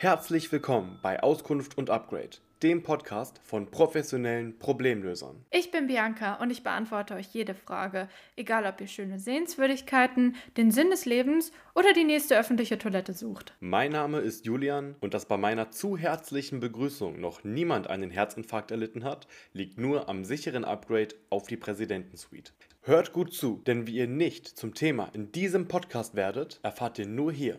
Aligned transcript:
Herzlich 0.00 0.52
willkommen 0.52 1.00
bei 1.02 1.24
Auskunft 1.24 1.76
und 1.76 1.90
Upgrade, 1.90 2.36
dem 2.62 2.84
Podcast 2.84 3.40
von 3.42 3.68
professionellen 3.68 4.56
Problemlösern. 4.56 5.44
Ich 5.50 5.72
bin 5.72 5.88
Bianca 5.88 6.34
und 6.34 6.50
ich 6.50 6.62
beantworte 6.62 7.14
euch 7.14 7.34
jede 7.34 7.52
Frage, 7.52 8.08
egal 8.36 8.64
ob 8.66 8.80
ihr 8.80 8.86
schöne 8.86 9.18
Sehenswürdigkeiten, 9.18 10.36
den 10.56 10.70
Sinn 10.70 10.90
des 10.90 11.04
Lebens 11.04 11.50
oder 11.74 11.92
die 11.94 12.04
nächste 12.04 12.38
öffentliche 12.38 12.78
Toilette 12.78 13.12
sucht. 13.12 13.54
Mein 13.58 13.90
Name 13.90 14.20
ist 14.20 14.46
Julian 14.46 14.94
und 15.00 15.14
dass 15.14 15.26
bei 15.26 15.36
meiner 15.36 15.72
zu 15.72 15.96
herzlichen 15.96 16.60
Begrüßung 16.60 17.20
noch 17.20 17.42
niemand 17.42 17.90
einen 17.90 18.12
Herzinfarkt 18.12 18.70
erlitten 18.70 19.02
hat, 19.02 19.26
liegt 19.52 19.78
nur 19.78 20.08
am 20.08 20.24
sicheren 20.24 20.64
Upgrade 20.64 21.16
auf 21.28 21.48
die 21.48 21.56
Präsidentensuite. 21.56 22.52
Hört 22.82 23.12
gut 23.12 23.34
zu, 23.34 23.62
denn 23.66 23.88
wie 23.88 23.96
ihr 23.96 24.06
nicht 24.06 24.46
zum 24.46 24.74
Thema 24.74 25.10
in 25.12 25.32
diesem 25.32 25.66
Podcast 25.66 26.14
werdet, 26.14 26.60
erfahrt 26.62 27.00
ihr 27.00 27.06
nur 27.08 27.32
hier. 27.32 27.56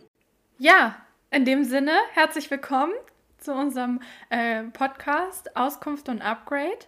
Ja, 0.56 0.96
in 1.30 1.44
dem 1.44 1.64
Sinne, 1.64 1.92
herzlich 2.12 2.50
willkommen 2.50 2.92
zu 3.38 3.52
unserem 3.52 4.00
äh, 4.30 4.64
Podcast 4.64 5.56
Auskunft 5.56 6.08
und 6.08 6.22
Upgrade. 6.22 6.86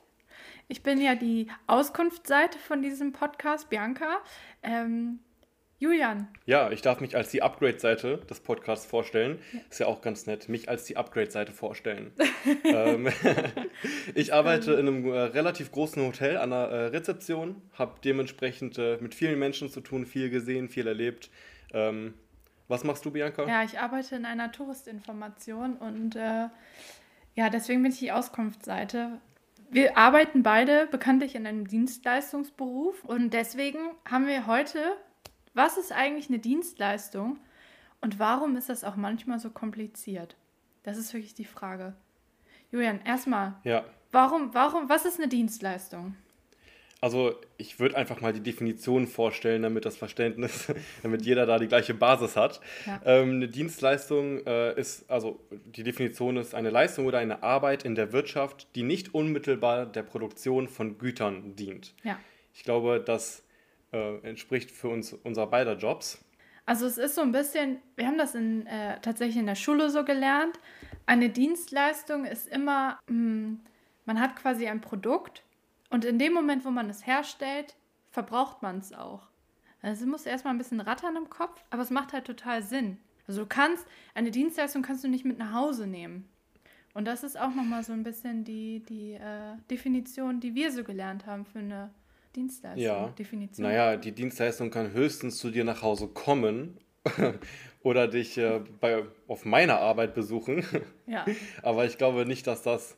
Ich 0.66 0.82
bin 0.82 1.00
ja 1.00 1.14
die 1.14 1.46
Auskunftsseite 1.68 2.58
von 2.58 2.82
diesem 2.82 3.12
Podcast, 3.12 3.70
Bianca. 3.70 4.18
Ähm, 4.62 5.20
Julian. 5.78 6.28
Ja, 6.46 6.70
ich 6.70 6.80
darf 6.80 7.00
mich 7.00 7.16
als 7.16 7.30
die 7.30 7.42
Upgrade-Seite 7.42 8.18
des 8.30 8.38
Podcasts 8.40 8.86
vorstellen. 8.86 9.40
Ja. 9.52 9.60
Ist 9.68 9.80
ja 9.80 9.86
auch 9.86 10.00
ganz 10.00 10.26
nett, 10.26 10.48
mich 10.48 10.68
als 10.68 10.84
die 10.84 10.96
Upgrade-Seite 10.96 11.52
vorstellen. 11.52 12.12
ähm, 12.64 13.08
ich 14.14 14.32
arbeite 14.32 14.74
in 14.74 14.88
einem 14.88 15.04
äh, 15.06 15.18
relativ 15.18 15.72
großen 15.72 16.04
Hotel 16.04 16.36
an 16.36 16.50
der 16.50 16.68
äh, 16.68 16.86
Rezeption, 16.86 17.62
habe 17.74 17.94
dementsprechend 18.04 18.78
äh, 18.78 18.98
mit 19.00 19.14
vielen 19.14 19.38
Menschen 19.38 19.70
zu 19.70 19.80
tun, 19.80 20.06
viel 20.06 20.30
gesehen, 20.30 20.68
viel 20.68 20.86
erlebt. 20.86 21.30
Ähm, 21.72 22.14
was 22.68 22.84
machst 22.84 23.04
du, 23.04 23.10
Bianca? 23.10 23.46
Ja, 23.46 23.62
ich 23.62 23.78
arbeite 23.78 24.16
in 24.16 24.24
einer 24.24 24.52
Touristinformation 24.52 25.76
und 25.76 26.16
äh, 26.16 26.48
ja, 27.34 27.50
deswegen 27.50 27.82
bin 27.82 27.92
ich 27.92 27.98
die 27.98 28.12
Auskunftsseite. 28.12 29.20
Wir 29.70 29.96
arbeiten 29.96 30.42
beide 30.42 30.86
bekanntlich 30.86 31.34
in 31.34 31.46
einem 31.46 31.66
Dienstleistungsberuf 31.66 33.04
und 33.04 33.32
deswegen 33.32 33.78
haben 34.08 34.26
wir 34.26 34.46
heute, 34.46 34.78
was 35.54 35.78
ist 35.78 35.92
eigentlich 35.92 36.28
eine 36.28 36.38
Dienstleistung 36.38 37.38
und 38.00 38.18
warum 38.18 38.56
ist 38.56 38.68
das 38.68 38.84
auch 38.84 38.96
manchmal 38.96 39.38
so 39.38 39.50
kompliziert? 39.50 40.36
Das 40.82 40.98
ist 40.98 41.14
wirklich 41.14 41.34
die 41.34 41.44
Frage. 41.44 41.94
Julian, 42.70 43.00
erstmal. 43.04 43.54
Ja. 43.64 43.84
Warum, 44.10 44.52
warum, 44.52 44.88
was 44.88 45.06
ist 45.06 45.18
eine 45.18 45.28
Dienstleistung? 45.28 46.16
Also 47.02 47.34
ich 47.56 47.80
würde 47.80 47.96
einfach 47.96 48.20
mal 48.20 48.32
die 48.32 48.44
Definition 48.44 49.08
vorstellen, 49.08 49.62
damit 49.62 49.84
das 49.84 49.96
Verständnis, 49.96 50.72
damit 51.02 51.26
jeder 51.26 51.46
da 51.46 51.58
die 51.58 51.66
gleiche 51.66 51.94
Basis 51.94 52.36
hat. 52.36 52.60
Ja. 52.86 53.00
Ähm, 53.04 53.30
eine 53.32 53.48
Dienstleistung 53.48 54.46
äh, 54.46 54.78
ist, 54.78 55.10
also 55.10 55.40
die 55.50 55.82
Definition 55.82 56.36
ist 56.36 56.54
eine 56.54 56.70
Leistung 56.70 57.06
oder 57.06 57.18
eine 57.18 57.42
Arbeit 57.42 57.84
in 57.84 57.96
der 57.96 58.12
Wirtschaft, 58.12 58.68
die 58.76 58.84
nicht 58.84 59.14
unmittelbar 59.14 59.84
der 59.84 60.04
Produktion 60.04 60.68
von 60.68 60.96
Gütern 60.96 61.56
dient. 61.56 61.92
Ja. 62.04 62.20
Ich 62.54 62.62
glaube, 62.62 63.02
das 63.04 63.42
äh, 63.92 64.18
entspricht 64.18 64.70
für 64.70 64.88
uns 64.88 65.12
unser 65.12 65.48
beider 65.48 65.76
Jobs. 65.76 66.24
Also 66.66 66.86
es 66.86 66.98
ist 66.98 67.16
so 67.16 67.22
ein 67.22 67.32
bisschen, 67.32 67.78
wir 67.96 68.06
haben 68.06 68.18
das 68.18 68.36
in, 68.36 68.64
äh, 68.68 69.00
tatsächlich 69.00 69.38
in 69.38 69.46
der 69.46 69.56
Schule 69.56 69.90
so 69.90 70.04
gelernt. 70.04 70.60
Eine 71.06 71.30
Dienstleistung 71.30 72.26
ist 72.26 72.46
immer, 72.46 73.00
mh, 73.08 73.14
hm, 73.16 73.60
man 74.04 74.20
hat 74.20 74.36
quasi 74.36 74.68
ein 74.68 74.80
Produkt 74.80 75.42
und 75.92 76.06
in 76.06 76.18
dem 76.18 76.32
Moment, 76.32 76.64
wo 76.64 76.70
man 76.70 76.88
es 76.88 77.06
herstellt, 77.06 77.76
verbraucht 78.10 78.62
man 78.62 78.78
es 78.78 78.92
auch. 78.94 79.28
Also 79.82 80.04
es 80.04 80.10
muss 80.10 80.24
erstmal 80.24 80.54
ein 80.54 80.58
bisschen 80.58 80.80
rattern 80.80 81.16
im 81.16 81.28
Kopf, 81.28 81.62
aber 81.70 81.82
es 81.82 81.90
macht 81.90 82.12
halt 82.12 82.24
total 82.24 82.62
Sinn. 82.62 82.98
Also 83.26 83.42
du 83.42 83.46
kannst, 83.46 83.86
eine 84.14 84.30
Dienstleistung 84.30 84.82
kannst 84.82 85.04
du 85.04 85.08
nicht 85.08 85.24
mit 85.24 85.38
nach 85.38 85.52
Hause 85.52 85.86
nehmen. 85.86 86.28
Und 86.94 87.06
das 87.06 87.22
ist 87.22 87.38
auch 87.38 87.54
nochmal 87.54 87.82
so 87.82 87.92
ein 87.92 88.04
bisschen 88.04 88.44
die, 88.44 88.80
die 88.88 89.12
äh, 89.12 89.56
Definition, 89.70 90.40
die 90.40 90.54
wir 90.54 90.72
so 90.72 90.82
gelernt 90.82 91.26
haben 91.26 91.44
für 91.44 91.58
eine 91.58 91.90
Dienstleistung. 92.36 92.82
Ja. 92.82 93.08
Definition. 93.08 93.66
Naja, 93.66 93.96
die 93.96 94.12
Dienstleistung 94.12 94.70
kann 94.70 94.92
höchstens 94.92 95.38
zu 95.38 95.50
dir 95.50 95.64
nach 95.64 95.82
Hause 95.82 96.08
kommen 96.08 96.78
oder 97.82 98.08
dich 98.08 98.38
äh, 98.38 98.60
bei, 98.80 99.04
auf 99.28 99.44
meiner 99.44 99.78
Arbeit 99.80 100.14
besuchen. 100.14 100.64
Ja. 101.06 101.26
Aber 101.62 101.84
ich 101.84 101.98
glaube 101.98 102.24
nicht, 102.24 102.46
dass 102.46 102.62
das 102.62 102.96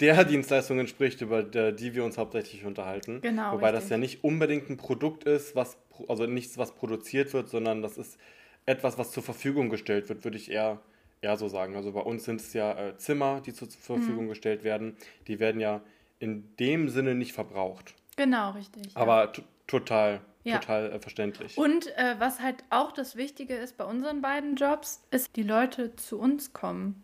der 0.00 0.24
Dienstleistung 0.24 0.78
entspricht, 0.78 1.20
über 1.20 1.42
die 1.42 1.94
wir 1.94 2.04
uns 2.04 2.18
hauptsächlich 2.18 2.64
unterhalten. 2.64 3.20
Genau. 3.20 3.52
Wobei 3.52 3.68
richtig. 3.68 3.82
das 3.82 3.90
ja 3.90 3.98
nicht 3.98 4.24
unbedingt 4.24 4.70
ein 4.70 4.76
Produkt 4.76 5.24
ist, 5.24 5.54
was 5.54 5.76
also 6.08 6.26
nichts, 6.26 6.58
was 6.58 6.72
produziert 6.72 7.32
wird, 7.32 7.48
sondern 7.48 7.82
das 7.82 7.98
ist 7.98 8.18
etwas, 8.66 8.98
was 8.98 9.10
zur 9.10 9.22
Verfügung 9.22 9.68
gestellt 9.68 10.08
wird, 10.08 10.24
würde 10.24 10.36
ich 10.36 10.50
eher, 10.50 10.80
eher 11.20 11.36
so 11.36 11.48
sagen. 11.48 11.76
Also 11.76 11.92
bei 11.92 12.00
uns 12.00 12.24
sind 12.24 12.40
es 12.40 12.52
ja 12.52 12.72
äh, 12.72 12.96
Zimmer, 12.96 13.40
die 13.44 13.52
zur 13.52 13.68
Verfügung 13.68 14.24
mhm. 14.24 14.30
gestellt 14.30 14.64
werden. 14.64 14.96
Die 15.26 15.38
werden 15.38 15.60
ja 15.60 15.80
in 16.18 16.54
dem 16.58 16.88
Sinne 16.88 17.14
nicht 17.14 17.32
verbraucht. 17.32 17.94
Genau, 18.16 18.50
richtig. 18.50 18.90
Aber 18.94 19.24
ja. 19.24 19.32
total, 19.66 20.20
ja. 20.44 20.58
total 20.58 20.92
äh, 20.92 21.00
verständlich. 21.00 21.56
Und 21.56 21.86
äh, 21.96 22.16
was 22.18 22.40
halt 22.40 22.64
auch 22.70 22.92
das 22.92 23.16
Wichtige 23.16 23.54
ist 23.54 23.76
bei 23.76 23.84
unseren 23.84 24.20
beiden 24.20 24.56
Jobs, 24.56 25.02
ist, 25.10 25.36
die 25.36 25.42
Leute 25.42 25.96
zu 25.96 26.18
uns 26.18 26.52
kommen. 26.52 27.02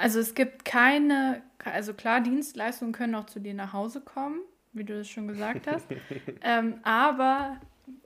Also 0.00 0.20
es 0.20 0.34
gibt 0.34 0.64
keine, 0.64 1.42
also 1.64 1.94
klar, 1.94 2.20
Dienstleistungen 2.20 2.92
können 2.92 3.14
auch 3.14 3.26
zu 3.26 3.40
dir 3.40 3.54
nach 3.54 3.72
Hause 3.72 4.00
kommen, 4.00 4.40
wie 4.72 4.84
du 4.84 5.00
es 5.00 5.08
schon 5.08 5.28
gesagt 5.28 5.66
hast. 5.66 5.86
ähm, 6.42 6.80
aber 6.82 7.60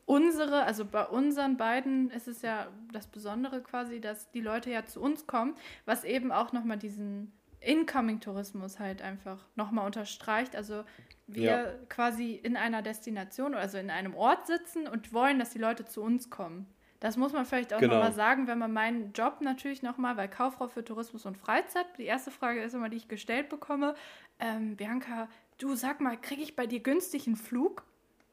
unsere, 0.07 0.65
also 0.65 0.85
bei 0.85 1.05
unseren 1.07 1.57
beiden 1.57 2.11
ist 2.11 2.29
es 2.29 2.43
ja 2.43 2.69
das 2.93 3.07
Besondere 3.07 3.63
quasi, 3.63 4.01
dass 4.01 4.31
die 4.31 4.41
Leute 4.41 4.71
ja 4.71 4.85
zu 4.85 5.01
uns 5.01 5.27
kommen, 5.27 5.55
was 5.85 6.05
eben 6.05 6.33
auch 6.33 6.53
nochmal 6.53 6.79
diesen 6.79 7.33
Incoming-Tourismus 7.61 8.79
halt 8.79 9.03
einfach 9.03 9.45
nochmal 9.57 9.87
unterstreicht. 9.87 10.57
Also 10.57 10.85
wir 11.27 11.43
ja. 11.43 11.67
quasi 11.89 12.35
in 12.35 12.57
einer 12.57 12.83
Destination, 12.83 13.55
also 13.55 13.79
in 13.79 13.91
einem 13.91 14.15
Ort 14.15 14.47
sitzen 14.47 14.87
und 14.87 15.13
wollen, 15.13 15.39
dass 15.39 15.51
die 15.51 15.59
Leute 15.59 15.85
zu 15.85 16.03
uns 16.03 16.31
kommen. 16.31 16.67
Das 17.01 17.17
muss 17.17 17.33
man 17.33 17.47
vielleicht 17.47 17.73
auch 17.73 17.79
genau. 17.79 17.95
nochmal 17.95 18.13
sagen, 18.13 18.49
wenn 18.49 18.59
man 18.59 18.73
meinen 18.73 19.13
Job 19.13 19.41
natürlich 19.41 19.83
nochmal, 19.83 20.17
weil 20.17 20.29
Kauffrau 20.29 20.67
für 20.67 20.85
Tourismus 20.85 21.27
und 21.27 21.37
Freizeit, 21.37 21.87
die 21.97 22.05
erste 22.05 22.31
Frage 22.31 22.61
ist 22.61 22.75
immer, 22.75 22.89
die 22.89 22.97
ich 22.97 23.09
gestellt 23.09 23.49
bekomme, 23.49 23.95
ähm, 24.41 24.77
Bianca, 24.77 25.29
du 25.59 25.77
sag 25.77 26.01
mal, 26.01 26.17
kriege 26.17 26.43
ich 26.43 26.57
bei 26.57 26.67
dir 26.67 26.81
günstig 26.81 27.27
einen 27.27 27.37
Flug? 27.37 27.85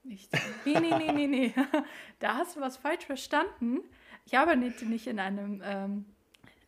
Nicht. 0.04 0.32
Nee, 0.66 0.80
nee, 0.80 0.96
nee, 0.98 1.12
nee, 1.12 1.28
nee. 1.28 1.54
da 2.20 2.36
hast 2.36 2.56
du 2.56 2.62
was 2.62 2.78
falsch 2.78 3.06
verstanden. 3.06 3.82
Ich 4.26 4.38
arbeite 4.38 4.86
nicht 4.86 5.08
in 5.08 5.20
einem, 5.20 5.62
ähm, 5.64 6.06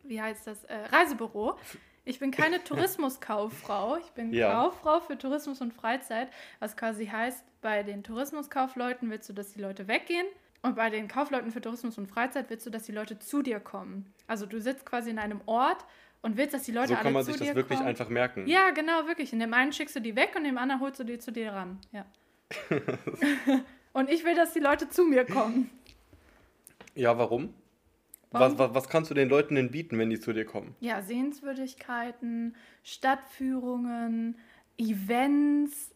wie 0.04 0.20
heißt 0.20 0.46
das, 0.46 0.64
äh, 0.64 0.76
Reisebüro. 0.92 1.58
Ich 2.04 2.20
bin 2.20 2.30
keine 2.30 2.62
Tourismuskauffrau. 2.64 3.96
Ich 3.96 4.10
bin 4.10 4.32
ja. 4.32 4.52
Kauffrau 4.52 5.00
für 5.00 5.18
Tourismus 5.18 5.60
und 5.60 5.74
Freizeit, 5.74 6.28
was 6.60 6.76
quasi 6.76 7.06
heißt, 7.06 7.44
bei 7.60 7.82
den 7.82 8.04
Tourismuskaufleuten 8.04 9.10
willst 9.10 9.28
du, 9.28 9.32
dass 9.32 9.52
die 9.52 9.60
Leute 9.60 9.88
weggehen 9.88 10.26
und 10.62 10.76
bei 10.76 10.90
den 10.90 11.08
Kaufleuten 11.08 11.50
für 11.52 11.60
Tourismus 11.60 11.98
und 11.98 12.06
Freizeit 12.06 12.50
willst 12.50 12.66
du, 12.66 12.70
dass 12.70 12.84
die 12.84 12.92
Leute 12.92 13.18
zu 13.18 13.42
dir 13.42 13.60
kommen. 13.60 14.12
Also 14.26 14.46
du 14.46 14.60
sitzt 14.60 14.84
quasi 14.84 15.10
in 15.10 15.18
einem 15.18 15.40
Ort 15.46 15.84
und 16.20 16.36
willst, 16.36 16.54
dass 16.54 16.64
die 16.64 16.72
Leute 16.72 16.88
so 16.88 16.94
alle 16.94 17.02
zu 17.02 17.08
dir 17.08 17.12
kommen. 17.12 17.24
So 17.24 17.30
kann 17.30 17.36
man 17.36 17.38
sich 17.38 17.46
das 17.48 17.56
wirklich 17.56 17.78
kommen. 17.78 17.88
einfach 17.88 18.08
merken. 18.08 18.46
Ja, 18.46 18.70
genau, 18.70 19.06
wirklich. 19.06 19.32
In 19.32 19.38
dem 19.38 19.54
einen 19.54 19.72
schickst 19.72 19.94
du 19.96 20.00
die 20.00 20.16
weg 20.16 20.30
und 20.34 20.44
in 20.44 20.54
dem 20.54 20.58
anderen 20.58 20.80
holst 20.80 20.98
du 20.98 21.04
die 21.04 21.18
zu 21.18 21.30
dir 21.30 21.52
ran. 21.52 21.78
Ja. 21.92 22.06
und 23.92 24.10
ich 24.10 24.24
will, 24.24 24.34
dass 24.34 24.52
die 24.52 24.60
Leute 24.60 24.88
zu 24.88 25.04
mir 25.04 25.24
kommen. 25.24 25.70
Ja, 26.94 27.16
warum? 27.16 27.54
warum? 28.32 28.58
Was, 28.58 28.58
was, 28.58 28.74
was 28.74 28.88
kannst 28.88 29.10
du 29.10 29.14
den 29.14 29.28
Leuten 29.28 29.54
denn 29.54 29.70
bieten, 29.70 29.98
wenn 29.98 30.10
die 30.10 30.18
zu 30.18 30.32
dir 30.32 30.44
kommen? 30.44 30.74
Ja, 30.80 31.02
Sehenswürdigkeiten, 31.02 32.56
Stadtführungen, 32.82 34.36
Events, 34.76 35.94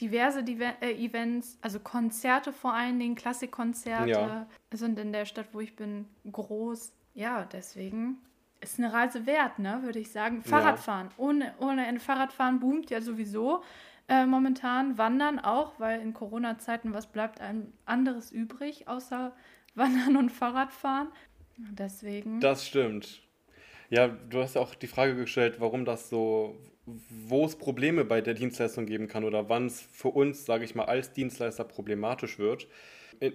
diverse 0.00 0.42
Dive 0.42 0.74
äh, 0.80 0.92
Events, 0.92 1.58
also 1.60 1.80
Konzerte 1.80 2.52
vor 2.52 2.72
allen 2.72 2.98
Dingen, 2.98 3.14
Klassikkonzerte 3.14 4.10
ja. 4.10 4.46
sind 4.72 4.98
in 4.98 5.12
der 5.12 5.24
Stadt, 5.24 5.48
wo 5.52 5.60
ich 5.60 5.76
bin, 5.76 6.06
groß. 6.30 6.92
Ja, 7.14 7.44
deswegen 7.44 8.18
ist 8.60 8.78
eine 8.78 8.92
Reise 8.92 9.26
wert, 9.26 9.58
ne, 9.58 9.80
würde 9.82 9.98
ich 9.98 10.10
sagen. 10.10 10.42
Fahrradfahren. 10.42 11.08
Ja. 11.08 11.24
Ohne, 11.24 11.54
ohne 11.60 11.86
ein 11.86 11.98
Fahrradfahren 11.98 12.60
boomt 12.60 12.90
ja 12.90 13.00
sowieso 13.00 13.62
äh, 14.08 14.26
momentan. 14.26 14.98
Wandern 14.98 15.38
auch, 15.38 15.78
weil 15.78 16.00
in 16.00 16.14
Corona-Zeiten 16.14 16.92
was 16.92 17.06
bleibt 17.06 17.40
einem 17.40 17.72
anderes 17.84 18.32
übrig, 18.32 18.88
außer 18.88 19.32
Wandern 19.74 20.16
und 20.16 20.30
Fahrradfahren. 20.30 21.08
Deswegen. 21.56 22.40
Das 22.40 22.66
stimmt. 22.66 23.22
Ja, 23.90 24.08
du 24.08 24.42
hast 24.42 24.56
auch 24.56 24.74
die 24.74 24.86
Frage 24.86 25.16
gestellt, 25.16 25.60
warum 25.60 25.84
das 25.84 26.10
so, 26.10 26.56
wo 27.26 27.44
es 27.44 27.56
Probleme 27.56 28.04
bei 28.04 28.20
der 28.20 28.34
Dienstleistung 28.34 28.86
geben 28.86 29.08
kann 29.08 29.24
oder 29.24 29.48
wann 29.48 29.66
es 29.66 29.80
für 29.92 30.08
uns, 30.08 30.44
sage 30.44 30.64
ich 30.64 30.74
mal, 30.74 30.84
als 30.84 31.12
Dienstleister 31.12 31.64
problematisch 31.64 32.38
wird. 32.38 32.68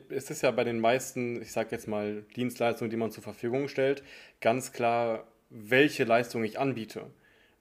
Es 0.09 0.29
ist 0.29 0.41
ja 0.41 0.51
bei 0.51 0.63
den 0.63 0.79
meisten, 0.79 1.41
ich 1.41 1.51
sage 1.51 1.69
jetzt 1.71 1.87
mal, 1.87 2.23
Dienstleistungen, 2.35 2.89
die 2.89 2.97
man 2.97 3.11
zur 3.11 3.23
Verfügung 3.23 3.67
stellt, 3.67 4.03
ganz 4.39 4.71
klar, 4.71 5.27
welche 5.49 6.05
Leistung 6.05 6.43
ich 6.43 6.57
anbiete. 6.57 7.07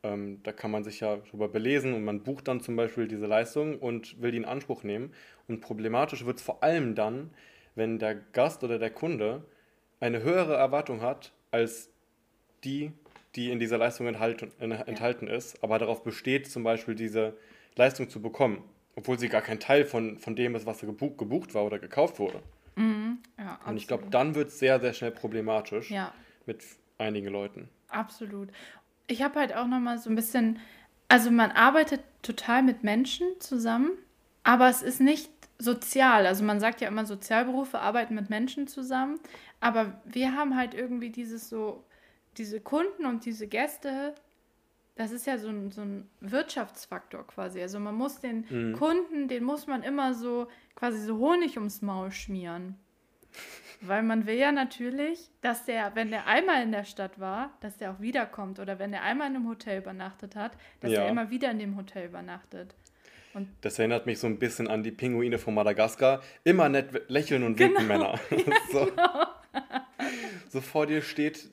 Ähm, 0.04 0.40
da 0.42 0.52
kann 0.52 0.70
man 0.70 0.84
sich 0.84 1.00
ja 1.00 1.16
drüber 1.16 1.48
belesen 1.48 1.94
und 1.94 2.04
man 2.04 2.22
bucht 2.22 2.48
dann 2.48 2.60
zum 2.60 2.76
Beispiel 2.76 3.08
diese 3.08 3.26
Leistung 3.26 3.78
und 3.78 4.20
will 4.20 4.30
die 4.30 4.38
in 4.38 4.44
Anspruch 4.44 4.82
nehmen. 4.82 5.12
Und 5.48 5.60
problematisch 5.60 6.24
wird 6.24 6.38
es 6.38 6.42
vor 6.42 6.62
allem 6.62 6.94
dann, 6.94 7.30
wenn 7.74 7.98
der 7.98 8.14
Gast 8.14 8.64
oder 8.64 8.78
der 8.78 8.90
Kunde 8.90 9.44
eine 10.00 10.22
höhere 10.22 10.54
Erwartung 10.54 11.00
hat 11.00 11.32
als 11.50 11.90
die, 12.64 12.92
die 13.34 13.50
in 13.50 13.58
dieser 13.58 13.78
Leistung 13.78 14.06
enthalten, 14.06 14.52
enthalten 14.60 15.26
ja. 15.26 15.34
ist, 15.34 15.62
aber 15.62 15.78
darauf 15.78 16.02
besteht, 16.02 16.50
zum 16.50 16.64
Beispiel 16.64 16.94
diese 16.94 17.36
Leistung 17.76 18.08
zu 18.08 18.20
bekommen, 18.20 18.62
obwohl 18.96 19.18
sie 19.18 19.28
gar 19.28 19.40
kein 19.40 19.60
Teil 19.60 19.84
von, 19.84 20.18
von 20.18 20.36
dem 20.36 20.54
ist, 20.54 20.66
was 20.66 20.80
gebucht, 20.80 21.18
gebucht 21.18 21.54
war 21.54 21.64
oder 21.64 21.78
gekauft 21.78 22.18
wurde. 22.18 22.42
Mhm. 22.76 23.18
Ja, 23.38 23.58
Und 23.66 23.76
ich 23.76 23.86
glaube, 23.86 24.04
dann 24.10 24.34
wird 24.34 24.48
es 24.48 24.58
sehr, 24.58 24.80
sehr 24.80 24.92
schnell 24.92 25.10
problematisch 25.10 25.90
ja. 25.90 26.12
mit 26.46 26.62
einigen 26.98 27.28
Leuten. 27.28 27.68
Absolut. 27.88 28.48
Ich 29.06 29.22
habe 29.22 29.40
halt 29.40 29.54
auch 29.54 29.66
nochmal 29.66 29.98
so 29.98 30.10
ein 30.10 30.16
bisschen, 30.16 30.58
also 31.08 31.30
man 31.30 31.50
arbeitet 31.50 32.00
total 32.22 32.62
mit 32.62 32.84
Menschen 32.84 33.26
zusammen, 33.40 33.90
aber 34.44 34.68
es 34.68 34.82
ist 34.82 35.00
nicht 35.00 35.30
sozial. 35.58 36.26
Also 36.26 36.44
man 36.44 36.60
sagt 36.60 36.80
ja 36.80 36.88
immer, 36.88 37.06
Sozialberufe 37.06 37.78
arbeiten 37.78 38.14
mit 38.14 38.30
Menschen 38.30 38.66
zusammen, 38.66 39.20
aber 39.60 40.00
wir 40.04 40.34
haben 40.34 40.56
halt 40.56 40.74
irgendwie 40.74 41.10
dieses 41.10 41.48
so, 41.48 41.84
diese 42.38 42.60
Kunden 42.60 43.06
und 43.06 43.24
diese 43.24 43.46
Gäste, 43.46 44.14
das 44.94 45.10
ist 45.10 45.26
ja 45.26 45.38
so 45.38 45.48
ein, 45.48 45.70
so 45.70 45.82
ein 45.82 46.08
Wirtschaftsfaktor 46.20 47.26
quasi. 47.26 47.60
Also 47.60 47.78
man 47.78 47.94
muss 47.94 48.20
den 48.20 48.44
mhm. 48.48 48.72
Kunden, 48.74 49.28
den 49.28 49.44
muss 49.44 49.66
man 49.66 49.82
immer 49.82 50.14
so 50.14 50.48
quasi 50.74 51.00
so 51.00 51.18
Honig 51.18 51.56
ums 51.56 51.82
Maul 51.82 52.12
schmieren. 52.12 52.76
Weil 53.80 54.02
man 54.02 54.26
will 54.26 54.36
ja 54.36 54.52
natürlich, 54.52 55.30
dass 55.40 55.64
der, 55.64 55.96
wenn 55.96 56.10
der 56.10 56.26
einmal 56.26 56.62
in 56.62 56.70
der 56.70 56.84
Stadt 56.84 57.18
war, 57.18 57.56
dass 57.60 57.78
der 57.78 57.92
auch 57.92 58.00
wiederkommt. 58.00 58.60
Oder 58.60 58.78
wenn 58.78 58.92
der 58.92 59.02
einmal 59.02 59.28
in 59.28 59.36
einem 59.36 59.48
Hotel 59.48 59.80
übernachtet 59.80 60.36
hat, 60.36 60.52
dass 60.80 60.92
ja. 60.92 61.02
er 61.02 61.08
immer 61.08 61.30
wieder 61.30 61.50
in 61.50 61.58
dem 61.58 61.76
Hotel 61.76 62.06
übernachtet. 62.06 62.76
Und 63.34 63.48
das 63.62 63.78
erinnert 63.78 64.06
mich 64.06 64.18
so 64.18 64.26
ein 64.26 64.38
bisschen 64.38 64.68
an 64.68 64.82
die 64.82 64.92
Pinguine 64.92 65.38
von 65.38 65.54
Madagaskar. 65.54 66.22
Immer 66.44 66.68
nett 66.68 67.08
lächeln 67.08 67.42
und 67.42 67.58
winken 67.58 67.88
genau. 67.88 68.12
Männer. 68.14 68.20
so. 68.72 68.84
Genau. 68.84 69.26
so 70.50 70.60
vor 70.60 70.86
dir 70.86 71.02
steht 71.02 71.50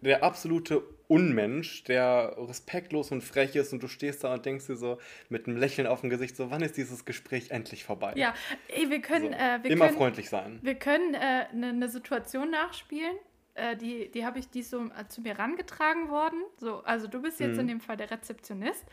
der 0.00 0.22
absolute 0.22 0.82
Unmensch, 1.08 1.84
der 1.84 2.36
respektlos 2.38 3.10
und 3.10 3.22
frech 3.22 3.56
ist 3.56 3.72
und 3.72 3.82
du 3.82 3.88
stehst 3.88 4.22
da 4.22 4.34
und 4.34 4.46
denkst 4.46 4.66
dir 4.66 4.76
so 4.76 4.98
mit 5.28 5.46
einem 5.46 5.56
Lächeln 5.56 5.86
auf 5.86 6.02
dem 6.02 6.10
Gesicht 6.10 6.36
so, 6.36 6.50
wann 6.50 6.62
ist 6.62 6.76
dieses 6.76 7.04
Gespräch 7.04 7.50
endlich 7.50 7.84
vorbei? 7.84 8.12
Ja, 8.16 8.34
ey, 8.68 8.90
wir 8.90 9.00
können... 9.00 9.32
So, 9.32 9.38
äh, 9.38 9.58
wir 9.62 9.70
immer 9.70 9.86
können, 9.86 9.98
freundlich 9.98 10.30
sein. 10.30 10.60
Wir 10.62 10.76
können 10.76 11.14
eine 11.14 11.50
äh, 11.50 11.56
ne, 11.56 11.72
ne 11.72 11.88
Situation 11.88 12.50
nachspielen, 12.50 13.16
äh, 13.54 13.76
die, 13.76 14.10
die 14.10 14.24
habe 14.24 14.38
ich, 14.38 14.48
die 14.50 14.62
so 14.62 14.84
äh, 14.84 15.08
zu 15.08 15.20
mir 15.20 15.38
rangetragen 15.38 16.08
worden. 16.08 16.40
So, 16.58 16.82
also 16.84 17.08
du 17.08 17.20
bist 17.22 17.40
jetzt 17.40 17.54
mhm. 17.54 17.60
in 17.60 17.68
dem 17.68 17.80
Fall 17.80 17.96
der 17.96 18.10
Rezeptionist 18.10 18.84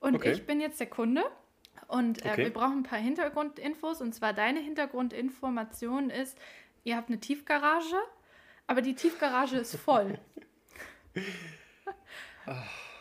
und 0.00 0.16
okay. 0.16 0.32
ich 0.32 0.44
bin 0.46 0.60
jetzt 0.60 0.80
der 0.80 0.88
Kunde. 0.88 1.22
Und 1.86 2.24
äh, 2.24 2.30
okay. 2.30 2.44
wir 2.44 2.52
brauchen 2.52 2.78
ein 2.78 2.82
paar 2.82 2.98
Hintergrundinfos. 2.98 4.00
Und 4.00 4.14
zwar 4.14 4.32
deine 4.32 4.60
Hintergrundinformation 4.60 6.10
ist, 6.10 6.36
ihr 6.84 6.96
habt 6.96 7.08
eine 7.08 7.20
Tiefgarage, 7.20 7.96
aber 8.66 8.82
die 8.82 8.94
Tiefgarage 8.94 9.56
ist 9.56 9.76
voll. 9.76 10.18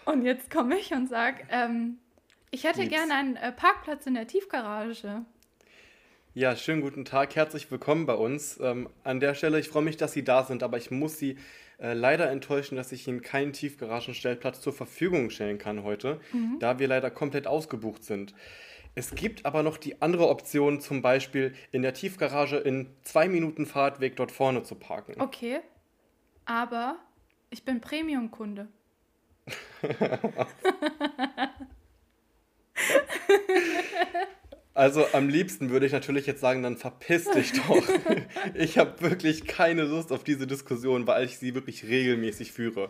Und 0.05 0.23
jetzt 0.23 0.49
komme 0.49 0.77
ich 0.77 0.93
und 0.93 1.07
sage, 1.07 1.43
ähm, 1.49 1.99
ich 2.49 2.63
hätte 2.63 2.87
gerne 2.87 3.13
einen 3.13 3.35
äh, 3.35 3.51
Parkplatz 3.51 4.05
in 4.05 4.15
der 4.15 4.27
Tiefgarage. 4.27 5.25
Ja, 6.33 6.55
schönen 6.55 6.81
guten 6.81 7.05
Tag, 7.05 7.35
herzlich 7.35 7.69
willkommen 7.71 8.05
bei 8.05 8.15
uns. 8.15 8.59
Ähm, 8.61 8.89
an 9.03 9.19
der 9.19 9.35
Stelle, 9.35 9.59
ich 9.59 9.69
freue 9.69 9.83
mich, 9.83 9.97
dass 9.97 10.13
Sie 10.13 10.23
da 10.23 10.43
sind, 10.43 10.63
aber 10.63 10.77
ich 10.77 10.91
muss 10.91 11.17
Sie 11.17 11.37
äh, 11.79 11.93
leider 11.93 12.29
enttäuschen, 12.29 12.75
dass 12.75 12.91
ich 12.91 13.07
Ihnen 13.07 13.21
keinen 13.21 13.53
Tiefgaragenstellplatz 13.53 14.61
zur 14.61 14.73
Verfügung 14.73 15.29
stellen 15.29 15.57
kann 15.57 15.83
heute, 15.83 16.19
mhm. 16.31 16.57
da 16.59 16.79
wir 16.79 16.87
leider 16.87 17.11
komplett 17.11 17.47
ausgebucht 17.47 18.03
sind. 18.03 18.33
Es 18.93 19.15
gibt 19.15 19.45
aber 19.45 19.63
noch 19.63 19.77
die 19.77 20.01
andere 20.01 20.27
Option, 20.27 20.81
zum 20.81 21.01
Beispiel 21.01 21.53
in 21.71 21.81
der 21.81 21.93
Tiefgarage 21.93 22.57
in 22.57 22.89
zwei 23.03 23.29
Minuten 23.29 23.65
Fahrtweg 23.65 24.15
dort 24.15 24.31
vorne 24.31 24.63
zu 24.63 24.75
parken. 24.75 25.19
Okay, 25.19 25.61
aber 26.45 26.97
ich 27.49 27.63
bin 27.63 27.79
Premium-Kunde. 27.81 28.67
Also 34.73 35.05
am 35.11 35.27
liebsten 35.27 35.69
würde 35.69 35.85
ich 35.85 35.91
natürlich 35.91 36.25
jetzt 36.25 36.39
sagen, 36.39 36.63
dann 36.63 36.77
verpiss 36.77 37.29
dich 37.29 37.51
doch. 37.53 37.83
ich 38.53 38.77
habe 38.77 39.01
wirklich 39.01 39.45
keine 39.45 39.83
Lust 39.83 40.13
auf 40.13 40.23
diese 40.23 40.47
Diskussion, 40.47 41.05
weil 41.07 41.25
ich 41.25 41.37
sie 41.37 41.53
wirklich 41.53 41.83
regelmäßig 41.83 42.53
führe. 42.53 42.89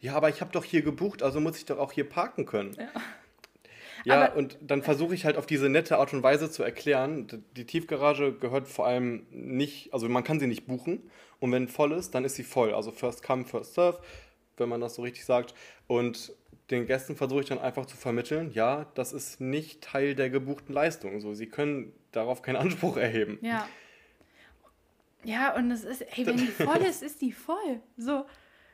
Ja, 0.00 0.14
aber 0.14 0.28
ich 0.28 0.42
habe 0.42 0.52
doch 0.52 0.62
hier 0.62 0.82
gebucht, 0.82 1.22
also 1.22 1.40
muss 1.40 1.56
ich 1.56 1.64
doch 1.64 1.78
auch 1.78 1.92
hier 1.92 2.08
parken 2.08 2.44
können. 2.44 2.76
Ja. 2.78 2.88
Ja, 4.04 4.24
aber, 4.24 4.36
und 4.36 4.58
dann 4.60 4.82
versuche 4.82 5.14
ich 5.14 5.24
halt 5.24 5.36
auf 5.36 5.46
diese 5.46 5.68
nette 5.68 5.98
Art 5.98 6.12
und 6.12 6.22
Weise 6.22 6.50
zu 6.50 6.62
erklären, 6.62 7.44
die 7.56 7.64
Tiefgarage 7.64 8.32
gehört 8.32 8.68
vor 8.68 8.86
allem 8.86 9.26
nicht, 9.30 9.92
also 9.92 10.08
man 10.08 10.24
kann 10.24 10.40
sie 10.40 10.46
nicht 10.46 10.66
buchen 10.66 11.10
und 11.40 11.52
wenn 11.52 11.68
voll 11.68 11.92
ist, 11.92 12.14
dann 12.14 12.24
ist 12.24 12.36
sie 12.36 12.44
voll. 12.44 12.74
Also 12.74 12.90
first 12.90 13.22
come, 13.22 13.44
first 13.44 13.74
serve, 13.74 14.00
wenn 14.56 14.68
man 14.68 14.80
das 14.80 14.94
so 14.94 15.02
richtig 15.02 15.24
sagt. 15.24 15.54
Und 15.86 16.32
den 16.70 16.86
Gästen 16.86 17.16
versuche 17.16 17.40
ich 17.40 17.48
dann 17.48 17.58
einfach 17.58 17.86
zu 17.86 17.96
vermitteln, 17.96 18.50
ja, 18.52 18.86
das 18.94 19.12
ist 19.12 19.40
nicht 19.40 19.82
Teil 19.82 20.14
der 20.14 20.30
gebuchten 20.30 20.72
Leistung. 20.74 21.20
So, 21.20 21.34
sie 21.34 21.46
können 21.46 21.92
darauf 22.12 22.42
keinen 22.42 22.56
Anspruch 22.56 22.96
erheben. 22.96 23.38
Ja. 23.42 23.68
Ja, 25.24 25.54
und 25.54 25.70
es 25.70 25.84
ist, 25.84 26.02
ey, 26.16 26.26
wenn 26.26 26.36
die 26.36 26.48
voll 26.48 26.78
ist, 26.78 27.00
ist 27.00 27.22
die 27.22 27.30
voll. 27.30 27.80
So, 27.96 28.26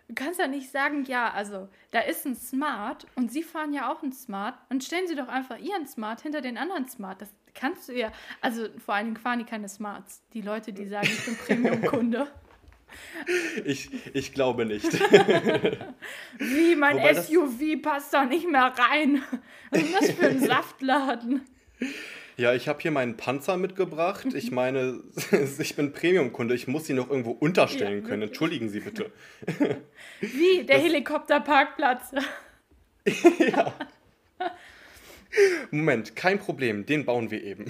Du 0.08 0.14
kannst 0.14 0.40
ja 0.40 0.48
nicht 0.48 0.70
sagen, 0.70 1.04
ja, 1.04 1.30
also 1.30 1.68
da 1.90 2.00
ist 2.00 2.24
ein 2.24 2.34
Smart 2.34 3.06
und 3.14 3.30
Sie 3.30 3.42
fahren 3.42 3.74
ja 3.74 3.92
auch 3.92 4.02
ein 4.02 4.12
Smart 4.12 4.54
und 4.70 4.82
stellen 4.82 5.06
Sie 5.06 5.14
doch 5.14 5.28
einfach 5.28 5.58
Ihren 5.58 5.86
Smart 5.86 6.22
hinter 6.22 6.40
den 6.40 6.56
anderen 6.56 6.88
Smart. 6.88 7.20
Das 7.20 7.28
kannst 7.54 7.88
du 7.88 7.92
ja, 7.92 8.10
also 8.40 8.68
vor 8.84 8.94
allen 8.94 9.06
Dingen 9.06 9.16
fahren 9.18 9.38
die 9.38 9.44
keine 9.44 9.68
Smarts. 9.68 10.22
Die 10.32 10.40
Leute, 10.40 10.72
die 10.72 10.86
sagen, 10.86 11.08
ich 11.08 11.24
bin 11.24 11.36
Premium-Kunde. 11.46 12.26
Ich, 13.66 13.90
ich 14.14 14.32
glaube 14.32 14.64
nicht. 14.64 14.90
Wie, 16.38 16.74
mein 16.74 16.96
Wobei 16.96 17.14
SUV 17.14 17.82
passt 17.82 18.14
da 18.14 18.24
nicht 18.24 18.48
mehr 18.48 18.72
rein. 18.76 19.22
Was 19.70 19.82
ist 19.82 19.94
das 19.94 20.10
für 20.12 20.26
ein 20.26 20.40
Saftladen? 20.46 21.42
Ja, 22.38 22.54
ich 22.54 22.68
habe 22.68 22.80
hier 22.80 22.92
meinen 22.92 23.16
Panzer 23.16 23.56
mitgebracht. 23.56 24.26
Ich 24.32 24.52
meine, 24.52 25.00
ich 25.58 25.74
bin 25.74 25.92
Premium-Kunde. 25.92 26.54
Ich 26.54 26.68
muss 26.68 26.86
sie 26.86 26.94
noch 26.94 27.10
irgendwo 27.10 27.32
unterstellen 27.32 28.02
ja, 28.02 28.08
können. 28.08 28.22
Entschuldigen 28.22 28.68
Sie 28.68 28.78
bitte. 28.78 29.10
Wie? 30.20 30.64
Der 30.64 30.76
das... 30.76 30.84
Helikopterparkplatz. 30.84 32.12
ja. 33.40 33.74
Moment, 35.72 36.14
kein 36.14 36.38
Problem, 36.38 36.86
den 36.86 37.04
bauen 37.04 37.32
wir 37.32 37.42
eben. 37.42 37.64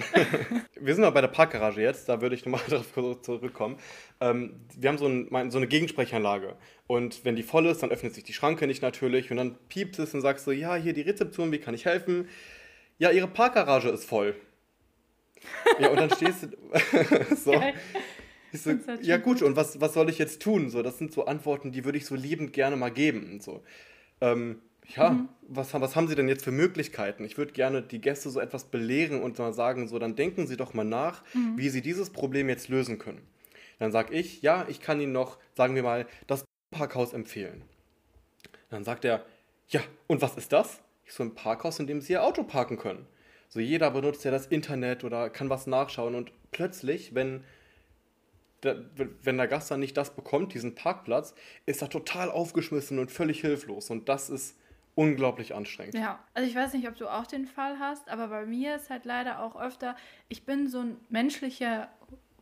wir 0.79 0.93
sind 0.93 1.03
noch 1.03 1.15
bei 1.15 1.21
der 1.21 1.29
Parkgarage 1.29 1.81
jetzt, 1.81 2.07
da 2.07 2.21
würde 2.21 2.35
ich 2.35 2.45
nochmal 2.45 2.61
darauf 2.69 3.21
zurückkommen. 3.23 3.77
Ähm, 4.21 4.61
wir 4.77 4.89
haben 4.89 4.99
so, 4.99 5.07
ein, 5.07 5.51
so, 5.51 5.57
eine 5.57 5.67
Gegensprechanlage 5.67 6.55
und 6.87 7.25
wenn 7.25 7.35
die 7.35 7.43
voll 7.43 7.65
ist, 7.65 7.83
dann 7.83 7.91
öffnet 7.91 8.13
sich 8.13 8.23
die 8.23 8.33
Schranke 8.33 8.65
nicht 8.65 8.81
natürlich 8.81 9.29
und 9.29 9.37
dann 9.37 9.57
piept 9.67 9.99
es 9.99 10.13
und 10.13 10.21
sagst 10.21 10.45
so, 10.45 10.51
ja, 10.51 10.75
hier 10.75 10.93
die 10.93 11.01
Rezeption, 11.01 11.51
wie 11.51 11.57
kann 11.57 11.73
ich 11.73 11.85
helfen? 11.85 12.29
Ja, 12.97 13.11
Ihre 13.11 13.27
Parkgarage 13.27 13.89
ist 13.89 14.05
voll. 14.05 14.35
Ja, 15.79 15.89
und 15.89 15.97
dann 15.97 16.09
stehst 16.11 16.43
du 16.43 17.35
so. 17.35 17.53
So, 18.51 18.71
ja 19.01 19.17
gut, 19.17 19.43
und 19.43 19.55
was, 19.55 19.79
was 19.79 19.93
soll 19.93 20.09
ich 20.09 20.17
jetzt 20.17 20.41
tun? 20.41 20.71
So, 20.71 20.81
das 20.81 20.97
sind 20.97 21.13
so 21.13 21.25
Antworten, 21.25 21.71
die 21.71 21.85
würde 21.85 21.99
ich 21.99 22.05
so 22.05 22.15
liebend 22.15 22.51
gerne 22.51 22.75
mal 22.75 22.89
geben. 22.89 23.39
So. 23.41 23.63
Ähm, 24.21 24.61
ja, 24.95 25.11
mhm. 25.11 25.29
was, 25.47 25.73
was 25.73 25.95
haben 25.95 26.07
Sie 26.07 26.15
denn 26.15 26.27
jetzt 26.27 26.43
für 26.43 26.51
Möglichkeiten? 26.51 27.23
Ich 27.25 27.37
würde 27.37 27.53
gerne 27.53 27.83
die 27.83 28.01
Gäste 28.01 28.29
so 28.29 28.39
etwas 28.39 28.65
belehren 28.65 29.21
und 29.21 29.37
mal 29.37 29.53
sagen, 29.53 29.87
so, 29.87 29.99
dann 29.99 30.15
denken 30.15 30.47
Sie 30.47 30.57
doch 30.57 30.73
mal 30.73 30.83
nach, 30.83 31.23
mhm. 31.33 31.57
wie 31.57 31.69
Sie 31.69 31.81
dieses 31.81 32.09
Problem 32.09 32.49
jetzt 32.49 32.69
lösen 32.69 32.97
können. 32.97 33.21
Dann 33.77 33.91
sage 33.91 34.13
ich, 34.13 34.41
ja, 34.41 34.65
ich 34.67 34.81
kann 34.81 34.99
Ihnen 34.99 35.13
noch, 35.13 35.37
sagen 35.55 35.75
wir 35.75 35.83
mal, 35.83 36.07
das 36.27 36.43
Parkhaus 36.71 37.13
empfehlen. 37.13 37.61
Dann 38.69 38.83
sagt 38.83 39.05
er, 39.05 39.25
ja, 39.69 39.81
und 40.07 40.21
was 40.21 40.35
ist 40.37 40.51
das? 40.51 40.81
Ich 41.05 41.13
so 41.13 41.23
ein 41.23 41.35
Parkhaus, 41.35 41.79
in 41.79 41.87
dem 41.87 42.01
Sie 42.01 42.13
Ihr 42.13 42.23
Auto 42.23 42.43
parken 42.43 42.77
können. 42.77 43.05
So 43.49 43.59
jeder 43.59 43.91
benutzt 43.91 44.23
ja 44.23 44.31
das 44.31 44.45
Internet 44.45 45.03
oder 45.03 45.29
kann 45.29 45.49
was 45.49 45.67
nachschauen 45.67 46.15
und 46.15 46.31
plötzlich, 46.51 47.15
wenn 47.15 47.43
der, 48.63 48.85
wenn 49.23 49.37
der 49.37 49.47
Gast 49.47 49.71
dann 49.71 49.79
nicht 49.79 49.97
das 49.97 50.15
bekommt, 50.15 50.53
diesen 50.53 50.75
Parkplatz, 50.75 51.33
ist 51.65 51.81
er 51.81 51.89
total 51.89 52.29
aufgeschmissen 52.29 52.99
und 52.99 53.11
völlig 53.11 53.41
hilflos 53.41 53.89
und 53.89 54.07
das 54.07 54.29
ist 54.29 54.55
unglaublich 54.95 55.55
anstrengend. 55.55 55.95
Ja, 55.95 56.19
also 56.33 56.47
ich 56.47 56.55
weiß 56.55 56.73
nicht, 56.73 56.87
ob 56.87 56.95
du 56.95 57.07
auch 57.07 57.25
den 57.25 57.45
Fall 57.45 57.79
hast, 57.79 58.09
aber 58.09 58.27
bei 58.27 58.45
mir 58.45 58.75
ist 58.75 58.89
halt 58.89 59.05
leider 59.05 59.41
auch 59.41 59.59
öfter, 59.59 59.95
ich 60.27 60.45
bin 60.45 60.67
so 60.67 60.81
ein 60.81 60.97
menschlicher 61.09 61.89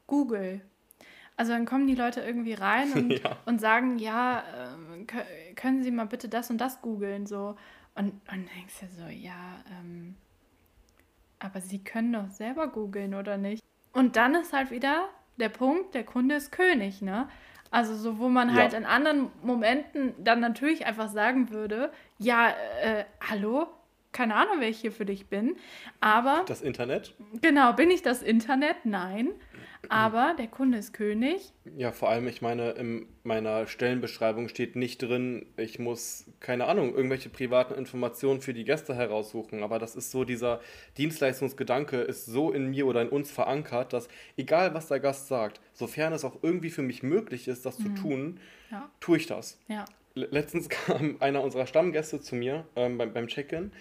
Google. 0.08 0.62
Also 1.36 1.52
dann 1.52 1.66
kommen 1.66 1.86
die 1.86 1.96
Leute 1.96 2.22
irgendwie 2.22 2.54
rein 2.54 2.92
und, 2.94 3.10
ja. 3.24 3.38
und 3.46 3.62
sagen, 3.62 4.00
ja, 4.00 4.40
äh, 4.40 5.54
können 5.54 5.84
Sie 5.84 5.92
mal 5.92 6.08
bitte 6.08 6.30
das 6.30 6.50
und 6.50 6.58
das 6.58 6.82
googeln 6.82 7.28
so 7.28 7.56
und, 7.94 8.14
und 8.32 8.50
denkst 8.56 8.80
du 8.82 8.88
so, 8.88 9.08
ja, 9.08 9.64
ähm, 9.80 10.16
aber 11.40 11.62
sie 11.62 11.84
können 11.84 12.14
doch 12.14 12.30
selber 12.30 12.68
googeln, 12.68 13.14
oder 13.14 13.38
nicht? 13.38 13.64
Und 13.94 14.16
dann 14.16 14.36
ist 14.36 14.54
halt 14.54 14.72
wieder 14.72 15.10
der 15.38 15.50
Punkt, 15.50 15.94
der 15.94 16.04
Kunde 16.04 16.36
ist 16.36 16.52
König, 16.52 17.02
ne? 17.02 17.28
Also 17.70 17.96
so, 17.96 18.18
wo 18.20 18.30
man 18.30 18.50
ja. 18.50 18.56
halt 18.56 18.74
in 18.74 18.86
anderen 18.86 19.30
Momenten 19.44 20.14
dann 20.24 20.40
natürlich 20.40 20.86
einfach 20.86 21.10
sagen 21.10 21.50
würde, 21.50 21.92
ja, 22.18 22.50
äh, 22.82 23.04
hallo, 23.30 23.68
keine 24.14 24.36
Ahnung, 24.36 24.56
wer 24.60 24.70
ich 24.70 24.80
hier 24.80 24.92
für 24.92 25.06
dich 25.06 25.28
bin, 25.28 25.58
aber... 26.00 26.44
Das 26.48 26.62
Internet? 26.62 27.14
Genau, 27.42 27.74
bin 27.74 27.92
ich 27.92 28.02
das 28.02 28.24
Internet? 28.24 28.78
Nein. 28.86 29.32
Aber 29.90 30.36
der 30.38 30.48
Kunde 30.48 30.78
ist 30.78 30.94
König. 30.94 31.54
Ja, 31.78 31.92
vor 31.92 32.10
allem, 32.10 32.28
ich 32.28 32.42
meine, 32.42 32.72
in 32.72 33.08
meiner 33.24 33.68
Stellenbeschreibung 33.68 34.48
steht 34.48 34.76
nicht 34.76 35.02
drin, 35.02 35.46
ich 35.58 35.80
muss, 35.80 36.26
keine 36.40 36.66
Ahnung, 36.66 36.96
irgendwelche 36.96 37.30
privaten 37.30 37.74
Informationen 37.76 38.42
für 38.42 38.54
die 38.54 38.64
Gäste 38.64 38.96
heraussuchen. 38.96 39.64
Aber 39.64 39.80
das 39.80 39.96
ist 39.96 40.12
so, 40.12 40.24
dieser 40.24 40.62
Dienstleistungsgedanke 40.98 41.98
ist 41.98 42.26
so 42.26 42.52
in 42.52 42.68
mir 42.68 42.88
oder 42.88 43.02
in 43.02 43.10
uns 43.10 43.32
verankert, 43.32 43.94
dass 43.94 44.08
egal 44.36 44.74
was 44.74 44.88
der 44.88 45.00
Gast 45.00 45.28
sagt, 45.28 45.62
sofern 45.74 46.14
es 46.14 46.26
auch 46.26 46.38
irgendwie 46.42 46.70
für 46.70 46.84
mich 46.84 47.04
möglich 47.04 47.48
ist, 47.48 47.66
das 47.66 47.80
mhm. 47.80 47.84
zu 47.84 48.02
tun, 48.02 48.40
ja. 48.72 48.90
tue 49.00 49.18
ich 49.18 49.28
das. 49.28 49.60
Ja. 49.68 49.86
Letztens 50.16 50.70
kam 50.70 51.18
einer 51.20 51.42
unserer 51.42 51.68
Stammgäste 51.68 52.20
zu 52.20 52.36
mir 52.36 52.66
ähm, 52.76 52.98
beim, 52.98 53.14
beim 53.14 53.28
Check-in 53.28 53.72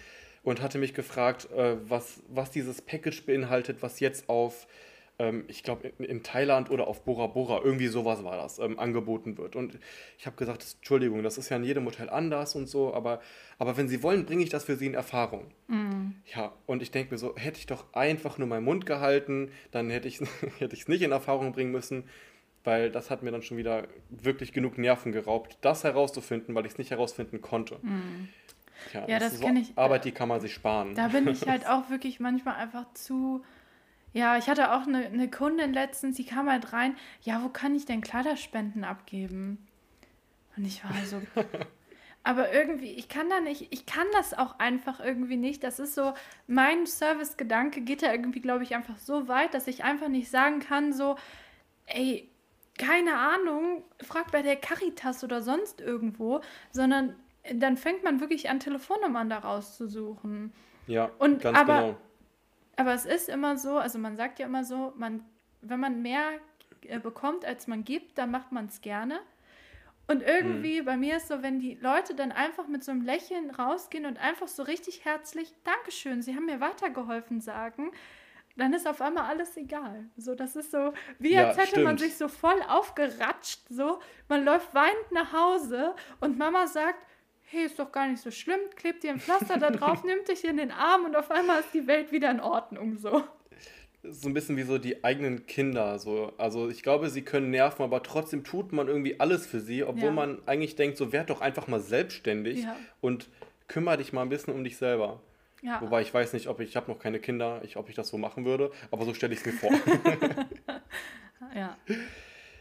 und 0.43 0.61
hatte 0.61 0.77
mich 0.77 0.93
gefragt, 0.93 1.49
äh, 1.51 1.75
was, 1.89 2.21
was 2.29 2.51
dieses 2.51 2.81
Package 2.81 3.25
beinhaltet, 3.25 3.81
was 3.81 3.99
jetzt 3.99 4.29
auf 4.29 4.67
ähm, 5.19 5.45
ich 5.47 5.63
glaube, 5.63 5.87
in, 5.87 6.05
in, 6.05 6.23
Thailand 6.23 6.69
oder 6.69 6.87
auf 6.87 7.03
Bora 7.03 7.27
Bora, 7.27 7.61
irgendwie 7.63 7.87
sowas 7.87 8.23
war 8.23 8.37
das, 8.37 8.59
ähm, 8.59 8.77
angeboten 8.77 9.37
wird. 9.37 9.55
Und 9.55 9.79
ich 10.17 10.25
habe 10.25 10.35
gesagt, 10.35 10.65
Entschuldigung, 10.77 11.23
das 11.23 11.37
ist 11.37 11.49
ja 11.49 11.57
in 11.57 11.63
jedem 11.63 11.85
Hotel 11.85 12.09
anders 12.09 12.55
und 12.55 12.67
so, 12.67 12.93
aber, 12.93 13.19
aber 13.57 13.77
wenn 13.77 13.87
Sie 13.87 14.03
wollen, 14.03 14.25
bringe 14.25 14.43
ich 14.43 14.49
das 14.49 14.65
für 14.65 14.75
Sie 14.75 14.85
in 14.85 14.93
Erfahrung. 14.93 15.51
Mm. 15.67 16.11
Ja, 16.35 16.53
und 16.67 16.83
ich 16.83 16.91
denke 16.91 17.13
mir 17.13 17.17
so, 17.17 17.35
hätte 17.35 17.59
ich 17.59 17.65
doch 17.65 17.85
einfach 17.93 18.37
nur 18.37 18.47
meinen 18.47 18.65
Mund 18.65 18.85
gehalten, 18.85 19.51
dann 19.71 19.89
hätte 19.89 20.07
ich 20.07 20.21
es 20.21 20.29
hätte 20.59 20.75
nicht 20.91 21.01
in 21.01 21.11
Erfahrung 21.11 21.51
bringen 21.51 21.71
müssen, 21.71 22.03
weil 22.63 22.91
das 22.91 23.09
hat 23.09 23.23
mir 23.23 23.31
dann 23.31 23.41
schon 23.41 23.57
wieder 23.57 23.87
wirklich 24.09 24.53
genug 24.53 24.77
Nerven 24.77 25.11
geraubt, 25.11 25.57
das 25.61 25.83
herauszufinden, 25.83 26.53
weil 26.53 26.65
ich 26.65 26.73
es 26.73 26.77
nicht 26.77 26.91
herausfinden 26.91 27.41
konnte. 27.41 27.77
Mm. 27.81 28.29
Ja, 28.93 29.07
ja, 29.07 29.19
das, 29.19 29.31
das 29.31 29.41
kenne 29.41 29.63
so 29.63 29.71
ich. 29.71 29.77
Arbeit, 29.77 30.05
die 30.05 30.11
kann 30.11 30.29
man 30.29 30.39
sich 30.39 30.53
sparen. 30.53 30.93
Da 30.93 31.07
bin 31.07 31.27
ich 31.27 31.41
halt 31.47 31.67
auch 31.67 31.89
wirklich 31.89 32.19
manchmal 32.19 32.55
einfach 32.55 32.85
zu 32.93 33.43
ja, 34.13 34.37
ich 34.37 34.49
hatte 34.49 34.71
auch 34.71 34.87
eine, 34.87 35.05
eine 35.05 35.29
Kundin 35.29 35.73
letztens, 35.73 36.15
die 36.15 36.25
kam 36.25 36.49
halt 36.49 36.73
rein, 36.73 36.95
ja, 37.21 37.43
wo 37.43 37.49
kann 37.49 37.75
ich 37.75 37.85
denn 37.85 38.01
Kleiderspenden 38.01 38.83
abgeben? 38.83 39.67
Und 40.55 40.65
ich 40.65 40.83
war 40.83 40.91
so, 41.05 41.21
aber 42.23 42.51
irgendwie, 42.51 42.91
ich 42.91 43.09
kann 43.09 43.29
da 43.29 43.39
nicht, 43.39 43.71
ich 43.71 43.85
kann 43.85 44.07
das 44.13 44.33
auch 44.33 44.59
einfach 44.59 44.99
irgendwie 44.99 45.37
nicht. 45.37 45.63
Das 45.63 45.79
ist 45.79 45.95
so, 45.95 46.13
mein 46.47 46.85
Service-Gedanke 46.85 47.81
geht 47.81 48.01
da 48.01 48.11
irgendwie, 48.11 48.41
glaube 48.41 48.63
ich, 48.63 48.75
einfach 48.75 48.97
so 48.97 49.27
weit, 49.27 49.53
dass 49.53 49.67
ich 49.67 49.83
einfach 49.83 50.07
nicht 50.07 50.29
sagen 50.29 50.59
kann, 50.59 50.93
so, 50.93 51.15
ey, 51.85 52.29
keine 52.77 53.17
Ahnung, 53.17 53.83
frag 54.01 54.31
bei 54.31 54.41
der 54.41 54.55
Caritas 54.55 55.23
oder 55.23 55.41
sonst 55.41 55.81
irgendwo, 55.81 56.41
sondern 56.71 57.15
dann 57.53 57.77
fängt 57.77 58.03
man 58.03 58.19
wirklich 58.19 58.49
an, 58.49 58.59
Telefonnummern 58.59 59.29
da 59.29 59.39
rauszusuchen. 59.39 60.51
Ja, 60.85 61.09
und, 61.19 61.41
ganz 61.41 61.57
aber, 61.57 61.81
genau. 61.81 61.97
Aber 62.77 62.93
es 62.93 63.05
ist 63.05 63.27
immer 63.27 63.57
so, 63.57 63.77
also 63.77 63.99
man 63.99 64.15
sagt 64.15 64.39
ja 64.39 64.45
immer 64.45 64.63
so, 64.63 64.93
man, 64.95 65.25
wenn 65.61 65.79
man 65.79 66.01
mehr 66.01 66.39
äh, 66.83 66.99
bekommt, 66.99 67.43
als 67.43 67.67
man 67.67 67.83
gibt, 67.83 68.17
dann 68.17 68.31
macht 68.31 68.51
man 68.51 68.67
es 68.67 68.81
gerne. 68.81 69.19
Und 70.07 70.23
irgendwie 70.23 70.81
mhm. 70.81 70.85
bei 70.85 70.95
mir 70.95 71.17
ist 71.17 71.27
so, 71.27 71.43
wenn 71.43 71.59
die 71.59 71.75
Leute 71.75 72.15
dann 72.15 72.31
einfach 72.31 72.67
mit 72.67 72.83
so 72.83 72.91
einem 72.91 73.01
Lächeln 73.01 73.51
rausgehen 73.51 74.05
und 74.05 74.19
einfach 74.19 74.47
so 74.47 74.63
richtig 74.63 75.03
herzlich, 75.03 75.53
Dankeschön, 75.65 76.21
Sie 76.21 76.35
haben 76.35 76.45
mir 76.45 76.61
weitergeholfen 76.61 77.41
sagen, 77.41 77.91
dann 78.55 78.73
ist 78.73 78.87
auf 78.87 79.01
einmal 79.01 79.25
alles 79.25 79.55
egal. 79.57 80.09
So, 80.15 80.33
das 80.33 80.55
ist 80.55 80.71
so, 80.71 80.93
wie 81.19 81.33
ja, 81.33 81.47
als 81.47 81.57
hätte 81.57 81.69
stimmt. 81.69 81.85
man 81.85 81.97
sich 81.97 82.15
so 82.15 82.27
voll 82.27 82.59
aufgeratscht, 82.67 83.61
so, 83.69 83.99
man 84.29 84.45
läuft 84.45 84.73
weinend 84.73 85.11
nach 85.11 85.33
Hause 85.33 85.93
und 86.21 86.37
Mama 86.37 86.67
sagt, 86.67 87.05
hey, 87.49 87.65
ist 87.65 87.79
doch 87.79 87.91
gar 87.91 88.07
nicht 88.07 88.21
so 88.21 88.29
schlimm, 88.29 88.59
klebt 88.75 89.03
dir 89.03 89.11
ein 89.11 89.19
Pflaster 89.19 89.57
da 89.57 89.69
drauf, 89.71 90.03
nimmt 90.05 90.27
dich 90.27 90.43
in 90.43 90.57
den 90.57 90.71
Arm 90.71 91.05
und 91.05 91.15
auf 91.15 91.31
einmal 91.31 91.61
ist 91.61 91.73
die 91.73 91.87
Welt 91.87 92.11
wieder 92.11 92.29
in 92.29 92.39
Ordnung 92.39 92.97
so. 92.97 93.23
So 94.03 94.29
ein 94.29 94.33
bisschen 94.33 94.57
wie 94.57 94.63
so 94.63 94.77
die 94.77 95.03
eigenen 95.03 95.47
Kinder. 95.47 95.97
So. 95.99 96.31
Also 96.37 96.69
ich 96.69 96.83
glaube, 96.83 97.09
sie 97.09 97.23
können 97.23 97.49
nerven, 97.49 97.83
aber 97.83 98.03
trotzdem 98.03 98.43
tut 98.43 98.71
man 98.71 98.87
irgendwie 98.87 99.19
alles 99.19 99.47
für 99.47 99.59
sie, 99.59 99.83
obwohl 99.83 100.05
ja. 100.05 100.11
man 100.11 100.39
eigentlich 100.45 100.75
denkt, 100.75 100.97
so 100.97 101.11
werd 101.11 101.29
doch 101.29 101.41
einfach 101.41 101.67
mal 101.67 101.79
selbstständig 101.79 102.63
ja. 102.63 102.75
und 103.01 103.29
kümmere 103.67 103.97
dich 103.97 104.13
mal 104.13 104.21
ein 104.21 104.29
bisschen 104.29 104.53
um 104.53 104.63
dich 104.63 104.77
selber. 104.77 105.21
Ja. 105.61 105.81
Wobei 105.81 106.01
ich 106.01 106.13
weiß 106.13 106.33
nicht, 106.33 106.47
ob 106.47 106.59
ich, 106.59 106.69
ich 106.69 106.75
habe 106.75 106.91
noch 106.91 106.99
keine 106.99 107.19
Kinder, 107.19 107.61
ich, 107.63 107.77
ob 107.77 107.89
ich 107.89 107.95
das 107.95 108.09
so 108.09 108.17
machen 108.17 108.45
würde, 108.45 108.71
aber 108.91 109.03
so 109.03 109.13
stelle 109.13 109.33
ich 109.33 109.39
es 109.39 109.45
mir 109.45 109.53
vor. 109.53 109.71
ja. 111.55 111.77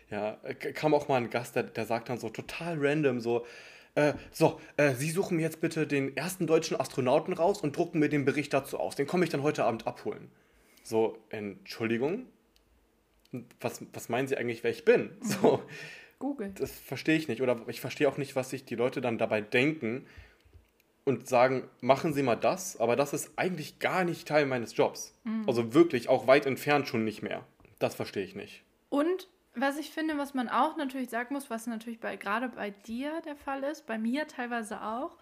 Ja, 0.09 0.39
kam 0.75 0.95
auch 0.95 1.09
mal 1.09 1.17
ein 1.17 1.31
Gast, 1.31 1.57
der, 1.57 1.65
der 1.65 1.85
sagt 1.85 2.09
dann 2.09 2.19
so 2.19 2.29
total 2.29 2.77
random 2.79 3.19
so, 3.19 3.45
äh, 3.97 4.13
so, 4.31 4.61
äh, 4.77 4.95
Sie 4.95 5.11
suchen 5.11 5.39
mir 5.39 5.43
jetzt 5.43 5.61
bitte 5.61 5.87
den 5.87 6.17
ersten 6.17 6.47
deutschen 6.47 6.79
Astronauten 6.79 7.33
raus 7.33 7.63
und 7.63 7.77
drucken 7.77 7.99
mir 7.99 8.09
den 8.09 8.25
Bericht 8.25 8.53
dazu 8.53 8.79
aus. 8.79 8.95
Den 8.95 9.07
komme 9.07 9.25
ich 9.25 9.31
dann 9.31 9.43
heute 9.43 9.65
Abend 9.65 9.87
abholen. 9.87 10.31
So, 10.85 11.19
Entschuldigung? 11.31 12.27
Was, 13.61 13.81
was 13.93 14.09
meinen 14.09 14.29
Sie 14.29 14.37
eigentlich, 14.37 14.63
wer 14.63 14.71
ich 14.71 14.85
bin? 14.85 15.17
Mhm. 15.21 15.27
So, 15.27 15.63
Google. 16.19 16.53
Das 16.55 16.73
verstehe 16.73 17.17
ich 17.17 17.27
nicht. 17.27 17.41
Oder 17.41 17.61
ich 17.69 17.81
verstehe 17.81 18.09
auch 18.09 18.19
nicht, 18.19 18.37
was 18.37 18.51
sich 18.51 18.65
die 18.65 18.75
Leute 18.75 19.01
dann 19.01 19.19
dabei 19.19 19.41
denken 19.41 20.07
und 21.05 21.27
sagen, 21.27 21.69
machen 21.81 22.13
Sie 22.13 22.23
mal 22.23 22.37
das, 22.37 22.79
aber 22.79 22.97
das 22.97 23.15
ist 23.15 23.31
eigentlich 23.37 23.79
gar 23.79 24.05
nicht 24.05 24.29
Teil 24.29 24.45
meines 24.45 24.77
Jobs. 24.77 25.15
Mhm. 25.25 25.45
Also 25.47 25.73
wirklich, 25.73 26.09
auch 26.09 26.27
weit 26.27 26.45
entfernt 26.45 26.87
schon 26.87 27.05
nicht 27.05 27.23
mehr. 27.23 27.47
Das 27.79 27.95
verstehe 27.95 28.25
ich 28.25 28.35
nicht. 28.35 28.63
Und 28.91 29.29
was 29.57 29.79
ich 29.79 29.91
finde, 29.91 30.19
was 30.19 30.35
man 30.35 30.49
auch 30.49 30.77
natürlich 30.77 31.09
sagen 31.09 31.35
muss, 31.35 31.51
was 31.51 31.67
natürlich 31.67 31.99
bei, 31.99 32.17
gerade 32.17 32.49
bei 32.51 32.71
dir 32.71 33.21
der 33.23 33.37
Fall 33.37 33.65
ist, 33.65 33.87
bei 33.87 33.99
mir 33.99 34.29
teilweise 34.29 34.83
auch. 34.83 35.17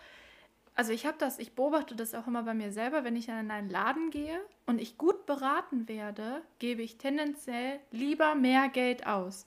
Also 0.74 0.92
ich 0.92 1.06
habe 1.06 1.16
das, 1.18 1.38
ich 1.38 1.54
beobachte 1.54 1.94
das 1.94 2.14
auch 2.14 2.26
immer 2.26 2.42
bei 2.42 2.52
mir 2.52 2.72
selber, 2.72 3.04
wenn 3.04 3.14
ich 3.14 3.28
in 3.28 3.50
einen 3.50 3.70
Laden 3.70 4.10
gehe 4.10 4.40
und 4.66 4.80
ich 4.80 4.98
gut 4.98 5.24
beraten 5.24 5.88
werde, 5.88 6.42
gebe 6.58 6.82
ich 6.82 6.98
tendenziell 6.98 7.78
lieber 7.92 8.34
mehr 8.34 8.68
Geld 8.68 9.06
aus. 9.06 9.46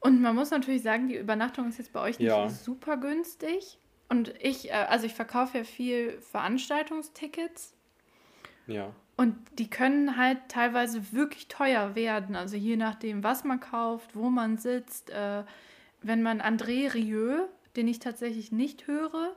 Und 0.00 0.20
man 0.20 0.34
muss 0.34 0.50
natürlich 0.50 0.82
sagen, 0.82 1.08
die 1.08 1.16
Übernachtung 1.16 1.68
ist 1.68 1.78
jetzt 1.78 1.92
bei 1.92 2.00
euch 2.00 2.18
nicht 2.18 2.28
ja. 2.28 2.48
super 2.48 2.96
günstig. 2.96 3.78
Und 4.08 4.34
ich, 4.40 4.70
äh, 4.70 4.72
also 4.72 5.06
ich 5.06 5.14
verkaufe 5.14 5.58
ja 5.58 5.64
viel 5.64 6.20
Veranstaltungstickets. 6.20 7.74
Ja. 8.66 8.92
Und 9.20 9.36
die 9.58 9.68
können 9.68 10.16
halt 10.16 10.38
teilweise 10.48 11.12
wirklich 11.12 11.48
teuer 11.48 11.94
werden. 11.94 12.34
Also 12.34 12.56
je 12.56 12.76
nachdem, 12.76 13.22
was 13.22 13.44
man 13.44 13.60
kauft, 13.60 14.16
wo 14.16 14.30
man 14.30 14.56
sitzt. 14.56 15.10
Äh, 15.10 15.44
wenn 16.00 16.22
man 16.22 16.40
André 16.40 16.94
Rieu, 16.94 17.46
den 17.76 17.86
ich 17.86 17.98
tatsächlich 17.98 18.50
nicht 18.50 18.86
höre, 18.86 19.36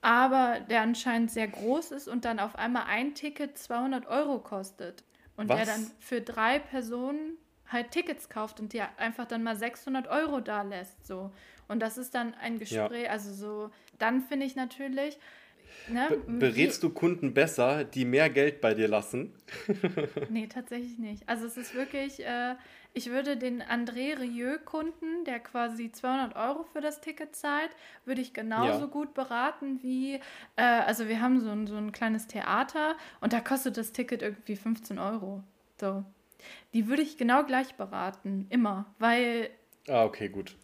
aber 0.00 0.60
der 0.70 0.80
anscheinend 0.80 1.30
sehr 1.30 1.48
groß 1.48 1.90
ist 1.90 2.08
und 2.08 2.24
dann 2.24 2.38
auf 2.38 2.56
einmal 2.56 2.84
ein 2.88 3.14
Ticket 3.14 3.58
200 3.58 4.06
Euro 4.06 4.38
kostet. 4.38 5.04
Und 5.36 5.50
was? 5.50 5.56
der 5.58 5.66
dann 5.66 5.90
für 6.00 6.22
drei 6.22 6.58
Personen 6.58 7.36
halt 7.68 7.90
Tickets 7.90 8.30
kauft 8.30 8.58
und 8.58 8.72
dir 8.72 8.88
einfach 8.96 9.26
dann 9.26 9.42
mal 9.42 9.56
600 9.56 10.08
Euro 10.08 10.40
da 10.40 10.62
lässt. 10.62 11.06
So. 11.06 11.30
Und 11.68 11.80
das 11.80 11.98
ist 11.98 12.14
dann 12.14 12.32
ein 12.32 12.58
Gespräch, 12.58 13.04
ja. 13.04 13.10
also 13.10 13.34
so, 13.34 13.70
dann 13.98 14.22
finde 14.22 14.46
ich 14.46 14.56
natürlich, 14.56 15.18
Ne? 15.88 16.08
Be 16.08 16.18
berätst 16.38 16.82
du 16.82 16.90
Kunden 16.90 17.32
besser, 17.32 17.84
die 17.84 18.04
mehr 18.04 18.28
Geld 18.30 18.60
bei 18.60 18.74
dir 18.74 18.88
lassen? 18.88 19.32
nee, 20.30 20.46
tatsächlich 20.46 20.98
nicht. 20.98 21.28
Also 21.28 21.46
es 21.46 21.56
ist 21.56 21.74
wirklich, 21.74 22.24
äh, 22.24 22.56
ich 22.92 23.10
würde 23.10 23.36
den 23.36 23.62
André 23.62 24.18
Rieu-Kunden, 24.18 25.24
der 25.24 25.38
quasi 25.38 25.92
200 25.92 26.34
Euro 26.34 26.64
für 26.64 26.80
das 26.80 27.00
Ticket 27.00 27.36
zahlt, 27.36 27.70
würde 28.04 28.20
ich 28.20 28.32
genauso 28.32 28.80
ja. 28.80 28.86
gut 28.86 29.14
beraten 29.14 29.80
wie, 29.82 30.14
äh, 30.56 30.62
also 30.62 31.08
wir 31.08 31.20
haben 31.20 31.40
so 31.40 31.50
ein, 31.50 31.66
so 31.66 31.76
ein 31.76 31.92
kleines 31.92 32.26
Theater 32.26 32.96
und 33.20 33.32
da 33.32 33.40
kostet 33.40 33.76
das 33.76 33.92
Ticket 33.92 34.22
irgendwie 34.22 34.56
15 34.56 34.98
Euro. 34.98 35.44
So. 35.80 36.04
Die 36.74 36.88
würde 36.88 37.02
ich 37.02 37.16
genau 37.16 37.44
gleich 37.44 37.74
beraten, 37.74 38.46
immer, 38.50 38.86
weil... 38.98 39.50
Ah, 39.88 40.04
okay, 40.04 40.28
gut. 40.28 40.56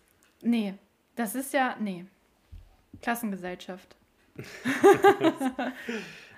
Nee, 0.42 0.74
das 1.14 1.34
ist 1.34 1.52
ja, 1.52 1.76
nee. 1.78 2.06
Klassengesellschaft. 3.00 3.96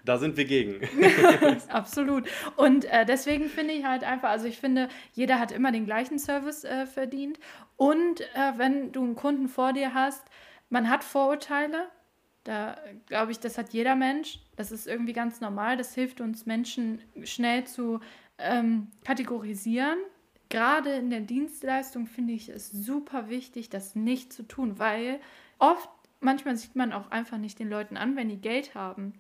da 0.04 0.18
sind 0.18 0.36
wir 0.36 0.44
gegen. 0.44 0.80
Absolut. 1.68 2.28
Und 2.56 2.84
äh, 2.86 3.06
deswegen 3.06 3.48
finde 3.48 3.74
ich 3.74 3.84
halt 3.84 4.04
einfach, 4.04 4.30
also 4.30 4.46
ich 4.46 4.58
finde, 4.58 4.88
jeder 5.12 5.38
hat 5.38 5.52
immer 5.52 5.72
den 5.72 5.86
gleichen 5.86 6.18
Service 6.18 6.64
äh, 6.64 6.86
verdient. 6.86 7.38
Und 7.76 8.20
äh, 8.20 8.52
wenn 8.56 8.92
du 8.92 9.02
einen 9.02 9.14
Kunden 9.14 9.48
vor 9.48 9.72
dir 9.72 9.94
hast, 9.94 10.24
man 10.70 10.88
hat 10.88 11.04
Vorurteile. 11.04 11.88
Da 12.44 12.76
glaube 13.06 13.32
ich, 13.32 13.40
das 13.40 13.56
hat 13.56 13.72
jeder 13.72 13.96
Mensch. 13.96 14.40
Das 14.56 14.70
ist 14.70 14.86
irgendwie 14.86 15.14
ganz 15.14 15.40
normal. 15.40 15.76
Das 15.76 15.94
hilft 15.94 16.20
uns 16.20 16.44
Menschen 16.44 17.00
schnell 17.22 17.64
zu 17.64 18.00
ähm, 18.38 18.88
kategorisieren. 19.04 19.98
Gerade 20.50 20.92
in 20.92 21.10
der 21.10 21.20
Dienstleistung 21.20 22.06
finde 22.06 22.34
ich 22.34 22.48
es 22.50 22.70
super 22.70 23.28
wichtig, 23.28 23.70
das 23.70 23.94
nicht 23.94 24.32
zu 24.32 24.42
tun, 24.42 24.78
weil 24.78 25.20
oft 25.58 25.88
manchmal 26.25 26.57
sieht 26.57 26.76
man 26.76 26.93
auch 26.93 27.11
einfach 27.11 27.38
nicht 27.38 27.59
den 27.59 27.71
Leuten 27.71 27.97
an, 27.97 28.16
wenn 28.16 28.28
die 28.28 28.40
Geld 28.40 28.75
haben. 28.75 29.14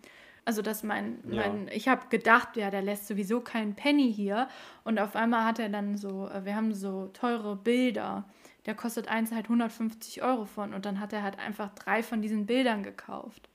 Also, 0.44 0.60
dass 0.60 0.82
mein, 0.82 1.18
mein 1.24 1.66
ja. 1.68 1.72
ich 1.72 1.88
habe 1.88 2.08
gedacht, 2.10 2.56
ja, 2.56 2.70
der 2.70 2.82
lässt 2.82 3.06
sowieso 3.06 3.40
keinen 3.40 3.74
Penny 3.74 4.12
hier. 4.12 4.48
Und 4.84 4.98
auf 4.98 5.16
einmal 5.16 5.44
hat 5.44 5.58
er 5.58 5.70
dann 5.70 5.96
so, 5.96 6.28
äh, 6.28 6.44
wir 6.44 6.54
haben 6.54 6.74
so 6.74 7.08
teure 7.08 7.56
Bilder. 7.56 8.28
Der 8.66 8.74
kostet 8.74 9.08
eins 9.08 9.32
halt 9.32 9.46
150 9.46 10.22
Euro 10.22 10.44
von. 10.44 10.74
Und 10.74 10.84
dann 10.84 11.00
hat 11.00 11.12
er 11.12 11.22
halt 11.22 11.38
einfach 11.38 11.74
drei 11.74 12.02
von 12.02 12.20
diesen 12.20 12.46
Bildern 12.46 12.82
gekauft. 12.82 13.48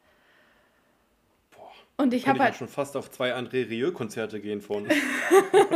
Und 2.00 2.13
ich 2.13 2.29
habe 2.29 2.39
halt 2.39 2.56
schon 2.56 2.70
fast 2.70 2.96
auf 2.96 3.12
zwei 3.12 3.36
André 3.36 3.70
Rieu-Konzerte 3.70 4.39
gehen 4.39 4.62
von. 4.62 4.88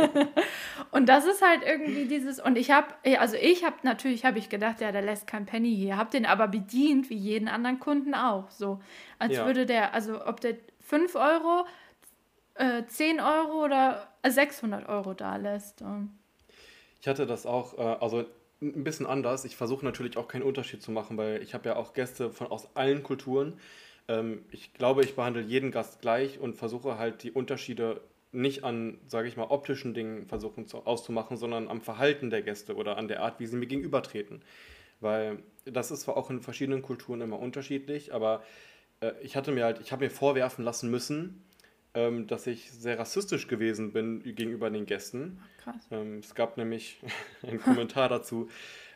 und 0.90 1.06
das 1.06 1.26
ist 1.26 1.42
halt 1.42 1.60
irgendwie 1.66 2.06
dieses 2.06 2.40
und 2.40 2.56
ich 2.56 2.70
habe 2.70 2.86
also 3.18 3.36
ich 3.36 3.62
habe 3.62 3.76
natürlich 3.82 4.24
habe 4.24 4.38
ich 4.38 4.48
gedacht, 4.48 4.80
ja, 4.80 4.90
der 4.90 5.02
lässt 5.02 5.26
kein 5.26 5.44
Penny 5.44 5.76
hier, 5.76 5.98
habe 5.98 6.10
den 6.10 6.24
aber 6.24 6.48
bedient 6.48 7.10
wie 7.10 7.16
jeden 7.16 7.46
anderen 7.46 7.78
Kunden 7.78 8.14
auch, 8.14 8.50
so 8.50 8.80
als 9.18 9.34
ja. 9.34 9.44
würde 9.44 9.66
der 9.66 9.92
also 9.92 10.24
ob 10.26 10.40
der 10.40 10.54
5 10.80 11.14
Euro, 11.14 11.66
äh, 12.54 12.84
10 12.86 13.20
Euro 13.20 13.62
oder 13.62 14.08
600 14.26 14.88
Euro 14.88 15.12
da 15.12 15.36
lässt. 15.36 15.84
Ich 17.02 17.06
hatte 17.06 17.26
das 17.26 17.44
auch, 17.44 17.76
äh, 17.76 17.82
also 18.00 18.24
ein 18.62 18.82
bisschen 18.82 19.04
anders. 19.04 19.44
Ich 19.44 19.56
versuche 19.56 19.84
natürlich 19.84 20.16
auch 20.16 20.28
keinen 20.28 20.42
Unterschied 20.42 20.82
zu 20.82 20.90
machen, 20.90 21.18
weil 21.18 21.42
ich 21.42 21.52
habe 21.52 21.68
ja 21.68 21.76
auch 21.76 21.92
Gäste 21.92 22.30
von 22.30 22.46
aus 22.46 22.74
allen 22.76 23.02
Kulturen 23.02 23.60
ähm, 24.08 24.44
ich 24.50 24.72
glaube, 24.74 25.02
ich 25.02 25.14
behandle 25.14 25.42
jeden 25.42 25.70
Gast 25.70 26.00
gleich 26.00 26.38
und 26.38 26.56
versuche 26.56 26.98
halt 26.98 27.22
die 27.22 27.32
Unterschiede 27.32 28.00
nicht 28.32 28.64
an, 28.64 28.98
sage 29.06 29.28
ich 29.28 29.36
mal, 29.36 29.44
optischen 29.44 29.94
Dingen 29.94 30.26
versuchen 30.26 30.66
zu, 30.66 30.86
auszumachen, 30.86 31.36
sondern 31.36 31.68
am 31.68 31.80
Verhalten 31.80 32.30
der 32.30 32.42
Gäste 32.42 32.74
oder 32.74 32.96
an 32.96 33.08
der 33.08 33.22
Art, 33.22 33.38
wie 33.38 33.46
sie 33.46 33.56
mir 33.56 33.66
gegenübertreten. 33.66 34.42
Weil 35.00 35.38
das 35.64 35.90
ist 35.90 36.00
zwar 36.00 36.16
auch 36.16 36.30
in 36.30 36.40
verschiedenen 36.40 36.82
Kulturen 36.82 37.20
immer 37.20 37.38
unterschiedlich, 37.38 38.12
aber 38.12 38.42
äh, 39.00 39.12
ich 39.22 39.36
hatte 39.36 39.52
mir 39.52 39.64
halt, 39.64 39.80
ich 39.80 39.92
habe 39.92 40.04
mir 40.04 40.10
vorwerfen 40.10 40.64
lassen 40.64 40.90
müssen, 40.90 41.44
ähm, 41.94 42.26
dass 42.26 42.46
ich 42.46 42.72
sehr 42.72 42.98
rassistisch 42.98 43.46
gewesen 43.46 43.92
bin 43.92 44.22
gegenüber 44.22 44.68
den 44.68 44.86
Gästen. 44.86 45.40
Krass. 45.62 45.86
Ähm, 45.90 46.18
es 46.18 46.34
gab 46.34 46.56
nämlich 46.56 46.98
einen 47.42 47.60
Kommentar 47.60 48.08
dazu, 48.08 48.48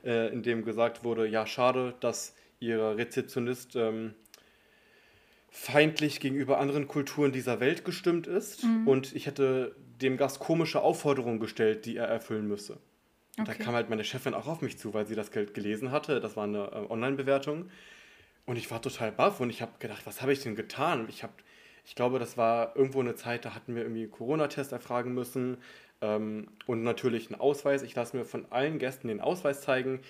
äh, 0.05 0.33
in 0.33 0.43
dem 0.43 0.65
gesagt 0.65 1.05
wurde, 1.05 1.27
ja, 1.27 1.47
schade, 1.47 1.95
dass 2.01 2.35
Ihr 2.61 2.97
Rezeptionist 2.97 3.77
ähm, 3.77 4.15
feindlich 5.51 6.21
gegenüber 6.21 6.59
anderen 6.59 6.89
Kulturen 6.89 7.33
dieser 7.33 7.61
Welt 7.61 7.85
gestimmt 7.85 8.27
ist 8.27 8.65
mhm. 8.65 8.87
und 8.87 9.15
ich 9.15 9.27
hätte 9.27 9.75
dem 10.01 10.17
Gast 10.17 10.39
komische 10.39 10.83
Aufforderungen 10.83 11.41
gestellt, 11.41 11.87
die 11.87 11.97
er 11.97 12.07
erfüllen 12.07 12.47
müsse. 12.47 12.79
Okay. 13.41 13.55
da 13.57 13.65
kam 13.65 13.75
halt 13.75 13.89
meine 13.89 14.05
Chefin 14.05 14.35
auch 14.35 14.47
auf 14.47 14.63
mich 14.63 14.79
zu, 14.79 14.95
weil 14.95 15.07
sie 15.07 15.15
das 15.15 15.31
Geld 15.31 15.55
gelesen 15.55 15.93
hatte. 15.93 16.21
Das 16.21 16.37
war 16.37 16.45
eine 16.45 16.71
äh, 16.73 16.91
Online-Bewertung. 16.91 17.71
Und 18.47 18.57
ich 18.57 18.71
war 18.71 18.81
total 18.83 19.13
baff 19.13 19.41
und 19.41 19.51
ich 19.51 19.63
habe 19.63 19.73
gedacht, 19.79 20.07
was 20.07 20.23
habe 20.23 20.33
ich 20.33 20.43
denn 20.43 20.57
getan? 20.57 21.07
Ich 21.09 21.23
habe, 21.23 21.35
ich 21.85 21.95
glaube, 21.95 22.19
das 22.19 22.37
war 22.37 22.75
irgendwo 22.75 23.01
eine 23.01 23.15
Zeit, 23.15 23.45
da 23.45 23.55
hatten 23.55 23.75
wir 23.75 23.83
irgendwie 23.83 24.09
Corona-Test 24.09 24.73
erfragen 24.73 25.13
müssen 25.13 25.59
ähm, 26.01 26.49
und 26.67 26.83
natürlich 26.83 27.31
einen 27.31 27.41
Ausweis. 27.41 27.83
Ich 27.83 27.95
lasse 27.95 28.17
mir 28.17 28.25
von 28.25 28.47
allen 28.51 28.79
Gästen 28.79 29.09
den 29.09 29.21
Ausweis 29.21 29.61
zeigen. 29.61 30.01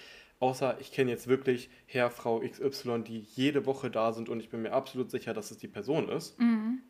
Außer 0.40 0.76
ich 0.80 0.92
kenne 0.92 1.10
jetzt 1.10 1.26
wirklich 1.26 1.68
Herr, 1.86 2.10
Frau 2.10 2.40
XY, 2.40 3.02
die 3.02 3.26
jede 3.34 3.66
Woche 3.66 3.90
da 3.90 4.12
sind 4.12 4.28
und 4.28 4.40
ich 4.40 4.50
bin 4.50 4.62
mir 4.62 4.72
absolut 4.72 5.10
sicher, 5.10 5.34
dass 5.34 5.50
es 5.50 5.58
die 5.58 5.68
Person 5.68 6.08
ist. 6.08 6.38
Mhm. 6.38 6.80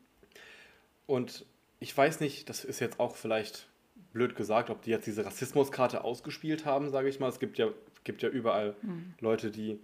Und 1.06 1.46
ich 1.80 1.96
weiß 1.96 2.20
nicht, 2.20 2.48
das 2.48 2.64
ist 2.64 2.80
jetzt 2.80 3.00
auch 3.00 3.16
vielleicht 3.16 3.68
blöd 4.12 4.36
gesagt, 4.36 4.68
ob 4.68 4.82
die 4.82 4.90
jetzt 4.90 5.06
diese 5.06 5.24
Rassismuskarte 5.24 6.04
ausgespielt 6.04 6.66
haben, 6.66 6.90
sage 6.90 7.08
ich 7.08 7.20
mal. 7.20 7.28
Es 7.28 7.38
gibt 7.38 7.56
ja, 7.56 7.68
gibt 8.04 8.22
ja 8.22 8.28
überall 8.28 8.76
mhm. 8.82 9.14
Leute, 9.20 9.50
die 9.50 9.78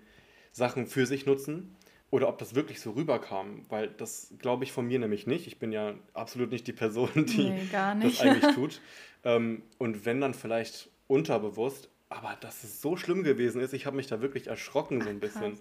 Sachen 0.52 0.86
für 0.86 1.06
sich 1.06 1.24
nutzen. 1.24 1.74
Oder 2.10 2.28
ob 2.28 2.38
das 2.38 2.54
wirklich 2.54 2.80
so 2.80 2.92
rüberkam, 2.92 3.62
weil 3.70 3.88
das 3.88 4.34
glaube 4.38 4.62
ich 4.62 4.70
von 4.70 4.86
mir 4.86 5.00
nämlich 5.00 5.26
nicht. 5.26 5.48
Ich 5.48 5.58
bin 5.58 5.72
ja 5.72 5.94
absolut 6.12 6.52
nicht 6.52 6.64
die 6.68 6.72
Person, 6.72 7.08
die 7.14 7.50
nee, 7.50 7.68
das 7.72 8.20
eigentlich 8.20 8.54
tut. 8.54 8.80
Ähm, 9.24 9.62
und 9.78 10.04
wenn 10.04 10.20
dann 10.20 10.32
vielleicht 10.32 10.90
unterbewusst, 11.08 11.88
aber 12.08 12.36
dass 12.40 12.64
es 12.64 12.80
so 12.80 12.96
schlimm 12.96 13.22
gewesen 13.24 13.60
ist, 13.60 13.72
ich 13.72 13.86
habe 13.86 13.96
mich 13.96 14.06
da 14.06 14.20
wirklich 14.20 14.46
erschrocken 14.46 15.00
so 15.00 15.08
ein 15.08 15.20
bisschen. 15.20 15.58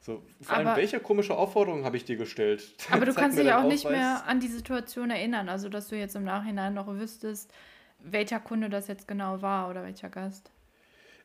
So, 0.00 0.22
vor 0.40 0.56
allem, 0.56 0.76
welche 0.76 1.00
komische 1.00 1.36
Aufforderung 1.36 1.84
habe 1.84 1.96
ich 1.96 2.04
dir 2.04 2.16
gestellt? 2.16 2.72
Aber 2.90 3.04
du 3.04 3.12
kannst 3.12 3.36
dich 3.36 3.52
auch 3.52 3.64
nicht 3.64 3.88
mehr 3.88 4.24
an 4.26 4.38
die 4.38 4.46
Situation 4.46 5.10
erinnern, 5.10 5.48
also 5.48 5.68
dass 5.68 5.88
du 5.88 5.96
jetzt 5.96 6.14
im 6.14 6.22
Nachhinein 6.24 6.72
noch 6.74 6.86
wüsstest, 6.86 7.52
welcher 7.98 8.38
Kunde 8.38 8.70
das 8.70 8.86
jetzt 8.86 9.08
genau 9.08 9.42
war 9.42 9.68
oder 9.68 9.82
welcher 9.82 10.08
Gast. 10.08 10.52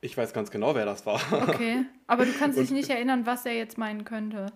Ich 0.01 0.17
weiß 0.17 0.33
ganz 0.33 0.51
genau, 0.51 0.75
wer 0.75 0.85
das 0.85 1.05
war. 1.05 1.21
Okay, 1.31 1.85
aber 2.07 2.25
du 2.25 2.33
kannst 2.39 2.57
dich 2.57 2.71
nicht 2.71 2.89
erinnern, 2.89 3.25
was 3.25 3.45
er 3.45 3.53
jetzt 3.53 3.77
meinen 3.77 4.05
könnte. 4.05 4.47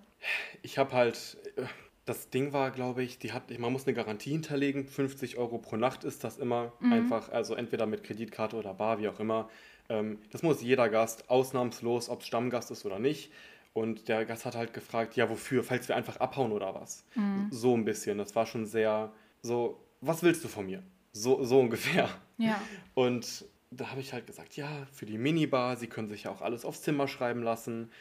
Ich 0.61 0.77
habe 0.77 0.93
halt, 0.93 1.37
äh, 1.55 1.63
das 2.05 2.29
Ding 2.29 2.53
war, 2.53 2.71
glaube 2.71 3.03
ich, 3.03 3.19
die 3.19 3.33
hat, 3.33 3.57
man 3.60 3.71
muss 3.71 3.86
eine 3.86 3.93
Garantie 3.93 4.31
hinterlegen, 4.31 4.88
50 4.88 5.38
Euro 5.38 5.60
pro 5.60 5.77
Nacht 5.77 6.03
ist 6.03 6.23
das 6.23 6.38
immer 6.38 6.73
mhm. 6.79 6.93
einfach, 6.93 7.29
also 7.29 7.53
entweder 7.53 7.86
mit 7.86 8.03
Kreditkarte 8.03 8.55
oder 8.55 8.73
Bar, 8.73 8.99
wie 8.99 9.07
auch 9.07 9.19
immer. 9.19 9.49
Ähm, 9.89 10.19
das 10.32 10.43
muss 10.43 10.62
jeder 10.62 10.89
Gast, 10.89 11.30
ausnahmslos, 11.30 12.10
ob 12.10 12.21
es 12.21 12.28
Stammgast 12.28 12.71
ist 12.71 12.86
oder 12.86 13.00
nicht. 13.00 13.32
Und 13.73 14.08
der 14.08 14.26
Gast 14.26 14.45
hat 14.45 14.56
halt 14.56 14.73
gefragt, 14.73 15.15
ja, 15.15 15.30
wofür, 15.30 15.63
falls 15.63 15.88
wir 15.88 15.95
einfach 15.95 16.17
abhauen 16.17 16.52
oder 16.52 16.73
was. 16.73 17.06
Mhm. 17.15 17.50
So 17.52 17.76
ein 17.76 17.86
bisschen. 17.86 18.17
Das 18.17 18.36
war 18.36 18.45
schon 18.45 18.65
sehr 18.65 19.12
so, 19.41 19.80
was 20.02 20.23
willst 20.23 20.43
du 20.43 20.47
von 20.47 20.65
mir? 20.65 20.84
So, 21.12 21.43
so 21.43 21.60
ungefähr. 21.62 22.10
Ja. 22.38 22.62
Und 22.95 23.45
da 23.69 23.91
habe 23.91 24.02
ich 24.02 24.13
halt 24.13 24.26
gesagt, 24.28 24.56
ja, 24.56 24.88
für 24.91 25.06
die 25.06 25.17
Minibar, 25.17 25.78
sie 25.78 25.88
können 25.88 26.08
sich 26.08 26.23
ja 26.23 26.32
auch 26.32 26.41
alles 26.41 26.65
aufs 26.65 26.82
Zimmer 26.82 27.08
schreiben 27.08 27.43
lassen. 27.43 27.91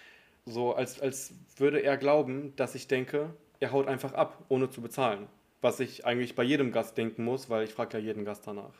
So, 0.44 0.74
als, 0.74 1.00
als 1.00 1.34
würde 1.56 1.80
er 1.80 1.96
glauben, 1.96 2.54
dass 2.56 2.74
ich 2.74 2.88
denke, 2.88 3.34
er 3.58 3.72
haut 3.72 3.88
einfach 3.88 4.14
ab, 4.14 4.44
ohne 4.48 4.70
zu 4.70 4.80
bezahlen. 4.80 5.26
Was 5.60 5.80
ich 5.80 6.06
eigentlich 6.06 6.36
bei 6.36 6.44
jedem 6.44 6.70
Gast 6.70 6.96
denken 6.96 7.24
muss, 7.24 7.50
weil 7.50 7.64
ich 7.64 7.74
frage 7.74 7.98
ja 7.98 8.04
jeden 8.04 8.24
Gast 8.24 8.46
danach. 8.46 8.74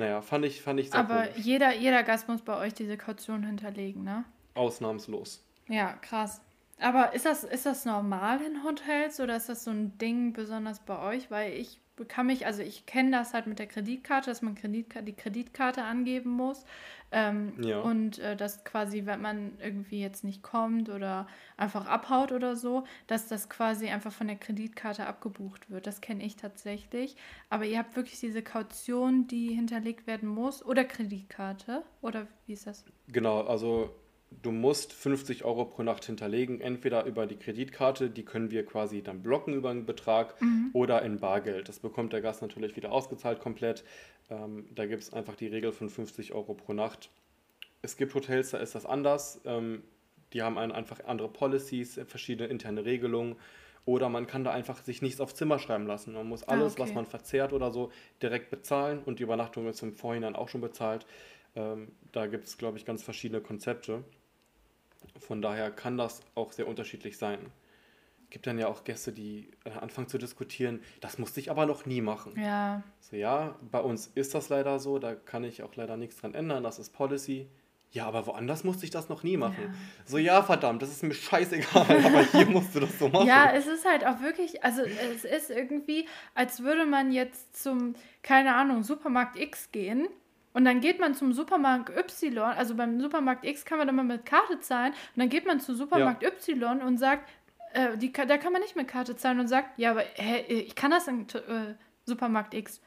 Naja, 0.00 0.22
fand 0.22 0.46
ich, 0.46 0.62
fand 0.62 0.80
ich 0.80 0.90
sehr 0.90 0.98
Aber 0.98 1.36
jeder, 1.36 1.74
jeder 1.74 2.02
Gast 2.02 2.26
muss 2.26 2.40
bei 2.40 2.56
euch 2.56 2.72
diese 2.72 2.96
Kaution 2.96 3.42
hinterlegen, 3.42 4.02
ne? 4.02 4.24
Ausnahmslos. 4.54 5.44
Ja, 5.68 5.92
krass. 5.92 6.40
Aber 6.80 7.12
ist 7.12 7.26
das, 7.26 7.44
ist 7.44 7.66
das 7.66 7.84
normal 7.84 8.40
in 8.40 8.64
Hotels 8.64 9.20
oder 9.20 9.36
ist 9.36 9.50
das 9.50 9.64
so 9.64 9.70
ein 9.70 9.98
Ding 9.98 10.32
besonders 10.32 10.80
bei 10.80 10.98
euch? 10.98 11.30
Weil 11.30 11.52
ich 11.52 11.78
kann 12.04 12.26
mich, 12.26 12.46
also 12.46 12.62
ich 12.62 12.86
kenne 12.86 13.10
das 13.10 13.34
halt 13.34 13.46
mit 13.46 13.58
der 13.58 13.66
Kreditkarte, 13.66 14.30
dass 14.30 14.42
man 14.42 14.54
Kreditkarte, 14.54 15.06
die 15.06 15.12
Kreditkarte 15.12 15.82
angeben 15.82 16.30
muss. 16.30 16.64
Ähm, 17.12 17.52
ja. 17.62 17.80
Und 17.80 18.18
äh, 18.20 18.36
dass 18.36 18.64
quasi, 18.64 19.06
wenn 19.06 19.20
man 19.20 19.52
irgendwie 19.60 20.00
jetzt 20.00 20.22
nicht 20.22 20.42
kommt 20.42 20.88
oder 20.88 21.26
einfach 21.56 21.86
abhaut 21.86 22.30
oder 22.30 22.54
so, 22.54 22.84
dass 23.06 23.26
das 23.26 23.48
quasi 23.48 23.88
einfach 23.88 24.12
von 24.12 24.28
der 24.28 24.36
Kreditkarte 24.36 25.06
abgebucht 25.06 25.70
wird. 25.70 25.86
Das 25.86 26.00
kenne 26.00 26.24
ich 26.24 26.36
tatsächlich. 26.36 27.16
Aber 27.48 27.64
ihr 27.64 27.78
habt 27.78 27.96
wirklich 27.96 28.20
diese 28.20 28.42
Kaution, 28.42 29.26
die 29.26 29.52
hinterlegt 29.54 30.06
werden 30.06 30.28
muss 30.28 30.64
oder 30.64 30.84
Kreditkarte? 30.84 31.82
Oder 32.00 32.26
wie 32.46 32.52
ist 32.52 32.66
das? 32.66 32.84
Genau, 33.08 33.42
also 33.42 33.94
du 34.30 34.52
musst 34.52 34.92
50 34.92 35.44
Euro 35.44 35.64
pro 35.64 35.82
Nacht 35.82 36.04
hinterlegen, 36.04 36.60
entweder 36.60 37.04
über 37.04 37.26
die 37.26 37.36
Kreditkarte, 37.36 38.10
die 38.10 38.24
können 38.24 38.50
wir 38.50 38.64
quasi 38.64 39.02
dann 39.02 39.22
blocken 39.22 39.54
über 39.54 39.70
einen 39.70 39.86
Betrag, 39.86 40.40
mhm. 40.40 40.70
oder 40.72 41.02
in 41.02 41.18
Bargeld. 41.18 41.68
Das 41.68 41.80
bekommt 41.80 42.12
der 42.12 42.20
Gast 42.20 42.42
natürlich 42.42 42.76
wieder 42.76 42.92
ausgezahlt 42.92 43.40
komplett. 43.40 43.84
Ähm, 44.30 44.66
da 44.74 44.86
gibt 44.86 45.02
es 45.02 45.12
einfach 45.12 45.34
die 45.34 45.48
Regel 45.48 45.72
von 45.72 45.88
50 45.88 46.32
Euro 46.32 46.54
pro 46.54 46.72
Nacht. 46.72 47.10
Es 47.82 47.96
gibt 47.96 48.14
Hotels, 48.14 48.50
da 48.50 48.58
ist 48.58 48.74
das 48.74 48.86
anders. 48.86 49.40
Ähm, 49.44 49.82
die 50.32 50.42
haben 50.42 50.58
einfach 50.58 51.04
andere 51.06 51.28
Policies, 51.28 52.00
verschiedene 52.06 52.48
interne 52.48 52.84
Regelungen. 52.84 53.36
Oder 53.84 54.08
man 54.08 54.26
kann 54.26 54.44
da 54.44 54.52
einfach 54.52 54.82
sich 54.82 55.02
nichts 55.02 55.20
aufs 55.20 55.34
Zimmer 55.34 55.58
schreiben 55.58 55.86
lassen. 55.86 56.12
Man 56.12 56.28
muss 56.28 56.44
ah, 56.44 56.52
alles, 56.52 56.74
ah, 56.74 56.74
okay. 56.74 56.82
was 56.82 56.94
man 56.94 57.06
verzehrt 57.06 57.52
oder 57.52 57.72
so, 57.72 57.90
direkt 58.22 58.50
bezahlen 58.50 59.02
und 59.04 59.18
die 59.18 59.24
Übernachtung 59.24 59.66
ist 59.66 59.82
im 59.82 59.94
Vorhinein 59.94 60.36
auch 60.36 60.48
schon 60.48 60.60
bezahlt. 60.60 61.06
Ähm, 61.56 61.88
da 62.12 62.26
gibt 62.26 62.44
es, 62.44 62.58
glaube 62.58 62.78
ich, 62.78 62.84
ganz 62.84 63.02
verschiedene 63.02 63.40
Konzepte. 63.40 64.04
Von 65.18 65.42
daher 65.42 65.70
kann 65.70 65.96
das 65.96 66.22
auch 66.34 66.52
sehr 66.52 66.66
unterschiedlich 66.66 67.18
sein. 67.18 67.38
Es 68.24 68.30
gibt 68.30 68.46
dann 68.46 68.58
ja 68.58 68.68
auch 68.68 68.84
Gäste, 68.84 69.12
die 69.12 69.50
äh, 69.64 69.70
anfangen 69.70 70.06
zu 70.06 70.16
diskutieren, 70.16 70.82
das 71.00 71.18
musste 71.18 71.40
ich 71.40 71.50
aber 71.50 71.66
noch 71.66 71.84
nie 71.84 72.00
machen. 72.00 72.40
Ja. 72.40 72.82
So, 73.00 73.16
ja, 73.16 73.56
bei 73.72 73.80
uns 73.80 74.06
ist 74.06 74.34
das 74.34 74.48
leider 74.48 74.78
so, 74.78 75.00
da 75.00 75.14
kann 75.16 75.42
ich 75.42 75.64
auch 75.64 75.74
leider 75.74 75.96
nichts 75.96 76.16
dran 76.18 76.34
ändern, 76.34 76.62
das 76.62 76.78
ist 76.78 76.92
Policy. 76.92 77.48
Ja, 77.92 78.06
aber 78.06 78.28
woanders 78.28 78.62
musste 78.62 78.84
ich 78.84 78.92
das 78.92 79.08
noch 79.08 79.24
nie 79.24 79.36
machen. 79.36 79.64
Ja. 79.64 79.74
So, 80.04 80.18
ja, 80.18 80.42
verdammt, 80.44 80.80
das 80.80 80.90
ist 80.90 81.02
mir 81.02 81.12
scheißegal, 81.12 82.04
aber 82.04 82.22
hier 82.22 82.46
musst 82.46 82.72
du 82.72 82.80
das 82.80 82.96
so 82.96 83.08
machen. 83.08 83.26
Ja, 83.26 83.52
es 83.52 83.66
ist 83.66 83.84
halt 83.84 84.06
auch 84.06 84.20
wirklich, 84.20 84.62
also 84.62 84.82
es 84.82 85.24
ist 85.24 85.50
irgendwie, 85.50 86.06
als 86.36 86.62
würde 86.62 86.86
man 86.86 87.10
jetzt 87.10 87.60
zum, 87.60 87.96
keine 88.22 88.54
Ahnung, 88.54 88.84
Supermarkt 88.84 89.36
X 89.36 89.72
gehen 89.72 90.06
und 90.52 90.64
dann 90.64 90.80
geht 90.80 90.98
man 90.98 91.14
zum 91.14 91.32
Supermarkt 91.32 91.90
Y, 91.96 92.38
also 92.38 92.74
beim 92.74 93.00
Supermarkt 93.00 93.44
X 93.44 93.64
kann 93.64 93.78
man 93.78 93.86
dann 93.86 93.96
mal 93.96 94.04
mit 94.04 94.26
Karte 94.26 94.58
zahlen. 94.60 94.92
Und 94.92 95.20
dann 95.20 95.28
geht 95.28 95.46
man 95.46 95.60
zu 95.60 95.74
Supermarkt 95.74 96.22
ja. 96.22 96.30
Y 96.30 96.82
und 96.82 96.98
sagt, 96.98 97.28
äh, 97.72 97.96
die, 97.96 98.12
da 98.12 98.36
kann 98.36 98.52
man 98.52 98.62
nicht 98.62 98.74
mit 98.74 98.88
Karte 98.88 99.16
zahlen 99.16 99.38
und 99.38 99.46
sagt, 99.46 99.78
ja, 99.78 99.92
aber 99.92 100.02
hä, 100.14 100.44
ich 100.48 100.74
kann 100.74 100.90
das 100.90 101.06
in 101.06 101.28
äh, 101.28 101.74
Supermarkt 102.04 102.54
X. 102.54 102.80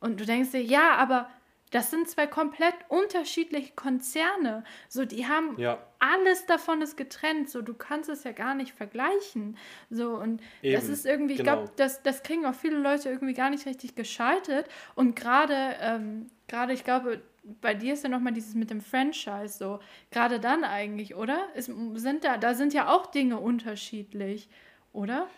Und 0.00 0.20
du 0.20 0.26
denkst 0.26 0.50
dir, 0.50 0.62
ja, 0.62 0.96
aber 0.96 1.28
das 1.70 1.90
sind 1.90 2.08
zwei 2.08 2.26
komplett 2.26 2.74
unterschiedliche 2.88 3.72
Konzerne. 3.74 4.64
So, 4.88 5.04
die 5.04 5.26
haben 5.26 5.58
ja. 5.58 5.78
alles 5.98 6.46
davon 6.46 6.80
ist 6.80 6.96
getrennt. 6.96 7.50
So, 7.50 7.60
du 7.62 7.74
kannst 7.74 8.08
es 8.08 8.24
ja 8.24 8.32
gar 8.32 8.54
nicht 8.54 8.72
vergleichen. 8.72 9.56
So, 9.90 10.14
und 10.14 10.40
Eben. 10.62 10.74
das 10.74 10.88
ist 10.88 11.06
irgendwie, 11.06 11.34
ich 11.34 11.40
genau. 11.40 11.56
glaube, 11.56 11.72
das, 11.76 12.02
das 12.02 12.22
kriegen 12.22 12.46
auch 12.46 12.54
viele 12.54 12.78
Leute 12.78 13.10
irgendwie 13.10 13.34
gar 13.34 13.50
nicht 13.50 13.66
richtig 13.66 13.94
geschaltet. 13.94 14.66
Und 14.94 15.16
gerade, 15.16 15.76
ähm, 15.80 16.30
gerade, 16.48 16.72
ich 16.72 16.84
glaube, 16.84 17.22
bei 17.60 17.74
dir 17.74 17.94
ist 17.94 18.02
ja 18.02 18.08
nochmal 18.08 18.32
dieses 18.32 18.54
mit 18.54 18.70
dem 18.70 18.80
Franchise 18.80 19.58
so. 19.58 19.80
Gerade 20.10 20.40
dann 20.40 20.64
eigentlich, 20.64 21.14
oder? 21.14 21.48
Es 21.54 21.66
sind 21.66 22.24
da, 22.24 22.38
da 22.38 22.54
sind 22.54 22.74
ja 22.74 22.94
auch 22.94 23.06
Dinge 23.06 23.38
unterschiedlich, 23.38 24.48
oder? 24.92 25.28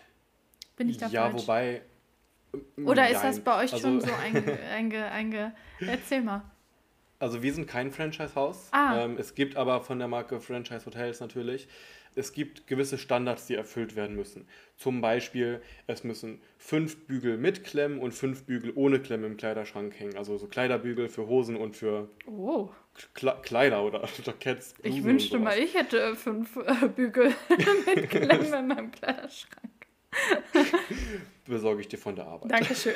Bin 0.75 0.89
ich 0.89 0.97
da 0.97 1.07
Ja, 1.07 1.29
falsch? 1.29 1.43
wobei 1.43 1.81
Oder 2.77 3.03
Nein. 3.03 3.13
ist 3.13 3.23
das 3.23 3.39
bei 3.41 3.63
euch 3.63 3.73
also, 3.73 3.79
schon 3.79 4.01
so 4.01 4.11
einge, 4.13 4.59
einge, 4.73 5.05
einge... 5.11 5.55
Erzähl 5.79 6.21
mal. 6.21 6.41
Also 7.19 7.43
wir 7.43 7.53
sind 7.53 7.67
kein 7.67 7.91
Franchise-Haus. 7.91 8.69
Ah. 8.71 9.03
Ähm, 9.03 9.17
es 9.19 9.35
gibt 9.35 9.57
aber 9.57 9.81
von 9.81 9.99
der 9.99 10.07
Marke 10.07 10.39
Franchise 10.39 10.85
Hotels 10.85 11.19
natürlich, 11.19 11.67
es 12.15 12.33
gibt 12.33 12.67
gewisse 12.67 12.97
Standards, 12.97 13.47
die 13.47 13.55
erfüllt 13.55 13.95
werden 13.95 14.15
müssen. 14.15 14.47
Zum 14.77 15.01
Beispiel, 15.01 15.61
es 15.87 16.03
müssen 16.03 16.41
fünf 16.57 17.05
Bügel 17.05 17.37
mit 17.37 17.63
Klemmen 17.63 17.99
und 17.99 18.13
fünf 18.13 18.43
Bügel 18.43 18.71
ohne 18.75 18.99
Klemmen 18.99 19.31
im 19.31 19.37
Kleiderschrank 19.37 19.99
hängen. 19.99 20.17
Also 20.17 20.37
so 20.37 20.47
Kleiderbügel 20.47 21.09
für 21.09 21.27
Hosen 21.27 21.55
und 21.55 21.75
für 21.75 22.09
oh. 22.25 22.69
Kleider 23.13 23.83
oder 23.83 24.07
Jacketts. 24.23 24.73
Ich 24.83 25.03
wünschte 25.03 25.39
mal, 25.39 25.57
ich 25.57 25.73
hätte 25.73 26.15
fünf 26.15 26.55
äh, 26.55 26.87
Bügel 26.87 27.33
mit 27.95 28.09
Klemmen 28.09 28.53
in 28.53 28.67
meinem 28.67 28.91
Kleiderschrank. 28.91 29.71
Besorge 31.45 31.81
ich 31.81 31.87
dir 31.87 31.97
von 31.97 32.15
der 32.15 32.25
Arbeit. 32.25 32.51
Dankeschön. 32.51 32.93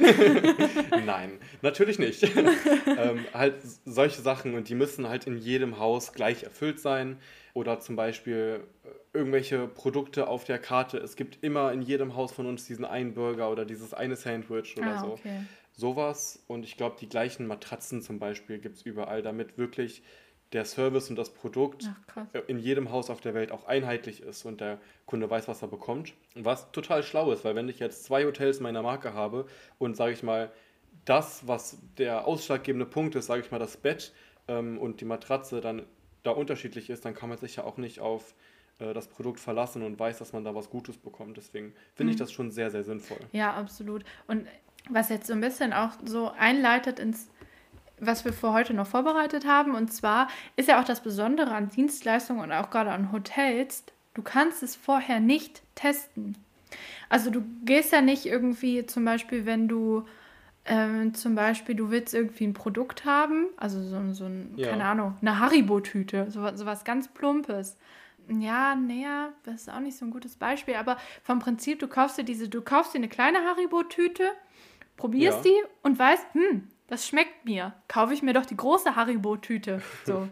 Nein, 1.06 1.40
natürlich 1.62 2.00
nicht. 2.00 2.24
ähm, 2.24 3.26
halt 3.34 3.56
solche 3.86 4.22
Sachen 4.22 4.56
und 4.56 4.70
die 4.70 4.76
müssen 4.76 5.08
halt 5.08 5.28
in 5.28 5.38
jedem 5.38 5.80
Haus 5.80 6.14
gleich 6.14 6.44
erfüllt 6.44 6.80
sein. 6.80 7.20
Oder 7.54 7.80
zum 7.80 7.96
Beispiel 7.96 8.64
äh, 8.84 8.90
irgendwelche 9.14 9.68
Produkte 9.68 10.28
auf 10.28 10.44
der 10.44 10.60
Karte. 10.60 10.98
Es 10.98 11.16
gibt 11.16 11.44
immer 11.44 11.72
in 11.72 11.82
jedem 11.82 12.16
Haus 12.16 12.32
von 12.32 12.46
uns 12.48 12.66
diesen 12.66 12.84
einen 12.84 13.14
Burger 13.14 13.52
oder 13.52 13.64
dieses 13.66 13.94
eine 13.94 14.16
Sandwich 14.16 14.76
oder 14.78 14.98
ah, 14.98 15.00
so. 15.00 15.12
Okay. 15.14 15.44
Sowas 15.76 16.44
und 16.48 16.64
ich 16.64 16.78
glaube, 16.78 16.98
die 17.00 17.10
gleichen 17.10 17.48
Matratzen 17.48 18.02
zum 18.02 18.20
Beispiel 18.20 18.60
gibt 18.60 18.78
es 18.78 18.82
überall, 18.84 19.22
damit 19.22 19.58
wirklich 19.58 20.04
der 20.52 20.66
Service 20.66 21.10
und 21.10 21.16
das 21.16 21.32
Produkt 21.32 21.90
Ach, 22.16 22.26
in 22.48 22.60
jedem 22.60 22.92
Haus 22.92 23.10
auf 23.10 23.22
der 23.22 23.34
Welt 23.34 23.52
auch 23.52 23.66
einheitlich 23.66 24.22
ist 24.22 24.46
und 24.46 24.62
der 24.62 24.80
Kunde 25.06 25.30
weiß, 25.30 25.48
was 25.48 25.62
er 25.64 25.68
bekommt. 25.68 26.14
Was 26.36 26.72
total 26.72 27.02
schlau 27.04 27.32
ist, 27.32 27.44
weil 27.44 27.56
wenn 27.56 27.70
ich 27.70 27.80
jetzt 27.80 28.04
zwei 28.04 28.26
Hotels 28.26 28.60
meiner 28.60 28.84
Marke 28.84 29.14
habe 29.14 29.48
und 29.80 29.98
sage 29.98 30.14
ich 30.14 30.22
mal, 30.22 30.52
das, 31.06 31.48
was 31.48 31.80
der 31.98 32.28
ausschlaggebende 32.28 32.86
Punkt 32.86 33.16
ist, 33.16 33.26
sage 33.26 33.42
ich 33.42 33.52
mal, 33.52 33.60
das 33.60 33.78
Bett 33.78 34.14
ähm, 34.48 34.78
und 34.78 35.02
die 35.02 35.06
Matratze 35.06 35.60
dann 35.60 35.84
da 36.22 36.32
unterschiedlich 36.32 36.90
ist, 36.90 37.04
dann 37.04 37.16
kann 37.16 37.30
man 37.30 37.38
sich 37.40 37.56
ja 37.56 37.64
auch 37.64 37.78
nicht 37.78 38.00
auf 38.00 38.36
äh, 38.84 38.94
das 38.94 39.08
Produkt 39.08 39.40
verlassen 39.40 39.84
und 39.84 40.00
weiß, 40.00 40.20
dass 40.20 40.34
man 40.34 40.44
da 40.44 40.54
was 40.54 40.70
Gutes 40.70 40.98
bekommt. 40.98 41.38
Deswegen 41.38 41.74
finde 41.96 42.10
mhm. 42.10 42.12
ich 42.12 42.18
das 42.18 42.32
schon 42.32 42.52
sehr, 42.52 42.70
sehr 42.70 42.84
sinnvoll. 42.84 43.20
Ja, 43.32 43.54
absolut. 43.54 44.04
Und 44.28 44.46
was 44.90 45.10
jetzt 45.10 45.28
so 45.28 45.34
ein 45.34 45.42
bisschen 45.42 45.74
auch 45.74 45.92
so 46.06 46.32
einleitet 46.38 47.00
ins 47.00 47.30
was 48.00 48.26
wir 48.26 48.34
für 48.34 48.52
heute 48.52 48.74
noch 48.74 48.88
vorbereitet 48.88 49.46
haben. 49.46 49.76
Und 49.76 49.94
zwar 49.94 50.28
ist 50.56 50.68
ja 50.68 50.82
auch 50.82 50.86
das 50.86 51.02
Besondere 51.02 51.52
an 51.52 51.70
Dienstleistungen 51.70 52.42
und 52.42 52.52
auch 52.52 52.70
gerade 52.70 52.92
an 52.92 53.12
Hotels, 53.12 53.84
du 54.14 54.22
kannst 54.22 54.64
es 54.64 54.76
vorher 54.76 55.20
nicht 55.20 55.62
testen. 55.76 56.38
Also 57.10 57.30
du 57.30 57.44
gehst 57.64 57.92
ja 57.92 58.02
nicht 58.02 58.26
irgendwie 58.26 58.86
zum 58.86 59.06
Beispiel, 59.06 59.46
wenn 59.46 59.68
du 59.68 60.06
ähm, 60.66 61.14
zum 61.14 61.36
Beispiel, 61.36 61.76
du 61.76 61.92
willst 61.92 62.14
irgendwie 62.14 62.46
ein 62.46 62.54
Produkt 62.54 63.06
haben, 63.06 63.48
also 63.58 63.82
so, 63.84 64.14
so 64.14 64.26
ein, 64.26 64.54
ja. 64.56 64.70
keine 64.70 64.86
Ahnung, 64.86 65.18
eine 65.22 65.40
Haribo-Tüte, 65.40 66.32
so, 66.32 66.56
so 66.56 66.66
was 66.66 66.86
ganz 66.86 67.10
Plumpes. 67.10 67.78
Ja, 68.30 68.76
näher, 68.76 69.34
das 69.44 69.64
ist 69.64 69.70
auch 69.70 69.80
nicht 69.80 69.98
so 69.98 70.06
ein 70.06 70.12
gutes 70.12 70.36
Beispiel, 70.36 70.76
aber 70.76 70.98
vom 71.24 71.40
Prinzip, 71.40 71.80
du 71.80 71.88
kaufst 71.88 72.18
dir 72.18 72.24
diese, 72.24 72.48
du 72.50 72.62
kaufst 72.62 72.94
dir 72.94 73.00
eine 73.00 73.10
kleine 73.10 73.40
Haribo-Tüte, 73.40 74.32
probierst 74.98 75.46
ja. 75.46 75.52
die 75.52 75.68
und 75.82 76.00
weißt, 76.00 76.26
hm, 76.34 76.68
das 76.88 77.08
schmeckt 77.08 77.46
mir. 77.46 77.74
Kaufe 77.88 78.14
ich 78.14 78.22
mir 78.22 78.34
doch 78.34 78.46
die 78.46 78.58
große 78.58 78.96
Haribo-Tüte. 78.96 79.82
So. 80.06 80.28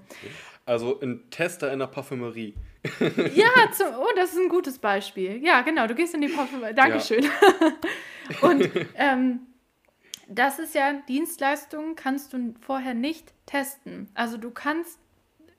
Also 0.65 0.99
ein 1.01 1.29
Tester 1.31 1.73
in 1.73 1.79
der 1.79 1.87
Parfümerie. 1.87 2.53
ja, 3.35 3.71
zum, 3.71 3.87
oh, 3.99 4.07
das 4.15 4.31
ist 4.31 4.39
ein 4.39 4.47
gutes 4.47 4.77
Beispiel. 4.77 5.43
Ja, 5.43 5.61
genau, 5.61 5.87
du 5.87 5.95
gehst 5.95 6.13
in 6.13 6.21
die 6.21 6.27
Parfümerie. 6.27 6.73
Dankeschön. 6.73 7.23
Ja. 7.23 8.41
Und 8.47 8.69
ähm, 8.95 9.39
das 10.27 10.59
ist 10.59 10.75
ja, 10.75 10.93
Dienstleistungen 11.07 11.95
kannst 11.95 12.33
du 12.33 12.53
vorher 12.61 12.93
nicht 12.93 13.33
testen. 13.45 14.09
Also 14.13 14.37
du 14.37 14.51
kannst 14.51 14.99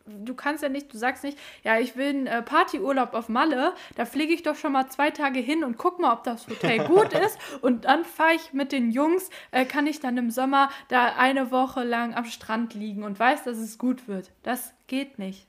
du 0.07 0.35
kannst 0.35 0.63
ja 0.63 0.69
nicht, 0.69 0.93
du 0.93 0.99
sagst 0.99 1.25
nicht, 1.25 1.39
ja, 1.63 1.79
ich 1.79 1.97
will 1.97 2.09
einen 2.09 2.27
äh, 2.27 2.43
Partyurlaub 2.43 3.15
auf 3.15 3.29
Malle, 3.29 3.75
da 3.97 4.05
fliege 4.05 4.33
ich 4.33 4.43
doch 4.43 4.57
schon 4.57 4.73
mal 4.73 4.89
zwei 4.89 5.11
Tage 5.11 5.41
hin 5.41 5.65
und 5.65 5.79
guck 5.79 6.01
mal, 6.01 6.13
ob 6.13 6.25
das 6.25 6.47
Hotel 6.49 6.85
gut 6.87 7.13
ist 7.13 7.39
und 7.61 7.85
dann 7.85 8.05
fahre 8.05 8.35
ich 8.35 8.53
mit 8.53 8.73
den 8.73 8.91
Jungs, 8.91 9.31
äh, 9.51 9.65
kann 9.65 9.87
ich 9.87 10.01
dann 10.01 10.17
im 10.17 10.31
Sommer 10.31 10.71
da 10.89 11.15
eine 11.17 11.51
Woche 11.51 11.85
lang 11.85 12.15
am 12.15 12.25
Strand 12.25 12.75
liegen 12.75 13.03
und 13.03 13.19
weiß, 13.19 13.45
dass 13.45 13.59
es 13.59 13.79
gut 13.79 14.09
wird. 14.09 14.31
Das 14.43 14.75
geht 14.87 15.19
nicht. 15.19 15.47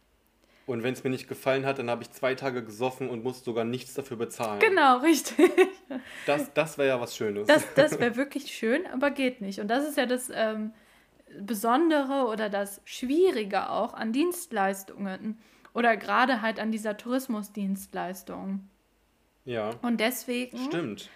Und 0.66 0.82
wenn 0.82 0.94
es 0.94 1.04
mir 1.04 1.10
nicht 1.10 1.28
gefallen 1.28 1.66
hat, 1.66 1.80
dann 1.80 1.90
habe 1.90 2.04
ich 2.04 2.12
zwei 2.12 2.36
Tage 2.36 2.64
gesoffen 2.64 3.10
und 3.10 3.22
muss 3.22 3.44
sogar 3.44 3.66
nichts 3.66 3.96
dafür 3.96 4.16
bezahlen. 4.16 4.60
Genau, 4.60 4.98
richtig. 5.00 5.52
Das, 6.26 6.54
das 6.54 6.78
wäre 6.78 6.88
ja 6.88 7.02
was 7.02 7.18
Schönes. 7.18 7.48
Das, 7.48 7.66
das 7.76 8.00
wäre 8.00 8.16
wirklich 8.16 8.48
schön, 8.48 8.86
aber 8.88 9.12
geht 9.12 9.42
nicht. 9.42 9.60
Und 9.60 9.68
das 9.68 9.88
ist 9.88 9.98
ja 9.98 10.06
das, 10.06 10.32
ähm, 10.34 10.72
Besondere 11.42 12.28
oder 12.28 12.50
das 12.50 12.82
Schwierige 12.86 13.70
auch 13.70 13.94
an 13.94 14.12
Dienstleistungen 14.12 15.38
oder 15.74 15.98
gerade 15.98 16.42
halt 16.42 16.60
an 16.60 16.72
dieser 16.72 16.98
Tourismusdienstleistung. 16.98 18.68
Ja. 19.46 19.72
Und 19.82 20.00
deswegen. 20.00 20.58
Stimmt. 20.58 21.10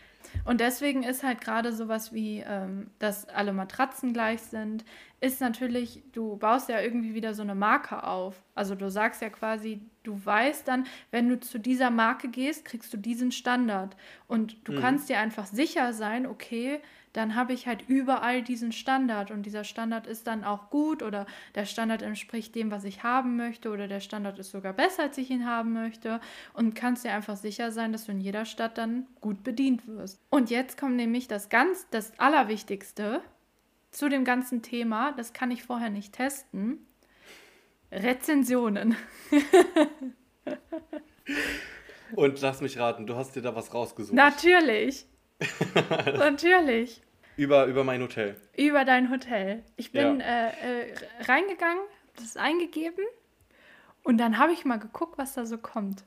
Und 0.43 0.60
deswegen 0.60 1.03
ist 1.03 1.23
halt 1.23 1.41
gerade 1.41 1.71
sowas 1.71 2.13
wie, 2.13 2.43
ähm, 2.45 2.89
dass 2.99 3.30
alle 3.30 3.53
Matratzen 3.53 4.13
gleich 4.13 4.41
sind, 4.41 4.84
ist 5.19 5.41
natürlich, 5.41 6.03
du 6.12 6.38
baust 6.38 6.69
ja 6.69 6.82
irgendwie 6.82 7.13
wieder 7.13 7.34
so 7.34 7.41
eine 7.41 7.56
Marke 7.56 8.03
auf. 8.03 8.43
Also 8.53 8.75
du 8.75 8.91
sagst 8.91 9.21
ja 9.21 9.30
quasi, 9.30 9.82
du 10.03 10.19
weißt 10.23 10.67
dann, 10.67 10.86
wenn 11.12 11.30
du 11.30 11.39
zu 11.39 11.60
dieser 11.60 11.89
Marke 11.89 12.27
gehst, 12.27 12.65
kriegst 12.65 12.93
du 12.93 12.97
diesen 12.97 13.32
Standard. 13.32 13.95
Und 14.27 14.67
du 14.67 14.73
mhm. 14.73 14.80
kannst 14.80 15.10
dir 15.10 15.19
einfach 15.19 15.45
sicher 15.45 15.93
sein, 15.93 16.27
okay, 16.27 16.82
dann 17.13 17.36
habe 17.36 17.54
ich 17.54 17.67
halt 17.67 17.88
überall 17.88 18.43
diesen 18.43 18.72
Standard 18.72 19.32
und 19.32 19.43
dieser 19.43 19.63
Standard 19.63 20.08
ist 20.08 20.28
dann 20.28 20.43
auch 20.43 20.70
gut 20.70 21.02
oder 21.02 21.26
der 21.56 21.65
Standard 21.65 22.02
entspricht 22.02 22.54
dem, 22.56 22.72
was 22.72 22.84
ich 22.84 23.04
haben 23.04 23.36
möchte 23.36 23.70
oder 23.70 23.88
der 23.88 24.00
Standard 24.00 24.38
ist 24.39 24.52
sogar 24.52 24.74
besser, 24.74 25.04
als 25.04 25.17
ich 25.17 25.30
ihn 25.30 25.46
haben 25.46 25.74
möchte 25.74 26.20
und 26.54 26.76
kannst 26.76 27.06
dir 27.06 27.13
einfach 27.13 27.38
sicher 27.38 27.72
sein, 27.72 27.91
dass 27.91 28.06
du 28.06 28.12
in 28.12 28.22
jeder 28.22 28.46
Stadt 28.46 28.78
dann 28.78 29.08
gut 29.22 29.43
bedient 29.43 29.88
wirst. 29.88 30.20
Und 30.30 30.50
jetzt 30.50 30.78
kommt 30.80 30.96
nämlich 30.96 31.28
das 31.28 31.50
ganz, 31.50 31.88
das 31.89 32.17
Allerwichtigste 32.20 33.22
zu 33.91 34.10
dem 34.10 34.24
ganzen 34.24 34.62
Thema, 34.62 35.12
das 35.13 35.34
kann 35.34 35.50
ich 35.52 35.63
vorher 35.63 35.89
nicht 35.89 36.13
testen. 36.13 36.86
Rezensionen. 37.91 38.96
Und 42.15 42.39
lass 42.41 42.62
mich 42.62 42.78
raten, 42.80 43.06
du 43.06 43.15
hast 43.15 43.36
dir 43.36 43.41
da 43.41 43.56
was 43.56 43.74
rausgesucht. 43.74 44.15
Natürlich. 44.15 45.06
Natürlich. 46.17 47.02
Über, 47.36 47.65
über 47.65 47.84
mein 47.84 48.02
Hotel. 48.02 48.36
Über 48.58 48.84
dein 48.84 49.12
Hotel. 49.12 49.63
Ich 49.76 49.91
bin 49.91 50.19
ja. 50.19 50.47
äh, 50.47 50.89
äh, 50.89 50.93
reingegangen, 51.28 51.84
das 52.15 52.36
eingegeben 52.36 53.06
und 54.04 54.17
dann 54.17 54.38
habe 54.38 54.54
ich 54.54 54.63
mal 54.63 54.78
geguckt, 54.78 55.17
was 55.17 55.34
da 55.34 55.45
so 55.45 55.58
kommt. 55.58 56.06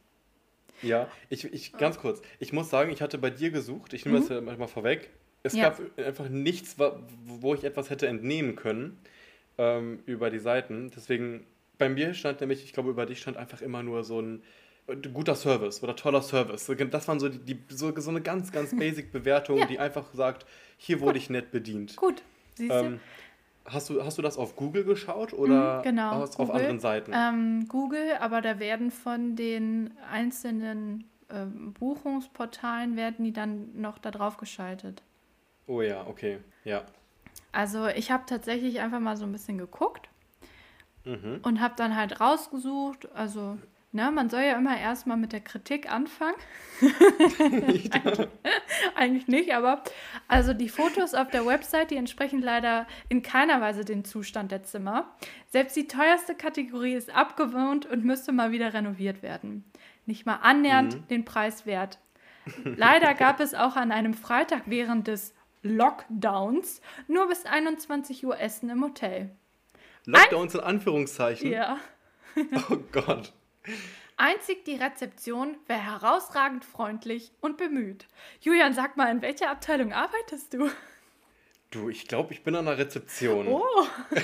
Ja, 0.83 1.09
ich, 1.29 1.45
ich 1.53 1.73
ganz 1.75 1.99
kurz. 1.99 2.23
Ich 2.38 2.53
muss 2.53 2.71
sagen, 2.71 2.90
ich 2.90 3.03
hatte 3.03 3.19
bei 3.19 3.29
dir 3.29 3.51
gesucht, 3.51 3.93
ich 3.93 4.07
nehme 4.07 4.19
mhm. 4.19 4.23
das 4.23 4.31
ja 4.31 4.40
manchmal 4.40 4.69
vorweg. 4.69 5.11
Es 5.43 5.53
ja. 5.53 5.69
gab 5.69 5.99
einfach 5.99 6.31
nichts, 6.31 6.77
wo 6.79 7.55
ich 7.55 7.64
etwas 7.64 7.90
hätte 7.90 8.07
entnehmen 8.07 8.57
können 8.57 8.99
ähm, 9.59 10.03
über 10.07 10.31
die 10.31 10.38
Seiten. 10.38 10.90
Deswegen, 10.97 11.47
bei 11.77 11.90
mir 11.90 12.14
stand 12.14 12.40
nämlich, 12.40 12.64
ich 12.64 12.73
glaube, 12.73 12.88
über 12.88 13.05
dich 13.05 13.21
stand 13.21 13.37
einfach 13.37 13.61
immer 13.61 13.83
nur 13.83 14.03
so 14.03 14.21
ein 14.21 14.43
guter 14.96 15.35
Service 15.35 15.83
oder 15.83 15.96
toller 15.96 16.22
Service. 16.22 16.70
Das 16.90 17.09
waren 17.09 17.20
so, 17.20 17.29
die, 17.29 17.38
die 17.38 17.59
so, 17.68 17.92
so 17.98 18.11
eine 18.11 18.20
ganz, 18.20 18.53
ganz 18.53 18.76
basic 18.79 19.12
Bewertung, 19.12 19.59
ja. 19.59 19.66
die 19.66 19.79
einfach 19.79 20.07
sagt, 20.14 20.46
hier 20.76 21.00
wurde 21.00 21.14
Gut. 21.14 21.22
ich 21.22 21.31
nett 21.31 21.50
bedient. 21.50 21.96
Gut, 21.96 22.22
siehst 22.55 22.70
du. 22.70 22.74
Ähm, 22.74 23.00
hast 23.64 23.90
du, 23.90 24.05
hast 24.05 24.18
du 24.18 24.22
das 24.22 24.37
auf 24.37 24.57
Google 24.57 24.85
geschaut 24.85 25.33
oder 25.33 25.79
mhm, 25.79 25.83
genau, 25.83 26.22
auf 26.22 26.37
Google, 26.37 26.55
anderen 26.55 26.81
Seiten? 26.81 27.12
Ähm, 27.14 27.66
Google, 27.68 28.16
aber 28.20 28.40
da 28.40 28.59
werden 28.59 28.90
von 28.90 29.37
den 29.37 29.94
einzelnen 30.11 31.05
äh, 31.29 31.46
Buchungsportalen 31.46 32.96
werden 32.96 33.24
die 33.24 33.33
dann 33.33 33.81
noch 33.81 33.98
da 33.98 34.11
drauf 34.11 34.37
geschaltet. 34.37 35.03
Oh 35.66 35.83
ja, 35.83 36.07
okay, 36.07 36.38
ja. 36.64 36.83
Also 37.53 37.87
ich 37.88 38.11
habe 38.11 38.24
tatsächlich 38.26 38.81
einfach 38.81 39.00
mal 39.00 39.16
so 39.16 39.24
ein 39.24 39.33
bisschen 39.33 39.59
geguckt 39.59 40.09
mhm. 41.05 41.40
und 41.42 41.61
habe 41.61 41.74
dann 41.76 41.96
halt 41.96 42.20
rausgesucht, 42.20 43.11
also 43.14 43.59
Ne, 43.92 44.09
man 44.12 44.31
soll 44.31 44.42
ja 44.42 44.57
immer 44.57 44.79
erstmal 44.79 45.16
mit 45.16 45.33
der 45.33 45.40
Kritik 45.40 45.90
anfangen. 45.90 46.37
Eigentlich 48.94 49.26
nicht, 49.26 49.53
aber 49.53 49.83
also 50.29 50.55
die 50.55 50.68
Fotos 50.68 51.14
auf 51.14 51.29
der 51.29 51.44
Website, 51.44 51.90
die 51.90 51.96
entsprechen 51.96 52.40
leider 52.40 52.87
in 53.09 53.22
keiner 53.22 53.61
Weise 53.61 53.85
den 53.85 54.05
Zustand 54.05 54.53
der 54.53 54.62
Zimmer. 54.62 55.12
Selbst 55.48 55.74
die 55.74 55.88
teuerste 55.88 56.37
Kategorie 56.37 56.94
ist 56.94 57.12
abgewohnt 57.12 57.85
und 57.85 58.05
müsste 58.05 58.31
mal 58.31 58.53
wieder 58.53 58.72
renoviert 58.74 59.24
werden. 59.24 59.64
Nicht 60.07 60.24
mal 60.24 60.37
annähernd 60.37 60.94
mhm. 60.94 61.09
den 61.09 61.24
Preis 61.24 61.66
wert. 61.66 61.98
Leider 62.64 63.14
gab 63.14 63.40
es 63.40 63.55
auch 63.55 63.74
an 63.74 63.90
einem 63.90 64.14
Freitag 64.14 64.62
während 64.66 65.09
des 65.09 65.35
Lockdowns 65.62 66.81
nur 67.09 67.29
bis 67.29 67.44
21 67.44 68.24
Uhr 68.24 68.38
Essen 68.38 68.70
im 68.70 68.85
Hotel. 68.85 69.31
Lockdowns 70.07 70.55
in 70.55 70.61
Anführungszeichen? 70.61 71.50
Ja. 71.50 71.79
oh 72.70 72.76
Gott. 72.92 73.33
Einzig 74.16 74.64
die 74.64 74.77
Rezeption 74.77 75.57
wäre 75.66 75.83
herausragend 75.83 76.64
freundlich 76.64 77.33
und 77.40 77.57
bemüht. 77.57 78.07
Julian, 78.40 78.75
sag 78.75 78.96
mal, 78.96 79.11
in 79.11 79.23
welcher 79.23 79.51
Abteilung 79.51 79.92
arbeitest 79.92 80.53
du? 80.53 80.70
Du, 81.70 81.88
ich 81.88 82.09
glaube, 82.09 82.35
ich 82.35 82.42
bin 82.42 82.57
an 82.57 82.66
der 82.66 82.79
Rezeption. 82.79 83.46
Oh. 83.46 83.62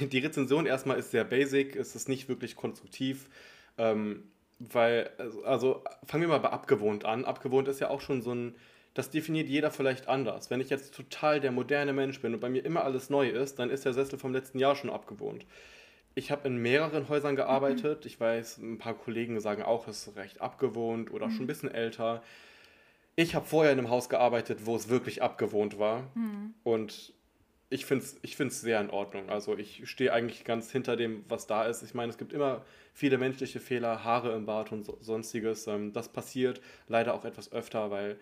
die 0.00 0.18
Rezension 0.18 0.66
erstmal 0.66 0.98
ist 0.98 1.10
sehr 1.10 1.24
basic, 1.24 1.76
es 1.76 1.94
ist 1.94 2.08
nicht 2.08 2.28
wirklich 2.28 2.56
konstruktiv, 2.56 3.28
ähm, 3.76 4.24
weil, 4.58 5.10
also 5.44 5.84
fangen 6.06 6.22
wir 6.22 6.28
mal 6.28 6.38
bei 6.38 6.50
abgewohnt 6.50 7.04
an. 7.04 7.26
Abgewohnt 7.26 7.68
ist 7.68 7.80
ja 7.80 7.90
auch 7.90 8.00
schon 8.00 8.22
so 8.22 8.34
ein, 8.34 8.54
das 8.94 9.10
definiert 9.10 9.48
jeder 9.48 9.70
vielleicht 9.70 10.08
anders. 10.08 10.50
Wenn 10.50 10.60
ich 10.60 10.70
jetzt 10.70 10.94
total 10.94 11.40
der 11.40 11.52
moderne 11.52 11.92
Mensch 11.92 12.20
bin 12.20 12.34
und 12.34 12.40
bei 12.40 12.48
mir 12.48 12.64
immer 12.64 12.84
alles 12.84 13.10
neu 13.10 13.28
ist, 13.28 13.58
dann 13.58 13.70
ist 13.70 13.84
der 13.84 13.92
Sessel 13.92 14.18
vom 14.18 14.32
letzten 14.32 14.58
Jahr 14.58 14.76
schon 14.76 14.90
abgewohnt. 14.90 15.44
Ich 16.14 16.30
habe 16.30 16.48
in 16.48 16.56
mehreren 16.58 17.08
Häusern 17.08 17.36
gearbeitet. 17.36 18.00
Mhm. 18.04 18.06
Ich 18.06 18.20
weiß, 18.20 18.58
ein 18.58 18.78
paar 18.78 18.94
Kollegen 18.94 19.40
sagen 19.40 19.62
auch, 19.62 19.86
es 19.88 20.06
ist 20.06 20.16
recht 20.16 20.40
abgewohnt 20.40 21.12
oder 21.12 21.28
mhm. 21.28 21.32
schon 21.32 21.44
ein 21.44 21.46
bisschen 21.46 21.70
älter. 21.70 22.22
Ich 23.16 23.34
habe 23.34 23.46
vorher 23.46 23.72
in 23.72 23.78
einem 23.78 23.90
Haus 23.90 24.08
gearbeitet, 24.08 24.66
wo 24.66 24.76
es 24.76 24.88
wirklich 24.88 25.22
abgewohnt 25.22 25.78
war. 25.78 26.10
Mhm. 26.14 26.54
Und 26.64 27.12
ich 27.72 27.86
finde 27.86 28.04
es 28.04 28.16
ich 28.22 28.36
find's 28.36 28.60
sehr 28.60 28.80
in 28.80 28.90
Ordnung. 28.90 29.30
Also 29.30 29.56
ich 29.56 29.88
stehe 29.88 30.12
eigentlich 30.12 30.44
ganz 30.44 30.72
hinter 30.72 30.96
dem, 30.96 31.24
was 31.28 31.46
da 31.46 31.64
ist. 31.64 31.82
Ich 31.82 31.94
meine, 31.94 32.10
es 32.10 32.18
gibt 32.18 32.32
immer 32.32 32.64
viele 32.92 33.16
menschliche 33.16 33.60
Fehler, 33.60 34.02
Haare 34.04 34.34
im 34.34 34.44
Bart 34.44 34.72
und 34.72 34.84
so, 34.84 34.98
sonstiges. 35.00 35.66
Ähm, 35.68 35.92
das 35.92 36.08
passiert 36.08 36.60
leider 36.88 37.14
auch 37.14 37.24
etwas 37.24 37.52
öfter, 37.52 37.90
weil 37.90 38.18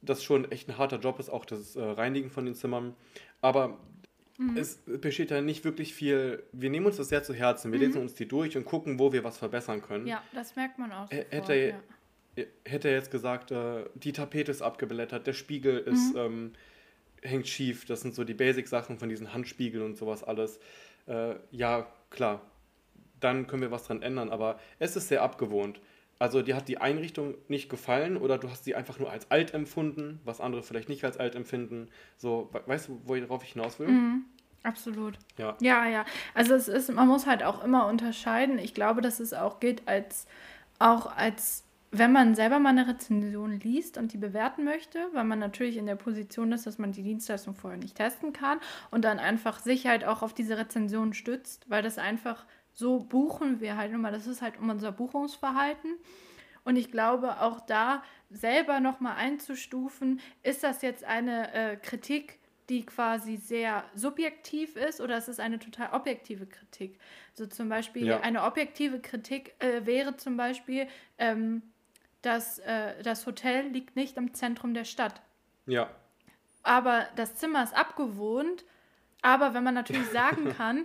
das 0.00 0.22
schon 0.22 0.50
echt 0.52 0.68
ein 0.68 0.78
harter 0.78 1.00
Job 1.00 1.18
ist, 1.18 1.28
auch 1.28 1.44
das 1.44 1.74
äh, 1.74 1.82
Reinigen 1.82 2.30
von 2.30 2.44
den 2.44 2.54
Zimmern. 2.54 2.94
Aber 3.40 3.78
mhm. 4.38 4.56
es 4.56 4.80
besteht 4.86 5.30
ja 5.30 5.40
nicht 5.40 5.64
wirklich 5.64 5.94
viel. 5.94 6.42
Wir 6.52 6.70
nehmen 6.70 6.86
uns 6.86 6.96
das 6.96 7.10
sehr 7.10 7.22
zu 7.22 7.34
Herzen. 7.34 7.70
Wir 7.72 7.78
mhm. 7.78 7.84
lesen 7.84 8.02
uns 8.02 8.14
die 8.14 8.26
durch 8.26 8.56
und 8.56 8.64
gucken, 8.64 8.98
wo 8.98 9.12
wir 9.12 9.22
was 9.22 9.38
verbessern 9.38 9.82
können. 9.82 10.06
Ja, 10.06 10.22
das 10.32 10.56
merkt 10.56 10.78
man 10.78 10.90
auch. 10.92 11.10
Sofort, 11.10 11.32
hätte, 11.32 11.74
ja. 12.36 12.44
hätte 12.64 12.88
er 12.88 12.94
jetzt 12.94 13.10
gesagt, 13.10 13.50
äh, 13.50 13.84
die 13.94 14.12
Tapete 14.12 14.50
ist 14.50 14.62
abgeblättert, 14.62 15.26
der 15.26 15.34
Spiegel 15.34 15.78
ist. 15.78 16.14
Mhm. 16.14 16.20
Ähm, 16.20 16.52
hängt 17.22 17.48
schief. 17.48 17.84
Das 17.84 18.00
sind 18.00 18.14
so 18.14 18.24
die 18.24 18.34
Basic-Sachen 18.34 18.98
von 18.98 19.08
diesen 19.08 19.32
Handspiegeln 19.32 19.84
und 19.84 19.96
sowas 19.96 20.22
alles. 20.24 20.58
Äh, 21.06 21.36
ja, 21.50 21.86
klar, 22.10 22.42
dann 23.20 23.46
können 23.46 23.62
wir 23.62 23.70
was 23.70 23.84
dran 23.84 24.02
ändern, 24.02 24.30
aber 24.30 24.58
es 24.78 24.96
ist 24.96 25.08
sehr 25.08 25.22
abgewohnt. 25.22 25.80
Also 26.18 26.42
dir 26.42 26.56
hat 26.56 26.68
die 26.68 26.78
Einrichtung 26.78 27.34
nicht 27.46 27.68
gefallen 27.68 28.16
oder 28.16 28.38
du 28.38 28.50
hast 28.50 28.64
sie 28.64 28.74
einfach 28.74 28.98
nur 28.98 29.10
als 29.10 29.30
alt 29.30 29.54
empfunden, 29.54 30.20
was 30.24 30.40
andere 30.40 30.62
vielleicht 30.62 30.88
nicht 30.88 31.04
als 31.04 31.16
alt 31.16 31.34
empfinden. 31.34 31.88
So, 32.16 32.50
weißt 32.66 32.88
du, 32.88 33.00
worauf 33.04 33.44
ich 33.44 33.52
hinaus 33.52 33.78
will? 33.78 33.88
Mhm. 33.88 34.24
Absolut. 34.64 35.18
Ja. 35.38 35.56
Ja, 35.60 35.86
ja. 35.86 36.04
Also 36.34 36.54
es 36.54 36.68
ist, 36.68 36.92
man 36.92 37.06
muss 37.06 37.26
halt 37.26 37.44
auch 37.44 37.62
immer 37.62 37.86
unterscheiden. 37.86 38.58
Ich 38.58 38.74
glaube, 38.74 39.00
dass 39.00 39.20
es 39.20 39.32
auch 39.32 39.60
gilt 39.60 39.86
als 39.86 40.26
auch 40.80 41.16
als 41.16 41.64
wenn 41.90 42.12
man 42.12 42.34
selber 42.34 42.58
mal 42.58 42.70
eine 42.70 42.86
Rezension 42.86 43.60
liest 43.60 43.96
und 43.96 44.12
die 44.12 44.18
bewerten 44.18 44.64
möchte, 44.64 44.98
weil 45.14 45.24
man 45.24 45.38
natürlich 45.38 45.78
in 45.78 45.86
der 45.86 45.96
Position 45.96 46.52
ist, 46.52 46.66
dass 46.66 46.76
man 46.76 46.92
die 46.92 47.02
Dienstleistung 47.02 47.54
vorher 47.54 47.78
nicht 47.78 47.96
testen 47.96 48.34
kann 48.34 48.60
und 48.90 49.06
dann 49.06 49.18
einfach 49.18 49.58
sich 49.60 49.86
halt 49.86 50.04
auch 50.04 50.22
auf 50.22 50.34
diese 50.34 50.58
Rezension 50.58 51.14
stützt, 51.14 51.64
weil 51.70 51.82
das 51.82 51.96
einfach 51.96 52.44
so 52.78 53.00
buchen 53.00 53.60
wir 53.60 53.76
halt 53.76 53.92
immer, 53.92 54.12
das 54.12 54.28
ist 54.28 54.40
halt 54.40 54.54
unser 54.60 54.92
Buchungsverhalten. 54.92 55.96
Und 56.62 56.76
ich 56.76 56.92
glaube, 56.92 57.40
auch 57.40 57.58
da 57.60 58.04
selber 58.30 58.78
nochmal 58.78 59.16
einzustufen, 59.16 60.20
ist 60.44 60.62
das 60.62 60.82
jetzt 60.82 61.02
eine 61.02 61.52
äh, 61.54 61.76
Kritik, 61.76 62.38
die 62.68 62.86
quasi 62.86 63.36
sehr 63.36 63.84
subjektiv 63.94 64.76
ist 64.76 65.00
oder 65.00 65.18
ist 65.18 65.26
es 65.26 65.40
eine 65.40 65.58
total 65.58 65.92
objektive 65.92 66.46
Kritik? 66.46 67.00
So 67.34 67.46
zum 67.46 67.68
Beispiel 67.68 68.06
ja. 68.06 68.20
eine 68.20 68.44
objektive 68.44 69.00
Kritik 69.00 69.56
äh, 69.58 69.84
wäre 69.84 70.16
zum 70.16 70.36
Beispiel, 70.36 70.86
ähm, 71.18 71.62
dass 72.22 72.60
äh, 72.60 73.02
das 73.02 73.26
Hotel 73.26 73.66
liegt 73.70 73.96
nicht 73.96 74.16
im 74.16 74.34
Zentrum 74.34 74.72
der 74.72 74.84
Stadt. 74.84 75.20
Ja. 75.66 75.90
Aber 76.62 77.08
das 77.16 77.34
Zimmer 77.34 77.64
ist 77.64 77.76
abgewohnt. 77.76 78.64
Aber 79.20 79.52
wenn 79.52 79.64
man 79.64 79.74
natürlich 79.74 80.06
sagen 80.12 80.54
kann, 80.56 80.84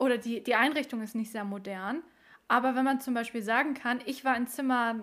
oder 0.00 0.18
die, 0.18 0.42
die 0.42 0.54
Einrichtung 0.54 1.02
ist 1.02 1.14
nicht 1.14 1.30
sehr 1.30 1.44
modern, 1.44 2.02
aber 2.48 2.74
wenn 2.74 2.84
man 2.84 3.00
zum 3.00 3.14
Beispiel 3.14 3.42
sagen 3.42 3.74
kann, 3.74 4.00
ich 4.06 4.24
war 4.24 4.36
in 4.36 4.48
Zimmer 4.48 4.96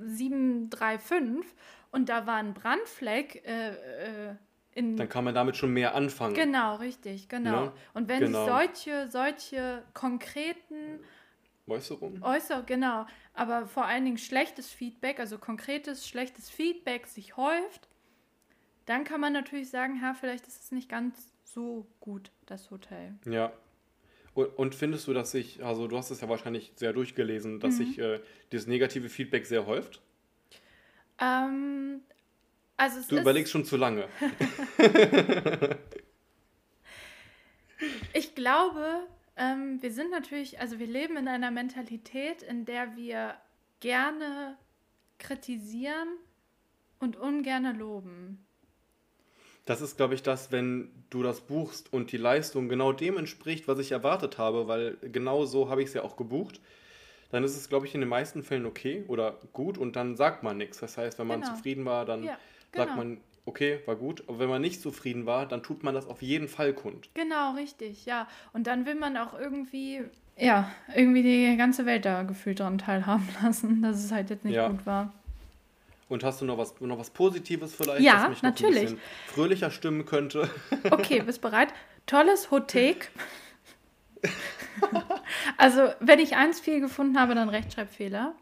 735 0.00 1.50
und 1.90 2.08
da 2.08 2.26
war 2.26 2.36
ein 2.36 2.52
Brandfleck 2.52 3.42
äh, 3.46 3.70
äh, 3.70 4.34
in, 4.74 4.96
dann 4.96 5.08
kann 5.08 5.24
man 5.24 5.34
damit 5.34 5.56
schon 5.56 5.72
mehr 5.72 5.94
anfangen. 5.94 6.34
Genau, 6.34 6.76
richtig, 6.76 7.28
genau. 7.28 7.66
Ne? 7.66 7.72
Und 7.92 8.08
wenn 8.08 8.20
genau. 8.20 8.46
solche, 8.46 9.06
solche 9.08 9.84
konkreten 9.92 11.00
Äußerungen? 11.66 12.22
Äußer, 12.22 12.62
genau. 12.62 13.06
Aber 13.34 13.66
vor 13.66 13.84
allen 13.84 14.04
Dingen 14.04 14.18
schlechtes 14.18 14.70
Feedback, 14.70 15.20
also 15.20 15.38
konkretes, 15.38 16.08
schlechtes 16.08 16.48
Feedback 16.48 17.06
sich 17.06 17.36
häuft, 17.36 17.88
dann 18.86 19.04
kann 19.04 19.20
man 19.20 19.32
natürlich 19.32 19.70
sagen, 19.70 20.00
ja, 20.02 20.14
vielleicht 20.14 20.46
ist 20.48 20.64
es 20.64 20.72
nicht 20.72 20.88
ganz 20.88 21.32
so 21.44 21.86
gut, 22.00 22.30
das 22.46 22.70
Hotel. 22.70 23.14
Ja. 23.26 23.52
Und, 24.34 24.74
findest 24.74 25.06
du, 25.06 25.12
dass 25.12 25.30
sich, 25.30 25.62
also 25.62 25.88
du 25.88 25.96
hast 25.98 26.10
es 26.10 26.22
ja 26.22 26.28
wahrscheinlich 26.28 26.72
sehr 26.76 26.94
durchgelesen, 26.94 27.60
dass 27.60 27.74
mhm. 27.74 27.84
sich 27.84 27.98
äh, 27.98 28.20
dieses 28.50 28.66
negative 28.66 29.10
Feedback 29.10 29.44
sehr 29.44 29.66
häuft? 29.66 30.00
Ähm, 31.18 32.00
also 32.78 33.00
du 33.08 33.20
überlegst 33.20 33.52
schon 33.52 33.66
zu 33.66 33.76
lange. 33.76 34.08
ich 38.14 38.34
glaube, 38.34 39.06
ähm, 39.36 39.82
wir 39.82 39.92
sind 39.92 40.10
natürlich, 40.10 40.60
also 40.60 40.78
wir 40.78 40.86
leben 40.86 41.18
in 41.18 41.28
einer 41.28 41.50
Mentalität, 41.50 42.42
in 42.42 42.64
der 42.64 42.96
wir 42.96 43.34
gerne 43.80 44.56
kritisieren 45.18 46.08
und 46.98 47.16
ungerne 47.16 47.72
loben. 47.72 48.46
Das 49.64 49.80
ist, 49.80 49.96
glaube 49.96 50.14
ich, 50.14 50.22
das, 50.22 50.50
wenn 50.50 50.90
du 51.10 51.22
das 51.22 51.40
buchst 51.40 51.92
und 51.92 52.10
die 52.10 52.16
Leistung 52.16 52.68
genau 52.68 52.92
dem 52.92 53.16
entspricht, 53.16 53.68
was 53.68 53.78
ich 53.78 53.92
erwartet 53.92 54.38
habe, 54.38 54.66
weil 54.66 54.96
genau 55.00 55.44
so 55.44 55.68
habe 55.68 55.82
ich 55.82 55.88
es 55.88 55.94
ja 55.94 56.02
auch 56.02 56.16
gebucht, 56.16 56.60
dann 57.30 57.44
ist 57.44 57.56
es, 57.56 57.68
glaube 57.68 57.86
ich, 57.86 57.94
in 57.94 58.00
den 58.00 58.08
meisten 58.08 58.42
Fällen 58.42 58.66
okay 58.66 59.04
oder 59.08 59.38
gut 59.52 59.78
und 59.78 59.96
dann 59.96 60.16
sagt 60.16 60.42
man 60.42 60.58
nichts. 60.58 60.78
Das 60.78 60.98
heißt, 60.98 61.18
wenn 61.18 61.26
man 61.26 61.40
genau. 61.40 61.54
zufrieden 61.54 61.84
war, 61.84 62.04
dann 62.04 62.24
ja, 62.24 62.36
genau. 62.72 62.84
sagt 62.84 62.96
man, 62.96 63.20
okay, 63.46 63.80
war 63.86 63.96
gut. 63.96 64.24
Aber 64.28 64.38
wenn 64.38 64.48
man 64.48 64.60
nicht 64.60 64.82
zufrieden 64.82 65.26
war, 65.26 65.46
dann 65.46 65.62
tut 65.62 65.82
man 65.82 65.94
das 65.94 66.06
auf 66.06 66.22
jeden 66.22 66.48
Fall 66.48 66.72
kund. 66.74 67.08
Genau, 67.14 67.54
richtig, 67.54 68.04
ja. 68.04 68.28
Und 68.52 68.66
dann 68.66 68.84
will 68.84 68.94
man 68.94 69.16
auch 69.16 69.38
irgendwie, 69.38 70.02
ja, 70.36 70.70
irgendwie 70.94 71.22
die 71.22 71.56
ganze 71.56 71.86
Welt 71.86 72.04
da 72.04 72.22
gefühlt 72.22 72.60
daran 72.60 72.78
teilhaben 72.78 73.28
lassen, 73.42 73.82
dass 73.82 74.04
es 74.04 74.12
halt 74.12 74.30
jetzt 74.30 74.44
nicht 74.44 74.54
ja. 74.54 74.68
gut 74.68 74.84
war. 74.86 75.12
Und 76.08 76.24
hast 76.24 76.40
du 76.40 76.44
noch 76.44 76.58
was, 76.58 76.78
noch 76.80 76.98
was 76.98 77.10
Positives 77.10 77.74
vielleicht, 77.74 78.02
ja, 78.02 78.30
was 78.30 78.42
natürlich. 78.42 78.76
ein 78.76 78.82
bisschen 78.82 79.00
fröhlicher 79.28 79.70
stimmen 79.70 80.04
könnte? 80.04 80.50
Okay, 80.90 81.20
bist 81.20 81.40
bereit? 81.40 81.72
Tolles 82.06 82.50
Hotek. 82.50 83.10
also, 85.56 85.92
wenn 86.00 86.18
ich 86.18 86.36
eins 86.36 86.60
viel 86.60 86.80
gefunden 86.80 87.18
habe, 87.18 87.34
dann 87.34 87.48
Rechtschreibfehler. 87.48 88.34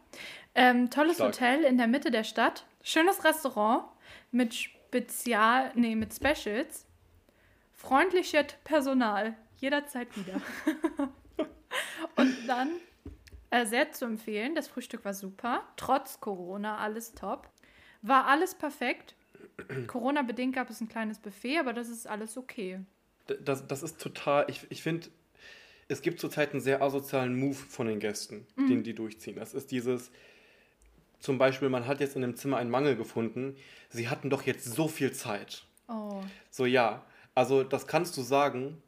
Ähm, 0.53 0.89
tolles 0.89 1.15
Stark. 1.15 1.33
Hotel 1.33 1.63
in 1.63 1.77
der 1.77 1.87
Mitte 1.87 2.11
der 2.11 2.23
Stadt. 2.23 2.65
Schönes 2.83 3.23
Restaurant 3.23 3.85
mit 4.31 4.53
Spezial, 4.53 5.71
nee, 5.75 5.95
mit 5.95 6.13
Specials. 6.13 6.85
Freundliches 7.73 8.47
Personal, 8.63 9.35
jederzeit 9.57 10.07
wieder. 10.17 10.41
und 12.15 12.35
dann 12.47 12.69
äh, 13.51 13.65
sehr 13.65 13.91
zu 13.91 14.05
empfehlen, 14.05 14.55
das 14.55 14.67
Frühstück 14.67 15.05
war 15.05 15.13
super, 15.13 15.63
trotz 15.75 16.19
Corona, 16.19 16.77
alles 16.77 17.13
top. 17.13 17.49
War 18.01 18.25
alles 18.25 18.55
perfekt. 18.55 19.15
Corona-bedingt 19.87 20.55
gab 20.55 20.69
es 20.69 20.81
ein 20.81 20.89
kleines 20.89 21.19
Buffet, 21.19 21.59
aber 21.59 21.73
das 21.73 21.89
ist 21.89 22.07
alles 22.07 22.37
okay. 22.37 22.79
Das, 23.43 23.67
das 23.67 23.83
ist 23.83 24.01
total, 24.01 24.45
ich, 24.49 24.65
ich 24.69 24.81
finde, 24.81 25.07
es 25.87 26.01
gibt 26.01 26.19
zurzeit 26.19 26.51
einen 26.51 26.61
sehr 26.61 26.81
asozialen 26.81 27.37
Move 27.37 27.53
von 27.53 27.87
den 27.87 27.99
Gästen, 27.99 28.47
mhm. 28.55 28.67
den 28.67 28.83
die 28.83 28.95
durchziehen. 28.95 29.35
Das 29.35 29.53
ist 29.53 29.71
dieses, 29.71 30.11
zum 31.19 31.37
Beispiel, 31.37 31.69
man 31.69 31.85
hat 31.85 31.99
jetzt 31.99 32.15
in 32.15 32.21
dem 32.21 32.35
Zimmer 32.35 32.57
einen 32.57 32.71
Mangel 32.71 32.95
gefunden. 32.95 33.55
Sie 33.89 34.07
hatten 34.07 34.29
doch 34.29 34.43
jetzt 34.43 34.65
so 34.65 34.87
viel 34.87 35.11
Zeit. 35.11 35.65
Oh. 35.87 36.21
So, 36.49 36.65
ja. 36.65 37.05
Also, 37.35 37.63
das 37.63 37.87
kannst 37.87 38.17
du 38.17 38.21
sagen, 38.21 38.81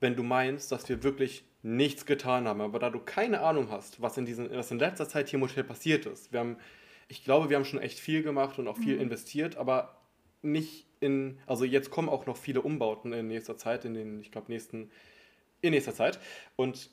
wenn 0.00 0.14
du 0.14 0.22
meinst, 0.22 0.70
dass 0.70 0.88
wir 0.88 1.02
wirklich 1.02 1.44
nichts 1.62 2.06
getan 2.06 2.46
haben. 2.46 2.60
Aber 2.60 2.78
da 2.78 2.90
du 2.90 2.98
keine 2.98 3.40
Ahnung 3.40 3.70
hast, 3.70 4.02
was 4.02 4.16
in, 4.18 4.26
diesen, 4.26 4.50
was 4.50 4.70
in 4.70 4.78
letzter 4.78 5.08
Zeit 5.08 5.28
hier 5.28 5.38
im 5.38 5.44
Hotel 5.44 5.64
passiert 5.64 6.06
ist, 6.06 6.32
wir 6.32 6.40
haben, 6.40 6.56
ich 7.08 7.24
glaube, 7.24 7.48
wir 7.48 7.56
haben 7.56 7.64
schon 7.64 7.80
echt 7.80 7.98
viel 7.98 8.22
gemacht 8.22 8.58
und 8.58 8.68
auch 8.68 8.76
viel 8.76 8.96
mhm. 8.96 9.02
investiert, 9.02 9.56
aber 9.56 9.96
nicht 10.42 10.86
in, 11.00 11.38
also 11.46 11.64
jetzt 11.64 11.90
kommen 11.90 12.08
auch 12.08 12.26
noch 12.26 12.36
viele 12.36 12.62
Umbauten 12.62 13.12
in 13.12 13.28
nächster 13.28 13.56
Zeit, 13.56 13.84
in 13.84 13.94
den, 13.94 14.20
ich 14.20 14.30
glaube, 14.32 14.50
nächsten, 14.50 14.90
in 15.60 15.72
nächster 15.72 15.94
Zeit. 15.94 16.18
Und 16.56 16.90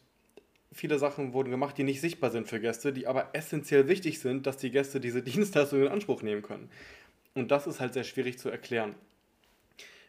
viele 0.71 0.99
Sachen 0.99 1.33
wurden 1.33 1.49
gemacht, 1.49 1.77
die 1.77 1.83
nicht 1.83 2.01
sichtbar 2.01 2.29
sind 2.29 2.47
für 2.47 2.59
Gäste, 2.59 2.93
die 2.93 3.07
aber 3.07 3.29
essentiell 3.33 3.87
wichtig 3.87 4.19
sind, 4.19 4.45
dass 4.45 4.57
die 4.57 4.71
Gäste 4.71 4.99
diese 4.99 5.21
Dienstleistung 5.23 5.81
in 5.81 5.87
Anspruch 5.87 6.21
nehmen 6.21 6.41
können. 6.41 6.69
Und 7.33 7.51
das 7.51 7.67
ist 7.67 7.79
halt 7.79 7.93
sehr 7.93 8.03
schwierig 8.03 8.37
zu 8.37 8.49
erklären. 8.49 8.95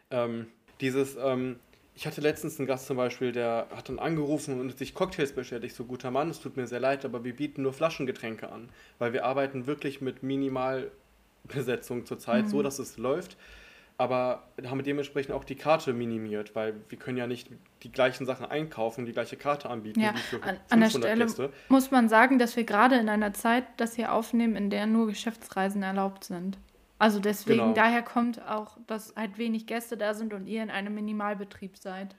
Ähm, 0.09 0.47
dieses, 0.81 1.15
ähm, 1.15 1.59
Ich 2.01 2.07
hatte 2.07 2.19
letztens 2.19 2.57
einen 2.57 2.67
Gast 2.67 2.87
zum 2.87 2.97
Beispiel, 2.97 3.31
der 3.31 3.67
hat 3.75 3.87
dann 3.87 3.99
angerufen 3.99 4.59
und 4.59 4.75
sich 4.75 4.95
Cocktails 4.95 5.33
bestellt. 5.33 5.63
Ich 5.63 5.75
so, 5.75 5.85
guter 5.85 6.09
Mann, 6.09 6.31
es 6.31 6.39
tut 6.39 6.57
mir 6.57 6.65
sehr 6.65 6.79
leid, 6.79 7.05
aber 7.05 7.23
wir 7.23 7.35
bieten 7.35 7.61
nur 7.61 7.73
Flaschengetränke 7.73 8.51
an, 8.51 8.69
weil 8.97 9.13
wir 9.13 9.23
arbeiten 9.23 9.67
wirklich 9.67 10.01
mit 10.01 10.23
Minimalbesetzung 10.23 12.07
zurzeit, 12.07 12.45
mhm. 12.45 12.49
so 12.49 12.63
dass 12.63 12.79
es 12.79 12.97
läuft 12.97 13.37
aber 14.01 14.47
haben 14.65 14.79
wir 14.79 14.83
dementsprechend 14.83 15.35
auch 15.35 15.43
die 15.43 15.53
Karte 15.53 15.93
minimiert, 15.93 16.55
weil 16.55 16.73
wir 16.89 16.97
können 16.97 17.19
ja 17.19 17.27
nicht 17.27 17.49
die 17.83 17.91
gleichen 17.91 18.25
Sachen 18.25 18.47
einkaufen, 18.47 19.05
die 19.05 19.11
gleiche 19.11 19.37
Karte 19.37 19.69
anbieten. 19.69 19.99
Ja, 19.99 20.15
an, 20.41 20.57
an, 20.69 20.79
der 20.79 20.89
Stelle 20.89 21.25
Gäste. 21.25 21.51
muss 21.69 21.91
man 21.91 22.09
sagen, 22.09 22.39
dass 22.39 22.55
wir 22.55 22.63
gerade 22.63 22.95
in 22.95 23.09
einer 23.09 23.33
Zeit 23.33 23.63
das 23.77 23.95
hier 23.95 24.11
aufnehmen, 24.11 24.55
in 24.55 24.71
der 24.71 24.87
nur 24.87 25.05
Geschäftsreisen 25.05 25.83
erlaubt 25.83 26.23
sind. 26.23 26.57
Also 27.01 27.19
deswegen, 27.19 27.61
genau. 27.61 27.73
daher 27.73 28.03
kommt 28.03 28.47
auch, 28.47 28.77
dass 28.85 29.15
halt 29.15 29.39
wenig 29.39 29.65
Gäste 29.65 29.97
da 29.97 30.13
sind 30.13 30.35
und 30.35 30.45
ihr 30.45 30.61
in 30.61 30.69
einem 30.69 30.93
Minimalbetrieb 30.93 31.75
seid. 31.75 32.15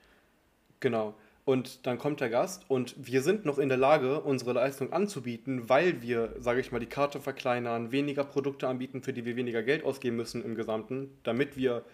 Genau. 0.80 1.14
Und 1.44 1.86
dann 1.86 1.98
kommt 1.98 2.20
der 2.20 2.30
Gast 2.30 2.68
und 2.68 2.96
wir 2.98 3.22
sind 3.22 3.44
noch 3.44 3.58
in 3.58 3.68
der 3.68 3.78
Lage, 3.78 4.20
unsere 4.22 4.52
Leistung 4.54 4.92
anzubieten, 4.92 5.68
weil 5.68 6.02
wir, 6.02 6.34
sage 6.40 6.58
ich 6.58 6.72
mal, 6.72 6.80
die 6.80 6.86
Karte 6.86 7.20
verkleinern, 7.20 7.92
weniger 7.92 8.24
Produkte 8.24 8.66
anbieten, 8.66 9.02
für 9.02 9.12
die 9.12 9.24
wir 9.24 9.36
weniger 9.36 9.62
Geld 9.62 9.84
ausgeben 9.84 10.16
müssen 10.16 10.44
im 10.44 10.56
Gesamten, 10.56 11.16
damit 11.22 11.56
wir 11.56 11.84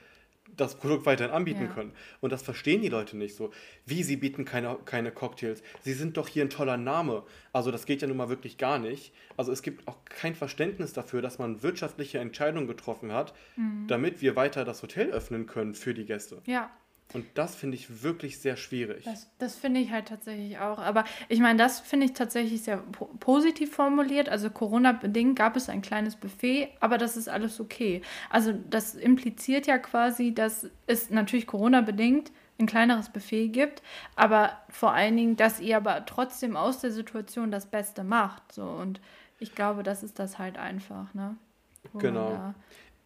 das 0.57 0.77
Produkt 0.77 1.07
weiterhin 1.07 1.33
anbieten 1.33 1.65
ja. 1.65 1.73
können. 1.73 1.93
Und 2.21 2.33
das 2.33 2.43
verstehen 2.43 2.83
die 2.83 2.89
Leute 2.89 3.17
nicht 3.17 3.37
so. 3.37 3.51
Wie, 3.87 4.03
sie 4.03 4.17
bieten 4.17 4.45
keine, 4.45 4.77
keine 4.85 5.13
Cocktails? 5.13 5.63
Sie 5.83 5.93
sind 5.93 6.17
doch 6.17 6.29
hier 6.29 6.45
ein 6.45 6.51
toller 6.51 6.77
Name. 6.77 7.23
Also 7.53 7.71
das 7.71 7.87
geht 7.87 8.03
ja 8.03 8.09
nun 8.09 8.17
mal 8.17 8.29
wirklich 8.29 8.59
gar 8.59 8.79
nicht. 8.79 9.13
Also 9.37 9.53
es 9.53 9.63
gibt 9.63 9.87
auch 9.87 10.05
kein 10.05 10.35
Verständnis 10.35 10.93
dafür, 10.93 11.23
dass 11.23 11.39
man 11.39 11.63
wirtschaftliche 11.63 12.19
Entscheidungen 12.19 12.67
getroffen 12.67 13.13
hat, 13.13 13.35
mhm. 13.57 13.87
damit 13.87 14.21
wir 14.21 14.37
weiter 14.37 14.65
das 14.65 14.83
Hotel 14.83 15.11
öffnen 15.11 15.47
können 15.47 15.75
für 15.75 15.95
die 15.95 16.05
Gäste. 16.05 16.43
Ja, 16.47 16.71
und 17.15 17.25
das 17.35 17.57
finde 17.57 17.77
ich 17.77 18.03
wirklich 18.03 18.39
sehr 18.39 18.57
schwierig. 18.57 19.05
Das, 19.05 19.31
das 19.39 19.57
finde 19.57 19.81
ich 19.81 19.91
halt 19.91 20.09
tatsächlich 20.09 20.59
auch. 20.59 20.79
Aber 20.79 21.05
ich 21.29 21.41
meine, 21.41 21.59
das 21.59 21.81
finde 21.81 22.05
ich 22.07 22.13
tatsächlich 22.13 22.63
sehr 22.63 22.79
po 22.79 23.07
positiv 23.19 23.75
formuliert. 23.75 24.29
Also 24.29 24.51
Corona-bedingt 24.51 25.37
gab 25.37 25.57
es 25.57 25.71
ein 25.71 25.81
kleines 25.81 26.17
Buffet, 26.17 26.69
aber 26.81 26.99
das 26.99 27.17
ist 27.17 27.29
alles 27.29 27.61
okay. 27.61 28.03
Also 28.29 28.53
das 28.53 28.95
impliziert 28.95 29.67
ja 29.67 29.79
quasi, 29.79 30.35
dass 30.35 30.69
es 30.87 31.09
natürlich 31.09 31.47
Corona-bedingt 31.47 32.31
ein 32.59 32.67
kleineres 32.67 33.09
Buffet 33.09 33.49
gibt, 33.49 33.83
aber 34.17 34.59
vor 34.69 34.93
allen 34.93 35.17
Dingen, 35.17 35.37
dass 35.37 35.61
ihr 35.61 35.77
aber 35.77 36.05
trotzdem 36.05 36.57
aus 36.57 36.81
der 36.81 36.91
Situation 36.91 37.51
das 37.51 37.67
Beste 37.67 38.05
macht. 38.05 38.53
So 38.53 38.65
und 38.65 39.01
ich 39.39 39.55
glaube, 39.55 39.83
das 39.83 40.03
ist 40.03 40.19
das 40.19 40.39
halt 40.39 40.59
einfach, 40.59 41.15
ne? 41.15 41.37
Wo 41.93 41.99
genau. 42.01 42.55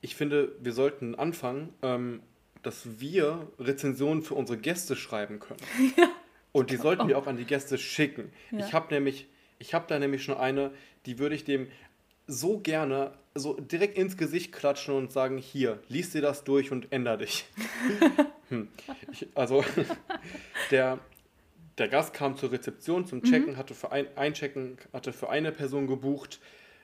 Ich 0.00 0.16
finde, 0.16 0.56
wir 0.60 0.72
sollten 0.72 1.14
anfangen, 1.14 1.72
ähm, 1.82 2.22
dass 2.62 3.00
wir 3.00 3.48
Rezensionen 3.58 4.22
für 4.22 4.34
unsere 4.34 4.58
Gäste 4.58 4.96
schreiben 4.96 5.40
können. 5.40 5.60
Ja. 5.96 6.08
Und 6.54 6.70
die 6.70 6.76
sollten 6.76 7.08
wir 7.08 7.16
auch 7.16 7.26
an 7.26 7.38
die 7.38 7.46
Gäste 7.46 7.78
schicken. 7.78 8.30
Ja. 8.50 8.66
Ich 8.66 8.74
habe 8.74 8.92
nämlich, 8.92 9.26
ich 9.58 9.72
habe 9.72 9.86
da 9.88 9.98
nämlich 9.98 10.22
schon 10.22 10.36
eine, 10.36 10.70
die 11.06 11.18
würde 11.18 11.34
ich 11.34 11.44
dem 11.44 11.68
so 12.26 12.58
gerne 12.58 13.14
so 13.34 13.54
direkt 13.54 13.96
ins 13.96 14.16
Gesicht 14.16 14.52
klatschen 14.52 14.94
und 14.94 15.12
sagen, 15.12 15.38
hier, 15.38 15.80
lies 15.88 16.10
dir 16.10 16.20
das 16.20 16.44
durch 16.44 16.70
und 16.70 16.92
änder 16.92 17.16
dich. 17.16 17.46
hm. 18.48 18.68
ich, 19.10 19.28
also 19.34 19.64
der, 20.70 20.98
der 21.78 21.88
Gast 21.88 22.12
kam 22.12 22.36
zur 22.36 22.52
Rezeption 22.52 23.06
zum 23.06 23.22
Checken, 23.22 23.52
mhm. 23.52 23.56
hatte 23.56 23.74
für 23.74 23.92
ein 23.92 24.06
Einchecken, 24.16 24.76
hatte 24.92 25.12
für 25.12 25.30
eine 25.30 25.52
Person 25.52 25.86
gebucht, 25.86 26.40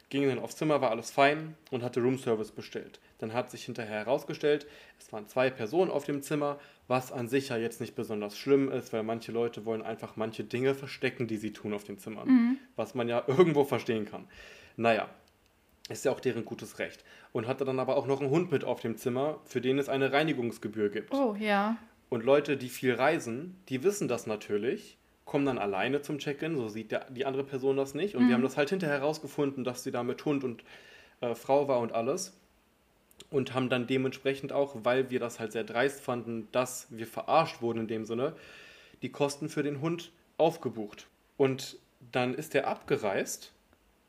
ging 0.09 0.27
dann 0.27 0.39
aufs 0.39 0.57
Zimmer, 0.57 0.81
war 0.81 0.91
alles 0.91 1.11
fein 1.11 1.55
und 1.71 1.83
hatte 1.83 2.01
Roomservice 2.01 2.53
bestellt. 2.53 3.01
Dann 3.19 3.33
hat 3.33 3.51
sich 3.51 3.65
hinterher 3.65 3.99
herausgestellt, 3.99 4.67
es 4.99 5.13
waren 5.13 5.27
zwei 5.27 5.51
Personen 5.51 5.91
auf 5.91 6.05
dem 6.05 6.23
Zimmer, 6.23 6.59
was 6.87 7.13
an 7.13 7.29
sich 7.29 7.49
ja 7.49 7.57
jetzt 7.57 7.81
nicht 7.81 7.95
besonders 7.95 8.39
schlimm 8.39 8.71
ist, 8.71 8.93
weil 8.93 9.03
manche 9.03 9.33
Leute 9.33 9.65
wollen 9.65 9.83
einfach 9.83 10.17
manche 10.17 10.45
Dinge 10.45 10.75
verstecken, 10.75 11.27
die 11.27 11.37
sie 11.37 11.53
tun 11.53 11.75
auf 11.75 11.85
den 11.85 11.99
Zimmern, 11.99 12.29
mhm. 12.29 12.59
was 12.77 12.95
man 12.95 13.09
ja 13.09 13.25
irgendwo 13.29 13.65
verstehen 13.65 14.05
kann. 14.05 14.27
Naja, 14.77 15.09
ist 15.89 16.05
ja 16.05 16.13
auch 16.13 16.21
deren 16.21 16.45
gutes 16.45 16.79
Recht. 16.79 17.05
Und 17.33 17.47
hatte 17.47 17.65
dann 17.65 17.81
aber 17.81 17.97
auch 17.97 18.07
noch 18.07 18.21
einen 18.21 18.31
Hund 18.31 18.53
mit 18.53 18.65
auf 18.65 18.81
dem 18.81 18.97
Zimmer, 18.97 19.41
für 19.45 19.61
den 19.61 19.79
es 19.79 19.89
eine 19.89 20.13
Reinigungsgebühr 20.13 20.91
gibt. 20.91 21.13
Oh, 21.13 21.35
ja. 21.39 21.77
Und 22.09 22.25
Leute, 22.25 22.57
die 22.57 22.69
viel 22.69 22.95
reisen, 22.95 23.57
die 23.69 23.83
wissen 23.83 24.09
das 24.09 24.27
natürlich 24.27 24.99
kommen 25.29 25.47
dann 25.47 25.59
alleine 25.59 26.03
zum 26.03 26.19
Check-in, 26.19 26.57
so 26.57 26.69
sieht 26.69 26.91
der, 26.91 27.07
die 27.11 27.27
andere 27.27 27.45
Person 27.45 27.77
das 27.77 27.95
nicht. 27.95 28.17
Und 28.17 28.25
mhm. 28.25 28.29
wir 28.29 28.35
haben 28.35 28.43
das 28.43 28.57
halt 28.57 28.71
hinterher 28.71 29.01
herausgefunden, 29.01 29.63
dass 29.63 29.85
sie 29.85 29.93
da 29.93 30.03
mit 30.03 30.25
Hund 30.25 30.43
und 30.43 30.65
äh, 31.21 31.35
Frau 31.37 31.69
war 31.69 31.79
und 31.79 31.93
alles. 31.93 32.37
Und 33.31 33.53
haben 33.53 33.69
dann 33.69 33.87
dementsprechend 33.87 34.53
auch, 34.53 34.75
weil 34.85 35.11
wir 35.11 35.21
das 35.21 35.39
halt 35.39 35.53
sehr 35.53 35.65
dreist 35.65 36.01
fanden, 36.01 36.49
dass 36.51 36.87
wir 36.91 37.07
verarscht 37.07 37.61
wurden 37.61 37.81
in 37.81 37.89
dem 37.89 38.05
Sinne, 38.07 38.35
die 39.03 39.11
Kosten 39.11 39.49
für 39.49 39.63
den 39.63 39.81
Hund 39.81 40.13
aufgebucht. 40.39 41.07
Und 41.37 41.79
dann 42.13 42.35
ist 42.35 42.55
er 42.55 42.67
abgereist 42.67 43.53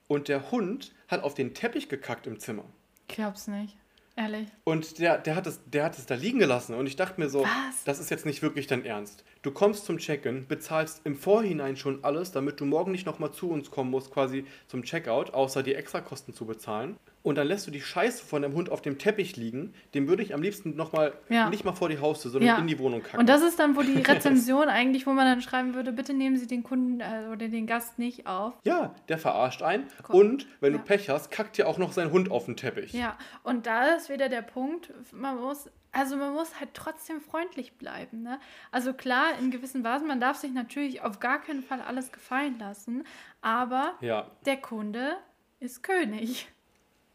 und 0.07 0.27
der 0.27 0.51
Hund 0.51 0.93
hat 1.07 1.23
auf 1.23 1.33
den 1.33 1.53
Teppich 1.53 1.89
gekackt 1.89 2.27
im 2.27 2.39
Zimmer. 2.39 2.63
Ich 3.07 3.15
glaub's 3.15 3.47
nicht. 3.47 3.75
Ehrlich. 4.15 4.49
Und 4.65 4.99
der, 4.99 5.17
der, 5.17 5.35
hat 5.35 5.47
es, 5.47 5.61
der 5.65 5.85
hat 5.85 5.97
es 5.97 6.05
da 6.05 6.15
liegen 6.15 6.39
gelassen. 6.39 6.75
Und 6.75 6.87
ich 6.87 6.97
dachte 6.97 7.21
mir 7.21 7.29
so, 7.29 7.41
Was? 7.43 7.83
das 7.85 7.99
ist 7.99 8.09
jetzt 8.09 8.25
nicht 8.25 8.41
wirklich 8.41 8.67
dein 8.67 8.83
Ernst. 8.83 9.23
Du 9.43 9.51
kommst 9.51 9.85
zum 9.85 9.97
Check-in, 9.97 10.45
bezahlst 10.45 11.01
im 11.05 11.15
Vorhinein 11.15 11.77
schon 11.77 12.03
alles, 12.03 12.33
damit 12.33 12.59
du 12.59 12.65
morgen 12.65 12.91
nicht 12.91 13.05
nochmal 13.05 13.31
zu 13.31 13.49
uns 13.49 13.71
kommen 13.71 13.89
musst, 13.89 14.11
quasi 14.11 14.45
zum 14.67 14.83
Checkout, 14.83 15.33
außer 15.33 15.63
die 15.63 15.73
Extrakosten 15.73 16.33
zu 16.33 16.45
bezahlen. 16.45 16.97
Und 17.21 17.37
dann 17.37 17.47
lässt 17.47 17.67
du 17.67 17.71
die 17.71 17.81
Scheiße 17.81 18.23
von 18.23 18.41
dem 18.41 18.53
Hund 18.53 18.69
auf 18.69 18.81
dem 18.81 18.97
Teppich 18.97 19.35
liegen. 19.35 19.73
Dem 19.93 20.07
würde 20.07 20.23
ich 20.23 20.33
am 20.33 20.41
liebsten 20.41 20.75
nochmal, 20.75 21.13
ja. 21.27 21.49
nicht 21.49 21.65
mal 21.65 21.73
vor 21.73 21.89
die 21.89 21.99
Haustür, 21.99 22.31
sondern 22.31 22.47
ja. 22.47 22.57
in 22.57 22.67
die 22.67 22.79
Wohnung 22.79 23.03
kacken. 23.03 23.19
Und 23.19 23.27
das 23.27 23.41
ist 23.41 23.59
dann, 23.59 23.75
wo 23.75 23.81
die 23.81 24.01
Rezension 24.01 24.69
eigentlich, 24.69 25.05
wo 25.05 25.11
man 25.11 25.25
dann 25.25 25.41
schreiben 25.41 25.73
würde, 25.73 25.91
bitte 25.91 26.13
nehmen 26.13 26.37
Sie 26.37 26.47
den 26.47 26.63
Kunden 26.63 27.01
äh, 27.01 27.27
oder 27.31 27.49
den 27.49 27.67
Gast 27.67 27.99
nicht 27.99 28.25
auf. 28.25 28.53
Ja, 28.63 28.95
der 29.09 29.17
verarscht 29.17 29.61
einen. 29.61 29.87
Cool. 30.07 30.21
Und 30.21 30.47
wenn 30.61 30.73
ja. 30.73 30.79
du 30.79 30.85
Pech 30.85 31.09
hast, 31.09 31.29
kackt 31.29 31.57
dir 31.57 31.67
auch 31.67 31.77
noch 31.77 31.91
sein 31.91 32.11
Hund 32.11 32.31
auf 32.31 32.45
den 32.45 32.55
Teppich. 32.55 32.93
Ja, 32.93 33.17
und 33.43 33.65
da 33.65 33.95
ist 33.95 34.09
wieder 34.09 34.29
der 34.29 34.41
Punkt, 34.41 34.93
man 35.11 35.39
muss 35.39 35.69
also 35.91 36.17
man 36.17 36.33
muss 36.33 36.59
halt 36.59 36.69
trotzdem 36.73 37.19
freundlich 37.19 37.73
bleiben. 37.77 38.21
Ne? 38.21 38.39
Also 38.71 38.93
klar, 38.93 39.39
in 39.39 39.49
gewissen 39.49 39.83
Vasen, 39.83 40.07
man 40.07 40.19
darf 40.19 40.37
sich 40.37 40.51
natürlich 40.51 41.01
auf 41.01 41.19
gar 41.19 41.41
keinen 41.41 41.63
Fall 41.63 41.81
alles 41.81 42.11
gefallen 42.11 42.59
lassen, 42.59 43.05
aber 43.41 43.95
ja. 44.01 44.29
der 44.45 44.57
Kunde 44.57 45.17
ist 45.59 45.81
König. 45.81 46.47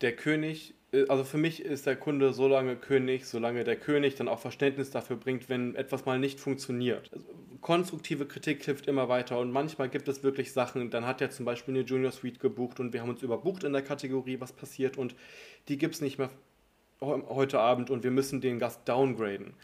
Der 0.00 0.14
König, 0.16 0.74
äh, 0.92 1.07
also 1.09 1.24
für 1.24 1.38
mich 1.38 1.62
ist 1.62 1.87
der 1.87 1.96
Kunde 1.96 2.33
so 2.33 2.48
lange 2.48 2.76
König, 2.76 3.26
solange 3.26 3.64
der 3.64 3.76
König 3.76 4.14
dann 4.14 4.28
auch 4.28 4.38
Verständnis 4.38 4.90
dafür 4.90 5.16
bringt, 5.16 5.48
wenn 5.48 5.74
etwas 5.74 6.04
mal 6.04 6.18
nicht 6.18 6.40
funktioniert. 6.40 7.11
Also 7.12 7.26
konstruktive 7.61 8.26
Kritik 8.26 8.64
hilft 8.64 8.87
immer 8.87 9.09
weiter 9.09 9.38
und 9.38 9.50
manchmal 9.50 9.88
gibt 9.88 10.09
es 10.09 10.22
wirklich 10.22 10.52
Sachen, 10.52 10.90
dann 10.90 11.07
hat 11.07 11.20
er 11.20 11.30
zum 11.30 11.44
Beispiel 11.46 11.74
eine 11.74 11.85
Junior 11.85 12.12
Suite 12.12 12.40
gebucht 12.40 12.80
und 12.80 12.92
wir 12.92 13.00
haben 13.00 13.11
uns 13.11 13.22
überbucht 13.22 13.64
in 13.64 13.72
der 13.72 13.83
Kategorie, 13.83 14.40
was 14.40 14.52
passiert 14.52 14.98
und 14.98 15.14
die 15.68 15.78
gibt 15.78 15.94
es 15.94 16.00
nicht 16.00 16.18
mehr 16.18 16.30
heute 17.00 17.61
Abend 17.61 17.90
und 17.90 18.04
wir 18.04 18.11
müssen 18.11 18.40
den 18.40 18.59
Gast 18.59 18.88
downgraden. 18.88 19.54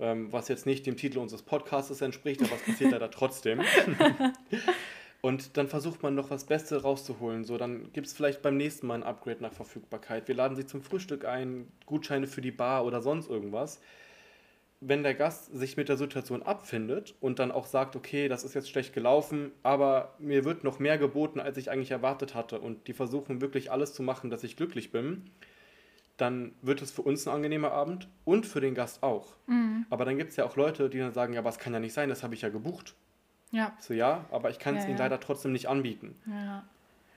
Ähm, 0.00 0.32
was 0.32 0.48
jetzt 0.48 0.66
nicht 0.66 0.86
dem 0.86 0.96
Titel 0.96 1.18
unseres 1.18 1.42
Podcasts 1.42 2.00
entspricht, 2.00 2.42
aber 2.42 2.56
es 2.56 2.62
passiert 2.62 2.90
leider 2.90 3.12
trotzdem. 3.12 3.60
und 5.24 5.56
dann 5.56 5.68
versucht 5.68 6.02
man 6.02 6.14
noch 6.14 6.28
was 6.28 6.44
Bestes 6.44 6.84
rauszuholen. 6.84 7.44
So, 7.44 7.56
dann 7.56 7.90
gibt 7.94 8.06
es 8.06 8.12
vielleicht 8.12 8.42
beim 8.42 8.58
nächsten 8.58 8.86
Mal 8.86 8.96
ein 8.96 9.02
Upgrade 9.02 9.42
nach 9.42 9.54
Verfügbarkeit. 9.54 10.28
Wir 10.28 10.34
laden 10.34 10.54
sie 10.54 10.66
zum 10.66 10.82
Frühstück 10.82 11.24
ein, 11.24 11.72
Gutscheine 11.86 12.26
für 12.26 12.42
die 12.42 12.50
Bar 12.50 12.84
oder 12.84 13.00
sonst 13.00 13.30
irgendwas. 13.30 13.80
Wenn 14.80 15.02
der 15.02 15.14
Gast 15.14 15.46
sich 15.56 15.78
mit 15.78 15.88
der 15.88 15.96
Situation 15.96 16.42
abfindet 16.42 17.14
und 17.20 17.38
dann 17.38 17.52
auch 17.52 17.64
sagt, 17.64 17.96
okay, 17.96 18.28
das 18.28 18.44
ist 18.44 18.52
jetzt 18.52 18.68
schlecht 18.68 18.92
gelaufen, 18.92 19.50
aber 19.62 20.14
mir 20.18 20.44
wird 20.44 20.62
noch 20.62 20.78
mehr 20.78 20.98
geboten, 20.98 21.40
als 21.40 21.56
ich 21.56 21.70
eigentlich 21.70 21.92
erwartet 21.92 22.34
hatte 22.34 22.60
und 22.60 22.86
die 22.86 22.92
versuchen 22.92 23.40
wirklich 23.40 23.72
alles 23.72 23.94
zu 23.94 24.02
machen, 24.02 24.28
dass 24.28 24.44
ich 24.44 24.58
glücklich 24.58 24.92
bin, 24.92 25.30
dann 26.18 26.52
wird 26.60 26.82
es 26.82 26.90
für 26.90 27.00
uns 27.00 27.26
ein 27.26 27.32
angenehmer 27.32 27.72
Abend 27.72 28.08
und 28.26 28.44
für 28.44 28.60
den 28.60 28.74
Gast 28.74 29.02
auch. 29.02 29.38
Mhm. 29.46 29.86
Aber 29.88 30.04
dann 30.04 30.18
gibt 30.18 30.32
es 30.32 30.36
ja 30.36 30.44
auch 30.44 30.56
Leute, 30.56 30.90
die 30.90 30.98
dann 30.98 31.14
sagen, 31.14 31.32
ja, 31.32 31.40
aber 31.40 31.48
es 31.48 31.58
kann 31.58 31.72
ja 31.72 31.80
nicht 31.80 31.94
sein, 31.94 32.10
das 32.10 32.22
habe 32.22 32.34
ich 32.34 32.42
ja 32.42 32.50
gebucht. 32.50 32.94
Ja. 33.50 33.72
So, 33.78 33.94
ja, 33.94 34.24
aber 34.30 34.50
ich 34.50 34.58
kann 34.58 34.76
es 34.76 34.82
ja, 34.82 34.88
ihnen 34.88 34.98
ja. 34.98 35.04
leider 35.04 35.20
trotzdem 35.20 35.52
nicht 35.52 35.68
anbieten. 35.68 36.16
Ja. 36.26 36.64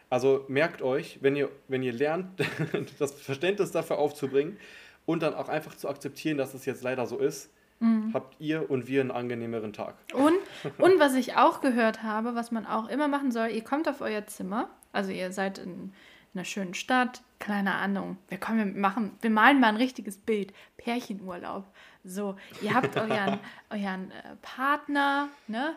Also 0.10 0.46
merkt 0.48 0.82
euch, 0.82 1.20
wenn 1.22 1.36
ihr, 1.36 1.50
wenn 1.68 1.84
ihr 1.84 1.94
lernt, 1.94 2.40
das 3.00 3.12
Verständnis 3.12 3.72
dafür 3.72 3.98
aufzubringen 3.98 4.58
und 5.06 5.24
dann 5.24 5.34
auch 5.34 5.50
einfach 5.50 5.76
zu 5.76 5.90
akzeptieren, 5.90 6.38
dass 6.38 6.54
es 6.54 6.66
jetzt 6.66 6.84
leider 6.84 7.06
so 7.08 7.18
ist, 7.18 7.52
mhm. 7.80 8.12
habt 8.14 8.40
ihr 8.40 8.70
und 8.70 8.88
wir 8.88 9.02
einen 9.02 9.12
angenehmeren 9.12 9.74
Tag. 9.74 9.96
Und, 10.14 10.36
und 10.78 11.00
was 11.00 11.16
ich 11.16 11.36
auch 11.36 11.62
gehört 11.62 12.04
habe, 12.04 12.36
was 12.36 12.52
man 12.52 12.66
auch 12.66 12.88
immer 12.88 13.08
machen 13.08 13.32
soll, 13.32 13.50
ihr 13.50 13.64
kommt 13.64 13.90
auf 13.90 14.02
euer 14.02 14.26
Zimmer, 14.28 14.70
also 14.94 15.12
ihr 15.12 15.32
seid 15.32 15.58
in 15.58 15.94
einer 16.34 16.46
schönen 16.46 16.74
Stadt, 16.74 17.22
keine 17.40 17.76
Ahnung, 17.76 18.18
wir 18.30 18.38
kommen, 18.38 18.76
wir 18.76 18.82
machen, 18.82 19.12
wir 19.22 19.30
malen 19.30 19.60
mal 19.60 19.68
ein 19.68 19.78
richtiges 19.78 20.18
Bild, 20.18 20.54
Pärchenurlaub. 20.78 21.66
So, 22.04 22.38
ihr 22.62 22.74
habt 22.74 22.96
euren, 22.98 23.40
euren 23.70 24.12
äh, 24.12 24.36
Partner, 24.42 25.30
ne? 25.48 25.76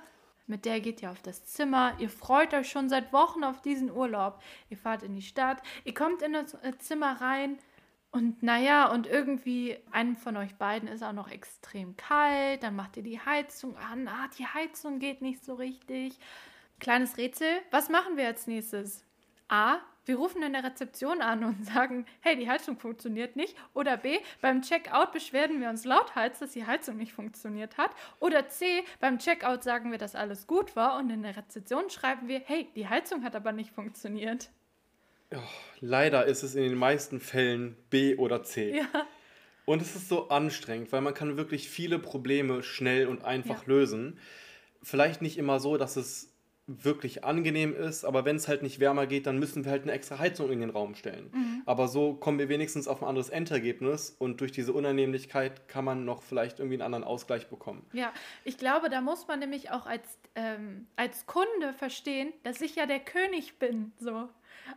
Mit 0.50 0.64
der 0.64 0.80
geht 0.80 1.00
ihr 1.00 1.12
auf 1.12 1.22
das 1.22 1.46
Zimmer. 1.46 1.94
Ihr 2.00 2.10
freut 2.10 2.52
euch 2.54 2.68
schon 2.68 2.88
seit 2.88 3.12
Wochen 3.12 3.44
auf 3.44 3.62
diesen 3.62 3.88
Urlaub. 3.88 4.42
Ihr 4.68 4.76
fahrt 4.76 5.04
in 5.04 5.14
die 5.14 5.22
Stadt. 5.22 5.62
Ihr 5.84 5.94
kommt 5.94 6.22
in 6.22 6.32
das 6.32 6.54
äh, 6.54 6.76
Zimmer 6.78 7.20
rein. 7.20 7.56
Und 8.10 8.42
naja, 8.42 8.90
und 8.90 9.06
irgendwie 9.06 9.78
einem 9.92 10.16
von 10.16 10.36
euch 10.36 10.56
beiden 10.56 10.88
ist 10.88 11.04
auch 11.04 11.12
noch 11.12 11.30
extrem 11.30 11.96
kalt, 11.96 12.64
dann 12.64 12.74
macht 12.74 12.96
ihr 12.96 13.04
die 13.04 13.20
Heizung 13.20 13.76
an, 13.76 14.08
ah, 14.08 14.28
die 14.36 14.44
Heizung 14.44 14.98
geht 14.98 15.22
nicht 15.22 15.44
so 15.44 15.54
richtig. 15.54 16.18
Kleines 16.80 17.16
Rätsel, 17.16 17.60
was 17.70 17.88
machen 17.88 18.16
wir 18.16 18.26
als 18.26 18.48
nächstes? 18.48 19.04
A, 19.46 19.76
wir 20.10 20.16
rufen 20.16 20.42
in 20.42 20.52
der 20.52 20.64
Rezeption 20.64 21.22
an 21.22 21.44
und 21.44 21.64
sagen, 21.64 22.04
hey, 22.20 22.36
die 22.36 22.50
Heizung 22.50 22.76
funktioniert 22.76 23.36
nicht. 23.36 23.56
Oder 23.74 23.96
B, 23.96 24.18
beim 24.40 24.60
Checkout 24.60 25.12
beschweren 25.12 25.60
wir 25.60 25.70
uns 25.70 25.84
lauthals, 25.84 26.40
dass 26.40 26.50
die 26.50 26.66
Heizung 26.66 26.96
nicht 26.96 27.12
funktioniert 27.12 27.78
hat. 27.78 27.92
Oder 28.18 28.48
C, 28.48 28.82
beim 28.98 29.20
Checkout 29.20 29.62
sagen 29.62 29.92
wir, 29.92 29.98
dass 29.98 30.16
alles 30.16 30.48
gut 30.48 30.74
war 30.74 30.98
und 30.98 31.10
in 31.10 31.22
der 31.22 31.36
Rezeption 31.36 31.90
schreiben 31.90 32.26
wir, 32.26 32.40
hey, 32.44 32.68
die 32.74 32.88
Heizung 32.88 33.22
hat 33.22 33.36
aber 33.36 33.52
nicht 33.52 33.70
funktioniert. 33.70 34.50
Oh, 35.32 35.38
leider 35.78 36.24
ist 36.24 36.42
es 36.42 36.56
in 36.56 36.64
den 36.64 36.76
meisten 36.76 37.20
Fällen 37.20 37.76
B 37.88 38.16
oder 38.16 38.42
C. 38.42 38.78
Ja. 38.78 39.06
Und 39.64 39.80
es 39.80 39.94
ist 39.94 40.08
so 40.08 40.28
anstrengend, 40.30 40.90
weil 40.90 41.02
man 41.02 41.14
kann 41.14 41.36
wirklich 41.36 41.70
viele 41.70 42.00
Probleme 42.00 42.64
schnell 42.64 43.06
und 43.06 43.24
einfach 43.24 43.62
ja. 43.62 43.68
lösen. 43.68 44.18
Vielleicht 44.82 45.22
nicht 45.22 45.38
immer 45.38 45.60
so, 45.60 45.76
dass 45.76 45.94
es 45.94 46.29
wirklich 46.82 47.24
angenehm 47.24 47.74
ist, 47.74 48.04
aber 48.04 48.24
wenn 48.24 48.36
es 48.36 48.48
halt 48.48 48.62
nicht 48.62 48.80
wärmer 48.80 49.06
geht, 49.06 49.26
dann 49.26 49.38
müssen 49.38 49.64
wir 49.64 49.72
halt 49.72 49.82
eine 49.82 49.92
extra 49.92 50.18
Heizung 50.18 50.50
in 50.50 50.60
den 50.60 50.70
Raum 50.70 50.94
stellen. 50.94 51.30
Mhm. 51.32 51.62
Aber 51.66 51.88
so 51.88 52.14
kommen 52.14 52.38
wir 52.38 52.48
wenigstens 52.48 52.86
auf 52.86 53.02
ein 53.02 53.08
anderes 53.08 53.28
Endergebnis 53.28 54.14
und 54.18 54.40
durch 54.40 54.52
diese 54.52 54.72
Unannehmlichkeit 54.72 55.68
kann 55.68 55.84
man 55.84 56.04
noch 56.04 56.22
vielleicht 56.22 56.58
irgendwie 56.58 56.76
einen 56.76 56.82
anderen 56.82 57.04
Ausgleich 57.04 57.48
bekommen. 57.48 57.84
Ja, 57.92 58.12
ich 58.44 58.56
glaube, 58.56 58.88
da 58.88 59.00
muss 59.00 59.26
man 59.26 59.40
nämlich 59.40 59.70
auch 59.70 59.86
als, 59.86 60.18
ähm, 60.34 60.86
als 60.96 61.26
Kunde 61.26 61.72
verstehen, 61.76 62.32
dass 62.44 62.60
ich 62.60 62.76
ja 62.76 62.86
der 62.86 63.00
König 63.00 63.58
bin, 63.58 63.92
so. 63.98 64.28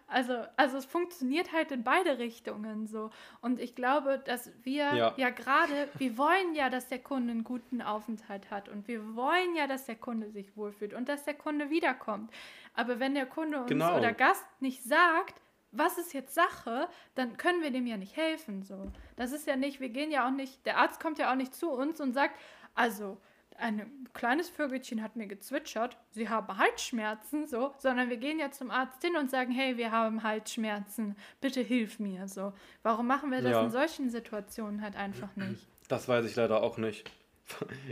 Also, 0.07 0.43
also 0.57 0.77
es 0.77 0.85
funktioniert 0.85 1.51
halt 1.51 1.71
in 1.71 1.83
beide 1.83 2.17
Richtungen 2.19 2.87
so. 2.87 3.09
Und 3.41 3.59
ich 3.59 3.75
glaube, 3.75 4.21
dass 4.23 4.51
wir 4.63 4.93
ja, 4.93 5.13
ja 5.17 5.29
gerade, 5.29 5.89
wir 5.97 6.17
wollen 6.17 6.55
ja, 6.55 6.69
dass 6.69 6.87
der 6.87 6.99
Kunde 6.99 7.31
einen 7.31 7.43
guten 7.43 7.81
Aufenthalt 7.81 8.51
hat 8.51 8.69
und 8.69 8.87
wir 8.87 9.15
wollen 9.15 9.55
ja, 9.55 9.67
dass 9.67 9.85
der 9.85 9.95
Kunde 9.95 10.29
sich 10.29 10.55
wohlfühlt 10.55 10.93
und 10.93 11.09
dass 11.09 11.23
der 11.23 11.33
Kunde 11.33 11.69
wiederkommt. 11.69 12.31
Aber 12.73 12.99
wenn 12.99 13.15
der 13.15 13.25
Kunde 13.25 13.59
uns 13.59 13.69
genau. 13.69 13.97
oder 13.97 14.13
Gast 14.13 14.45
nicht 14.59 14.83
sagt, 14.83 15.39
was 15.71 15.97
ist 15.97 16.13
jetzt 16.13 16.35
Sache, 16.35 16.87
dann 17.15 17.37
können 17.37 17.61
wir 17.61 17.71
dem 17.71 17.87
ja 17.87 17.97
nicht 17.97 18.15
helfen. 18.15 18.63
So. 18.63 18.91
Das 19.15 19.31
ist 19.31 19.47
ja 19.47 19.55
nicht, 19.55 19.79
wir 19.79 19.89
gehen 19.89 20.11
ja 20.11 20.27
auch 20.27 20.31
nicht, 20.31 20.65
der 20.65 20.77
Arzt 20.77 20.99
kommt 20.99 21.17
ja 21.17 21.31
auch 21.31 21.35
nicht 21.35 21.53
zu 21.53 21.71
uns 21.71 21.99
und 21.99 22.13
sagt, 22.13 22.39
also 22.75 23.17
ein 23.57 24.07
kleines 24.13 24.49
Vögelchen 24.49 25.01
hat 25.01 25.15
mir 25.15 25.27
gezwitschert, 25.27 25.97
sie 26.11 26.29
haben 26.29 26.57
Halsschmerzen, 26.57 27.47
so, 27.47 27.73
sondern 27.77 28.09
wir 28.09 28.17
gehen 28.17 28.39
ja 28.39 28.51
zum 28.51 28.71
Arzt 28.71 29.01
hin 29.01 29.15
und 29.15 29.29
sagen, 29.29 29.51
hey, 29.51 29.77
wir 29.77 29.91
haben 29.91 30.23
Halsschmerzen, 30.23 31.15
bitte 31.41 31.61
hilf 31.61 31.99
mir, 31.99 32.27
so. 32.27 32.53
Warum 32.83 33.07
machen 33.07 33.31
wir 33.31 33.41
das 33.41 33.51
ja. 33.51 33.63
in 33.63 33.71
solchen 33.71 34.09
Situationen 34.09 34.81
halt 34.81 34.95
einfach 34.95 35.29
nicht? 35.35 35.67
Das 35.87 36.07
weiß 36.07 36.25
ich 36.25 36.35
leider 36.35 36.61
auch 36.61 36.77
nicht. 36.77 37.09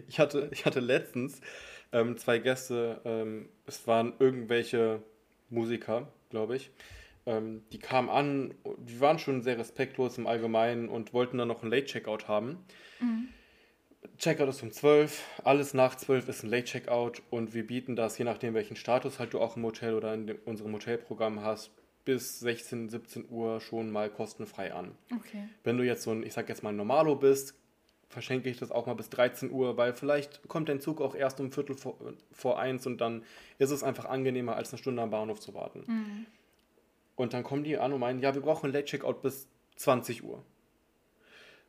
Ich 0.07 0.20
hatte, 0.20 0.49
ich 0.53 0.66
hatte 0.66 0.80
letztens 0.80 1.41
ähm, 1.91 2.18
zwei 2.18 2.39
Gäste, 2.39 3.01
ähm, 3.03 3.49
es 3.66 3.86
waren 3.86 4.14
irgendwelche 4.18 5.03
Musiker, 5.49 6.07
glaube 6.30 6.55
ich, 6.55 6.72
ähm, 7.26 7.64
die 7.74 7.80
kamen 7.80 8.09
an, 8.09 8.53
die 8.78 9.01
waren 9.01 9.20
schon 9.20 9.41
sehr 9.41 9.57
respektlos 9.57 10.18
im 10.18 10.26
Allgemeinen 10.26 10.88
und 10.88 11.14
wollten 11.14 11.38
dann 11.38 11.49
noch 11.49 11.64
ein 11.64 11.70
Late-Checkout 11.70 12.30
haben. 12.30 12.64
Mhm 13.01 13.30
Checkout 14.22 14.49
ist 14.49 14.61
um 14.61 14.72
12, 14.72 15.41
alles 15.43 15.74
nach 15.74 15.95
12 15.95 16.30
ist 16.30 16.43
ein 16.43 16.51
Late 16.51 16.65
Checkout 16.65 17.24
und 17.32 17.55
wir 17.55 17.65
bieten 17.65 17.95
das, 17.95 18.19
je 18.19 18.24
nachdem 18.24 18.53
welchen 18.53 18.76
Status 18.76 19.17
halt 19.17 19.34
du 19.34 19.39
auch 19.39 19.57
im 19.57 19.63
Hotel 19.63 19.95
oder 19.95 20.13
in 20.13 20.30
unserem 20.45 20.74
Hotelprogramm 20.74 21.41
hast, 21.41 21.72
bis 22.05 22.39
16, 22.39 22.89
17 22.89 23.30
Uhr 23.32 23.59
schon 23.61 23.89
mal 23.89 24.11
kostenfrei 24.11 24.76
an. 24.76 24.91
Okay. 25.11 25.49
Wenn 25.63 25.78
du 25.78 25.84
jetzt 25.84 26.03
so 26.03 26.11
ein, 26.11 26.22
ich 26.22 26.34
sag 26.34 26.49
jetzt 26.49 26.61
mal 26.61 26.72
Normalo 26.72 27.15
bist, 27.15 27.55
verschenke 28.09 28.47
ich 28.47 28.59
das 28.59 28.69
auch 28.69 28.86
mal 28.86 28.93
bis 28.93 29.09
13 29.09 29.49
Uhr, 29.49 29.76
weil 29.78 29.95
vielleicht 29.95 30.47
kommt 30.47 30.69
dein 30.69 30.82
Zug 30.82 31.01
auch 31.01 31.15
erst 31.15 31.39
um 31.39 31.51
Viertel 31.51 31.76
vor, 31.76 31.97
vor 32.32 32.59
eins 32.59 32.86
und 32.86 33.01
dann 33.01 33.24
ist 33.57 33.72
es 33.72 33.82
einfach 33.82 34.05
angenehmer, 34.05 34.55
als 34.55 34.72
eine 34.72 34.78
Stunde 34.78 35.01
am 35.01 35.09
Bahnhof 35.09 35.39
zu 35.39 35.55
warten. 35.55 35.84
Mhm. 35.88 36.26
Und 37.15 37.34
dann 37.34 37.41
kommen 37.41 37.63
die 37.63 37.76
an 37.76 37.91
und 37.91 37.99
meinen, 37.99 38.19
ja, 38.19 38.36
wir 38.36 38.41
brauchen 38.41 38.67
ein 38.67 38.74
Late 38.74 38.86
Checkout 38.86 39.24
bis 39.24 39.47
20 39.78 40.24
Uhr. 40.24 40.43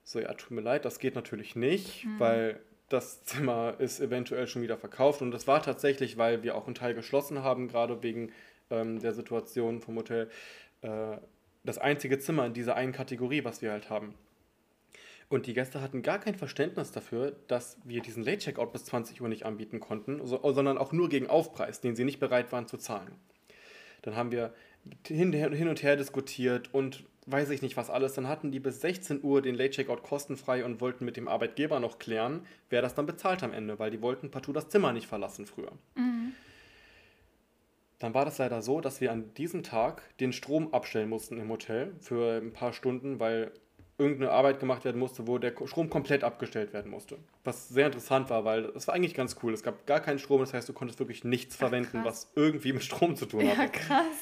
So, 0.05 0.21
ja, 0.21 0.33
tut 0.35 0.51
mir 0.51 0.61
leid, 0.61 0.85
das 0.85 0.99
geht 0.99 1.15
natürlich 1.15 1.57
nicht, 1.57 2.05
mhm. 2.05 2.21
weil 2.21 2.61
das 2.89 3.25
Zimmer 3.25 3.77
ist 3.79 4.01
eventuell 4.01 4.47
schon 4.47 4.63
wieder 4.63 4.77
verkauft. 4.77 5.23
Und 5.23 5.31
das 5.31 5.47
war 5.47 5.63
tatsächlich, 5.63 6.19
weil 6.19 6.43
wir 6.43 6.55
auch 6.57 6.67
einen 6.67 6.75
Teil 6.75 6.95
geschlossen 6.95 7.43
haben, 7.43 7.69
gerade 7.69 8.03
wegen 8.03 8.33
ähm, 8.71 9.01
der 9.01 9.13
Situation 9.15 9.81
vom 9.81 9.97
Hotel, 9.97 10.29
äh, 10.83 11.17
das 11.65 11.79
einzige 11.79 12.19
Zimmer 12.19 12.47
in 12.47 12.55
dieser 12.55 12.75
einen 12.75 12.93
Kategorie, 12.93 13.45
was 13.45 13.63
wir 13.63 13.71
halt 13.71 13.89
haben. 13.89 14.15
Und 15.29 15.47
die 15.47 15.55
Gäste 15.55 15.81
hatten 15.81 16.03
gar 16.03 16.19
kein 16.19 16.35
Verständnis 16.35 16.93
dafür, 16.93 17.35
dass 17.49 17.79
wir 17.85 18.03
diesen 18.03 18.23
Late-Checkout 18.23 18.73
bis 18.73 18.85
20 18.85 19.23
Uhr 19.23 19.29
nicht 19.29 19.47
anbieten 19.47 19.81
konnten, 19.81 20.27
so, 20.27 20.41
sondern 20.53 20.77
auch 20.77 20.93
nur 20.93 21.09
gegen 21.09 21.29
Aufpreis, 21.29 21.81
den 21.81 21.97
sie 21.97 22.05
nicht 22.05 22.21
bereit 22.21 22.53
waren 22.53 22.67
zu 22.67 22.77
zahlen. 22.77 23.13
Dann 24.03 24.15
haben 24.15 24.31
wir 24.31 24.53
hin, 25.07 25.33
hin 25.33 25.69
und 25.69 25.83
her 25.83 25.97
diskutiert 25.97 26.75
und 26.75 27.05
weiß 27.27 27.51
ich 27.51 27.63
nicht 27.63 27.77
was 27.77 27.91
alles. 27.91 28.15
Dann 28.15 28.29
hatten 28.29 28.51
die 28.51 28.61
bis 28.61 28.81
16 28.81 29.23
Uhr 29.23 29.43
den 29.43 29.55
Late 29.55 29.71
Checkout 29.71 30.03
kostenfrei 30.03 30.65
und 30.65 30.81
wollten 30.81 31.05
mit 31.05 31.17
dem 31.17 31.29
Arbeitgeber 31.29 31.81
noch 31.81 31.99
klären, 31.99 32.47
wer 32.71 32.83
das 32.83 32.95
dann 32.95 33.07
bezahlt 33.07 33.43
am 33.43 33.53
Ende, 33.53 33.79
weil 33.79 33.91
die 33.91 34.03
wollten 34.03 34.31
partout 34.31 34.53
das 34.53 34.69
Zimmer 34.69 34.93
nicht 34.93 35.07
verlassen 35.07 35.47
früher. 35.47 35.73
Mhm. 35.95 36.33
Dann 37.99 38.15
war 38.15 38.25
das 38.25 38.39
leider 38.39 38.63
so, 38.63 38.81
dass 38.81 39.01
wir 39.01 39.13
an 39.13 39.33
diesem 39.35 39.63
Tag 39.63 40.03
den 40.19 40.33
Strom 40.33 40.75
abstellen 40.75 41.09
mussten 41.09 41.39
im 41.39 41.49
Hotel 41.49 41.93
für 42.01 42.41
ein 42.41 42.53
paar 42.53 42.73
Stunden, 42.73 43.21
weil 43.21 43.53
irgendeine 43.97 44.33
Arbeit 44.33 44.59
gemacht 44.59 44.85
werden 44.85 44.99
musste, 44.99 45.29
wo 45.29 45.39
der 45.39 45.55
Strom 45.67 45.89
komplett 45.89 46.25
abgestellt 46.25 46.73
werden 46.73 46.91
musste. 46.91 47.19
Was 47.45 47.69
sehr 47.69 47.87
interessant 47.87 48.31
war, 48.31 48.45
weil 48.45 48.65
es 48.75 48.89
war 48.89 48.95
eigentlich 48.95 49.15
ganz 49.15 49.37
cool. 49.43 49.53
Es 49.53 49.63
gab 49.63 49.87
gar 49.87 50.01
keinen 50.01 50.19
Strom, 50.19 50.41
das 50.41 50.53
heißt, 50.53 50.69
du 50.69 50.73
konntest 50.73 50.99
wirklich 50.99 51.23
nichts 51.23 51.55
Ach, 51.57 51.61
verwenden, 51.61 52.03
krass. 52.03 52.05
was 52.05 52.33
irgendwie 52.35 52.73
mit 52.73 52.83
Strom 52.83 53.15
zu 53.15 53.27
tun 53.27 53.49
hatte. 53.49 53.61
Ja, 53.61 53.69
krass. 53.69 54.17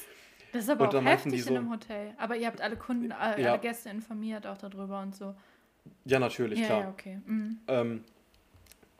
Das 0.53 0.65
ist 0.65 0.71
aber 0.71 0.85
und 0.85 0.95
auch 0.95 1.05
heftig 1.05 1.45
so, 1.45 1.51
in 1.51 1.57
einem 1.59 1.71
Hotel. 1.71 2.13
Aber 2.19 2.37
ihr 2.37 2.47
habt 2.47 2.61
alle 2.61 2.77
Kunden, 2.77 3.13
alle, 3.13 3.43
ja. 3.43 3.57
Gäste 3.57 3.91
informiert 3.91 4.47
auch 4.47 4.59
darüber 4.59 5.01
und 5.01 5.15
so. 5.15 5.35
Ja, 6.05 6.19
natürlich, 6.19 6.61
ja, 6.61 6.67
klar. 6.67 6.81
Ja, 6.81 6.89
okay. 6.89 7.19
Mhm. 7.27 7.59
Ähm, 7.69 8.05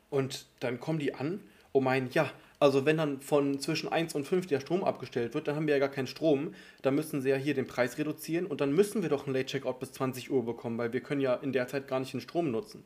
und 0.09 0.45
dann 0.59 0.79
kommen 0.79 0.99
die 0.99 1.13
an 1.13 1.41
und 1.71 1.83
meinen, 1.83 2.09
ja, 2.11 2.29
also 2.59 2.85
wenn 2.85 2.97
dann 2.97 3.21
von 3.21 3.59
zwischen 3.59 3.91
1 3.91 4.13
und 4.13 4.25
5 4.25 4.45
der 4.45 4.59
Strom 4.59 4.83
abgestellt 4.83 5.33
wird, 5.33 5.47
dann 5.47 5.55
haben 5.55 5.65
wir 5.65 5.73
ja 5.73 5.79
gar 5.79 5.89
keinen 5.89 6.07
Strom. 6.07 6.53
Da 6.83 6.91
müssen 6.91 7.21
sie 7.21 7.29
ja 7.29 7.35
hier 7.35 7.55
den 7.55 7.65
Preis 7.65 7.97
reduzieren 7.97 8.45
und 8.45 8.61
dann 8.61 8.71
müssen 8.71 9.01
wir 9.01 9.09
doch 9.09 9.25
einen 9.25 9.33
Late 9.33 9.47
Checkout 9.47 9.79
bis 9.79 9.93
20 9.93 10.29
Uhr 10.31 10.45
bekommen, 10.45 10.77
weil 10.77 10.93
wir 10.93 11.01
können 11.01 11.21
ja 11.21 11.33
in 11.35 11.53
der 11.53 11.67
Zeit 11.67 11.87
gar 11.87 11.99
nicht 11.99 12.13
den 12.13 12.21
Strom 12.21 12.51
nutzen. 12.51 12.83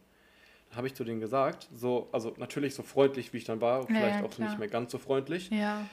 Dann 0.70 0.78
habe 0.78 0.88
ich 0.88 0.93
zu 0.93 1.03
denen 1.03 1.20
gesagt, 1.20 1.68
so, 1.76 2.07
also 2.11 2.34
natürlich 2.38 2.74
so 2.74 2.84
freundlich, 2.84 3.34
wie 3.34 3.38
ich 3.38 3.43
dann 3.43 3.59
war, 3.59 3.86
vielleicht 3.86 4.20
ja, 4.20 4.24
auch 4.24 4.38
nicht 4.38 4.57
mehr 4.57 4.70
ganz 4.70 4.91
so 4.91 4.97
freundlich. 4.97 5.49
Ja. 5.49 5.86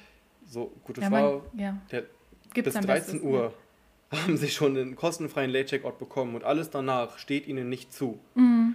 So, 0.47 0.73
gute 0.85 1.01
Frau, 1.03 1.43
man, 1.53 1.61
ja. 1.61 1.79
der, 1.91 2.05
Gibt's 2.55 2.75
bis 2.75 2.85
13 2.85 2.87
Bestes, 2.87 3.21
Uhr 3.23 3.55
ja. 4.13 4.19
haben 4.19 4.37
sie 4.37 4.49
schon 4.49 4.77
einen 4.77 4.97
kostenfreien 4.97 5.51
Late-Checkout 5.51 5.99
bekommen 5.99 6.35
und 6.35 6.45
alles 6.45 6.71
danach 6.71 7.19
steht 7.19 7.47
ihnen 7.47 7.69
nicht 7.69 7.93
zu. 7.93 8.19
Mhm. 8.35 8.75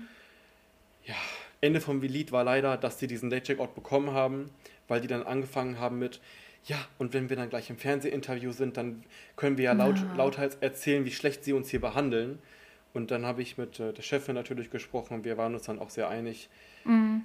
Ja, 1.06 1.16
Ende 1.62 1.82
vom 1.82 2.02
Lied 2.02 2.32
war 2.32 2.44
leider, 2.44 2.78
dass 2.78 3.00
sie 3.00 3.08
diesen 3.08 3.30
Late-Checkout 3.30 3.76
bekommen 3.76 4.12
haben, 4.12 4.50
weil 4.88 5.02
die 5.02 5.08
dann 5.08 5.24
angefangen 5.24 5.80
haben 5.80 6.00
mit, 6.00 6.20
ja, 6.66 6.78
und 6.98 7.14
wenn 7.14 7.30
wir 7.30 7.38
dann 7.38 7.50
gleich 7.50 7.70
im 7.70 7.78
Fernsehinterview 7.78 8.52
sind, 8.52 8.78
dann 8.78 9.04
können 9.36 9.58
wir 9.58 9.66
ja 9.66 9.74
laut, 9.74 9.98
ja. 9.98 10.16
lauthals 10.16 10.56
erzählen, 10.56 11.06
wie 11.06 11.12
schlecht 11.12 11.44
sie 11.44 11.54
uns 11.54 11.70
hier 11.70 11.82
behandeln. 11.82 12.40
Und 12.94 13.12
dann 13.12 13.26
habe 13.26 13.42
ich 13.42 13.58
mit 13.58 13.80
äh, 13.80 13.94
der 13.94 14.02
Chefin 14.02 14.36
natürlich 14.36 14.70
gesprochen 14.70 15.16
und 15.16 15.26
wir 15.26 15.38
waren 15.38 15.54
uns 15.54 15.64
dann 15.64 15.80
auch 15.80 15.90
sehr 15.90 16.10
einig. 16.10 16.50
Mhm. 16.84 17.24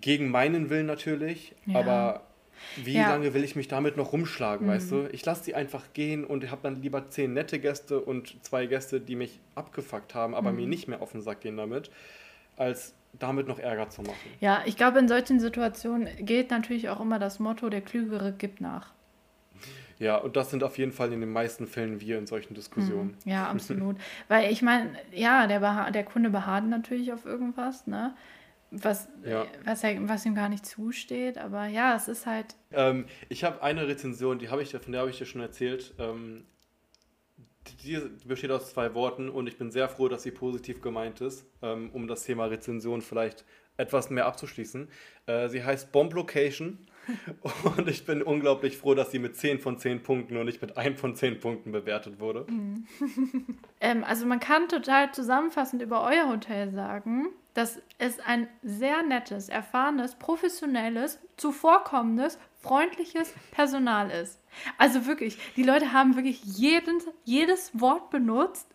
Gegen 0.00 0.30
meinen 0.30 0.70
Willen 0.70 0.86
natürlich, 0.86 1.54
ja. 1.66 1.80
aber 1.80 2.22
wie 2.76 2.94
ja. 2.94 3.08
lange 3.08 3.34
will 3.34 3.44
ich 3.44 3.56
mich 3.56 3.68
damit 3.68 3.96
noch 3.96 4.12
rumschlagen, 4.12 4.66
mhm. 4.66 4.70
weißt 4.70 4.90
du? 4.90 5.08
Ich 5.12 5.24
lasse 5.24 5.44
die 5.44 5.54
einfach 5.54 5.92
gehen 5.92 6.24
und 6.24 6.50
habe 6.50 6.62
dann 6.62 6.82
lieber 6.82 7.08
zehn 7.10 7.32
nette 7.32 7.58
Gäste 7.58 8.00
und 8.00 8.44
zwei 8.44 8.66
Gäste, 8.66 9.00
die 9.00 9.16
mich 9.16 9.40
abgefuckt 9.54 10.14
haben, 10.14 10.34
aber 10.34 10.50
mhm. 10.50 10.56
mir 10.56 10.66
nicht 10.66 10.88
mehr 10.88 11.02
auf 11.02 11.12
den 11.12 11.22
Sack 11.22 11.40
gehen 11.40 11.56
damit, 11.56 11.90
als 12.56 12.94
damit 13.18 13.48
noch 13.48 13.58
Ärger 13.58 13.88
zu 13.90 14.02
machen. 14.02 14.16
Ja, 14.40 14.62
ich 14.66 14.76
glaube, 14.76 14.98
in 14.98 15.08
solchen 15.08 15.40
Situationen 15.40 16.08
gilt 16.20 16.50
natürlich 16.50 16.88
auch 16.88 17.00
immer 17.00 17.18
das 17.18 17.38
Motto, 17.38 17.68
der 17.68 17.80
Klügere 17.80 18.32
gibt 18.32 18.60
nach. 18.60 18.92
Ja, 19.98 20.16
und 20.16 20.36
das 20.36 20.50
sind 20.50 20.62
auf 20.62 20.78
jeden 20.78 20.92
Fall 20.92 21.12
in 21.12 21.20
den 21.20 21.32
meisten 21.32 21.66
Fällen 21.66 22.00
wir 22.00 22.18
in 22.18 22.26
solchen 22.26 22.54
Diskussionen. 22.54 23.16
Mhm. 23.24 23.30
Ja, 23.30 23.46
absolut. 23.50 23.96
Weil 24.28 24.52
ich 24.52 24.62
meine, 24.62 24.90
ja, 25.12 25.46
der, 25.46 25.90
der 25.90 26.04
Kunde 26.04 26.30
beharrt 26.30 26.66
natürlich 26.66 27.12
auf 27.12 27.24
irgendwas, 27.24 27.86
ne? 27.86 28.14
Was, 28.70 29.08
ja. 29.24 29.46
was, 29.64 29.82
was 29.82 30.26
ihm 30.26 30.34
gar 30.34 30.48
nicht 30.48 30.66
zusteht. 30.66 31.38
Aber 31.38 31.66
ja, 31.66 31.96
es 31.96 32.08
ist 32.08 32.26
halt. 32.26 32.56
Ähm, 32.72 33.06
ich 33.28 33.44
habe 33.44 33.62
eine 33.62 33.86
Rezension, 33.88 34.38
die 34.38 34.50
habe 34.50 34.62
ich, 34.62 34.70
von 34.70 34.92
der 34.92 35.00
habe 35.00 35.10
ich 35.10 35.18
dir 35.18 35.26
schon 35.26 35.40
erzählt. 35.40 35.94
Ähm, 35.98 36.44
die 37.82 38.00
besteht 38.24 38.50
aus 38.50 38.70
zwei 38.70 38.94
Worten 38.94 39.28
und 39.28 39.46
ich 39.46 39.58
bin 39.58 39.70
sehr 39.70 39.88
froh, 39.88 40.08
dass 40.08 40.22
sie 40.22 40.30
positiv 40.30 40.80
gemeint 40.80 41.20
ist, 41.20 41.46
ähm, 41.62 41.90
um 41.92 42.08
das 42.08 42.24
Thema 42.24 42.46
Rezension 42.46 43.02
vielleicht 43.02 43.44
etwas 43.76 44.10
mehr 44.10 44.26
abzuschließen. 44.26 44.88
Äh, 45.26 45.48
sie 45.48 45.64
heißt 45.64 45.92
Bomb 45.92 46.14
Location. 46.14 46.78
Und 47.76 47.88
ich 47.88 48.04
bin 48.04 48.22
unglaublich 48.22 48.76
froh, 48.76 48.94
dass 48.94 49.10
sie 49.10 49.18
mit 49.18 49.34
10 49.34 49.60
von 49.60 49.78
10 49.78 50.02
Punkten 50.02 50.36
und 50.36 50.44
nicht 50.44 50.60
mit 50.60 50.76
1 50.76 51.00
von 51.00 51.14
10 51.14 51.40
Punkten 51.40 51.72
bewertet 51.72 52.20
wurde. 52.20 52.44
Mhm. 52.50 52.86
ähm, 53.80 54.04
also 54.04 54.26
man 54.26 54.40
kann 54.40 54.68
total 54.68 55.12
zusammenfassend 55.12 55.80
über 55.80 56.04
euer 56.04 56.28
Hotel 56.28 56.70
sagen, 56.70 57.28
dass 57.58 57.80
es 57.98 58.20
ein 58.20 58.48
sehr 58.62 59.02
nettes, 59.02 59.48
erfahrenes, 59.48 60.14
professionelles, 60.14 61.18
zuvorkommendes, 61.36 62.38
freundliches 62.60 63.34
Personal 63.50 64.10
ist. 64.10 64.40
Also 64.76 65.06
wirklich, 65.06 65.38
die 65.56 65.64
Leute 65.64 65.92
haben 65.92 66.14
wirklich 66.14 66.42
jeden, 66.44 67.02
jedes 67.24 67.78
Wort 67.80 68.10
benutzt 68.10 68.68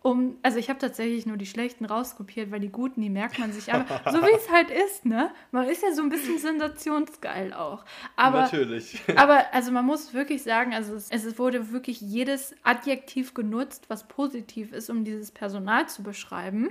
um, 0.00 0.38
also 0.42 0.58
ich 0.58 0.70
habe 0.70 0.78
tatsächlich 0.78 1.26
nur 1.26 1.36
die 1.36 1.46
schlechten 1.46 1.84
rauskopiert, 1.84 2.50
weil 2.52 2.60
die 2.60 2.70
guten, 2.70 3.00
die 3.00 3.10
merkt 3.10 3.38
man 3.38 3.52
sich. 3.52 3.72
Aber 3.74 3.84
so 4.10 4.22
wie 4.22 4.34
es 4.34 4.48
halt 4.50 4.70
ist, 4.70 5.04
ne? 5.04 5.32
Man 5.50 5.66
ist 5.66 5.82
ja 5.82 5.92
so 5.92 6.02
ein 6.02 6.08
bisschen 6.08 6.38
sensationsgeil 6.38 7.52
auch. 7.52 7.84
Aber, 8.14 8.42
Natürlich. 8.42 9.02
aber 9.16 9.52
also 9.52 9.72
man 9.72 9.84
muss 9.84 10.14
wirklich 10.14 10.42
sagen, 10.44 10.72
also 10.72 10.94
es, 10.94 11.10
es 11.10 11.38
wurde 11.38 11.72
wirklich 11.72 12.00
jedes 12.00 12.54
Adjektiv 12.62 13.34
genutzt, 13.34 13.86
was 13.88 14.06
positiv 14.06 14.72
ist, 14.72 14.88
um 14.88 15.04
dieses 15.04 15.32
Personal 15.32 15.88
zu 15.88 16.02
beschreiben. 16.02 16.70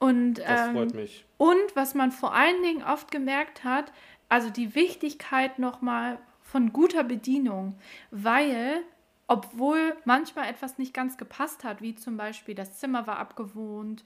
Und, 0.00 0.34
das 0.34 0.68
ähm, 0.68 0.72
freut 0.74 0.94
mich. 0.94 1.24
Und 1.36 1.76
was 1.76 1.94
man 1.94 2.10
vor 2.10 2.34
allen 2.34 2.60
Dingen 2.62 2.82
oft 2.82 3.12
gemerkt 3.12 3.62
hat, 3.62 3.92
also 4.28 4.50
die 4.50 4.74
Wichtigkeit 4.74 5.58
nochmal 5.58 6.18
von 6.42 6.72
guter 6.72 7.04
Bedienung, 7.04 7.78
weil 8.10 8.82
obwohl 9.28 9.96
manchmal 10.04 10.48
etwas 10.48 10.76
nicht 10.78 10.92
ganz 10.92 11.16
gepasst 11.16 11.62
hat, 11.62 11.80
wie 11.80 11.94
zum 11.94 12.16
Beispiel 12.16 12.56
das 12.56 12.80
Zimmer 12.80 13.06
war 13.06 13.18
abgewohnt 13.18 14.02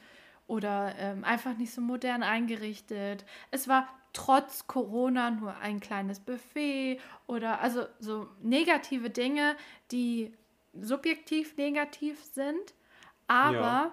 oder 0.46 0.94
ähm, 0.98 1.24
einfach 1.24 1.56
nicht 1.56 1.72
so 1.72 1.80
modern 1.80 2.22
eingerichtet. 2.22 3.24
Es 3.50 3.66
war 3.66 3.88
trotz 4.12 4.66
Corona 4.66 5.30
nur 5.30 5.56
ein 5.58 5.80
kleines 5.80 6.20
Buffet 6.20 7.00
oder 7.26 7.60
also 7.60 7.86
so 8.00 8.28
negative 8.42 9.08
Dinge, 9.08 9.56
die 9.90 10.34
subjektiv 10.74 11.56
negativ 11.56 12.22
sind, 12.22 12.74
aber 13.26 13.54
ja. 13.54 13.92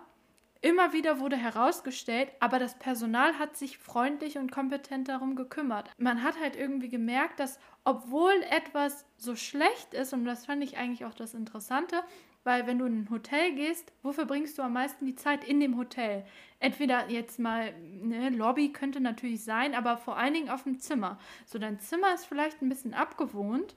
Immer 0.63 0.93
wieder 0.93 1.19
wurde 1.19 1.37
herausgestellt, 1.37 2.31
aber 2.39 2.59
das 2.59 2.77
Personal 2.77 3.39
hat 3.39 3.57
sich 3.57 3.79
freundlich 3.79 4.37
und 4.37 4.51
kompetent 4.51 5.07
darum 5.07 5.35
gekümmert. 5.35 5.89
Man 5.97 6.21
hat 6.21 6.39
halt 6.39 6.55
irgendwie 6.55 6.89
gemerkt, 6.89 7.39
dass 7.39 7.59
obwohl 7.83 8.33
etwas 8.51 9.05
so 9.17 9.35
schlecht 9.35 9.95
ist, 9.95 10.13
und 10.13 10.23
das 10.23 10.45
fand 10.45 10.63
ich 10.63 10.77
eigentlich 10.77 11.03
auch 11.05 11.15
das 11.15 11.33
Interessante, 11.33 12.03
weil 12.43 12.67
wenn 12.67 12.77
du 12.77 12.85
in 12.85 13.03
ein 13.03 13.09
Hotel 13.09 13.53
gehst, 13.53 13.91
wo 14.03 14.11
verbringst 14.11 14.57
du 14.57 14.61
am 14.61 14.73
meisten 14.73 15.07
die 15.07 15.15
Zeit 15.15 15.43
in 15.43 15.59
dem 15.59 15.77
Hotel? 15.77 16.25
Entweder 16.59 17.09
jetzt 17.09 17.39
mal, 17.39 17.73
ne, 17.81 18.29
Lobby 18.29 18.71
könnte 18.71 18.99
natürlich 18.99 19.43
sein, 19.43 19.73
aber 19.73 19.97
vor 19.97 20.17
allen 20.17 20.35
Dingen 20.35 20.49
auf 20.49 20.63
dem 20.63 20.79
Zimmer. 20.79 21.17
So, 21.45 21.57
dein 21.57 21.79
Zimmer 21.79 22.13
ist 22.13 22.25
vielleicht 22.25 22.61
ein 22.61 22.69
bisschen 22.69 22.93
abgewohnt, 22.93 23.75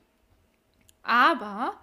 aber 1.02 1.78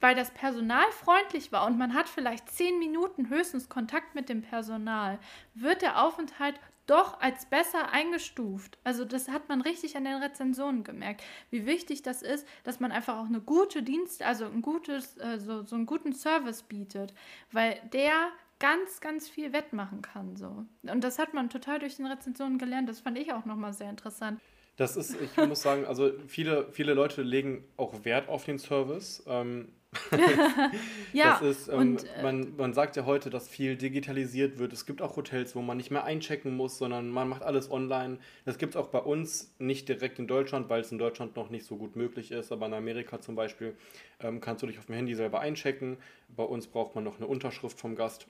weil 0.00 0.14
das 0.14 0.30
Personal 0.30 0.90
freundlich 0.92 1.52
war 1.52 1.66
und 1.66 1.78
man 1.78 1.94
hat 1.94 2.08
vielleicht 2.08 2.50
zehn 2.50 2.78
Minuten 2.78 3.28
höchstens 3.28 3.68
Kontakt 3.68 4.14
mit 4.14 4.28
dem 4.28 4.42
Personal, 4.42 5.18
wird 5.54 5.82
der 5.82 6.02
Aufenthalt 6.02 6.58
doch 6.86 7.20
als 7.20 7.46
besser 7.46 7.92
eingestuft. 7.92 8.78
Also 8.82 9.04
das 9.04 9.28
hat 9.28 9.48
man 9.48 9.60
richtig 9.60 9.96
an 9.96 10.04
den 10.04 10.16
Rezensionen 10.16 10.82
gemerkt, 10.82 11.22
wie 11.50 11.64
wichtig 11.64 12.02
das 12.02 12.20
ist, 12.22 12.46
dass 12.64 12.80
man 12.80 12.90
einfach 12.90 13.18
auch 13.18 13.26
eine 13.26 13.40
gute 13.40 13.82
Dienst, 13.82 14.22
also 14.22 14.46
ein 14.46 14.60
gutes, 14.60 15.16
äh, 15.18 15.38
so, 15.38 15.62
so 15.62 15.76
einen 15.76 15.86
guten 15.86 16.12
Service 16.12 16.64
bietet, 16.64 17.14
weil 17.52 17.80
der 17.92 18.30
ganz, 18.58 19.00
ganz 19.00 19.28
viel 19.28 19.52
wettmachen 19.52 20.02
kann. 20.02 20.36
So. 20.36 20.66
Und 20.82 21.04
das 21.04 21.18
hat 21.18 21.32
man 21.32 21.48
total 21.48 21.78
durch 21.78 21.96
den 21.96 22.06
Rezensionen 22.06 22.58
gelernt. 22.58 22.88
Das 22.88 23.00
fand 23.00 23.18
ich 23.18 23.32
auch 23.32 23.44
nochmal 23.44 23.72
sehr 23.72 23.88
interessant. 23.88 24.40
Das 24.76 24.96
ist, 24.96 25.14
ich 25.20 25.36
muss 25.36 25.62
sagen, 25.62 25.84
also 25.84 26.10
viele, 26.26 26.72
viele 26.72 26.94
Leute 26.94 27.22
legen 27.22 27.64
auch 27.76 28.04
Wert 28.04 28.28
auf 28.28 28.44
den 28.44 28.58
Service. 28.58 29.22
Ähm, 29.26 29.68
ja, 31.12 31.38
ist, 31.38 31.68
ähm, 31.68 31.78
und, 31.78 32.04
äh, 32.04 32.22
man, 32.22 32.56
man 32.56 32.74
sagt 32.74 32.96
ja 32.96 33.06
heute, 33.06 33.28
dass 33.28 33.48
viel 33.48 33.76
digitalisiert 33.76 34.58
wird. 34.58 34.72
Es 34.72 34.86
gibt 34.86 35.02
auch 35.02 35.16
Hotels, 35.16 35.56
wo 35.56 35.62
man 35.62 35.76
nicht 35.76 35.90
mehr 35.90 36.04
einchecken 36.04 36.56
muss, 36.56 36.78
sondern 36.78 37.10
man 37.10 37.28
macht 37.28 37.42
alles 37.42 37.70
online. 37.70 38.18
Das 38.44 38.58
gibt 38.58 38.74
es 38.74 38.76
auch 38.80 38.88
bei 38.88 39.00
uns, 39.00 39.52
nicht 39.58 39.88
direkt 39.88 40.20
in 40.20 40.28
Deutschland, 40.28 40.68
weil 40.68 40.82
es 40.82 40.92
in 40.92 40.98
Deutschland 40.98 41.34
noch 41.34 41.50
nicht 41.50 41.66
so 41.66 41.76
gut 41.76 41.96
möglich 41.96 42.30
ist. 42.30 42.52
Aber 42.52 42.66
in 42.66 42.74
Amerika 42.74 43.20
zum 43.20 43.34
Beispiel 43.34 43.74
ähm, 44.20 44.40
kannst 44.40 44.62
du 44.62 44.68
dich 44.68 44.78
auf 44.78 44.86
dem 44.86 44.94
Handy 44.94 45.14
selber 45.16 45.40
einchecken. 45.40 45.96
Bei 46.28 46.44
uns 46.44 46.68
braucht 46.68 46.94
man 46.94 47.02
noch 47.02 47.16
eine 47.16 47.26
Unterschrift 47.26 47.78
vom 47.80 47.96
Gast. 47.96 48.28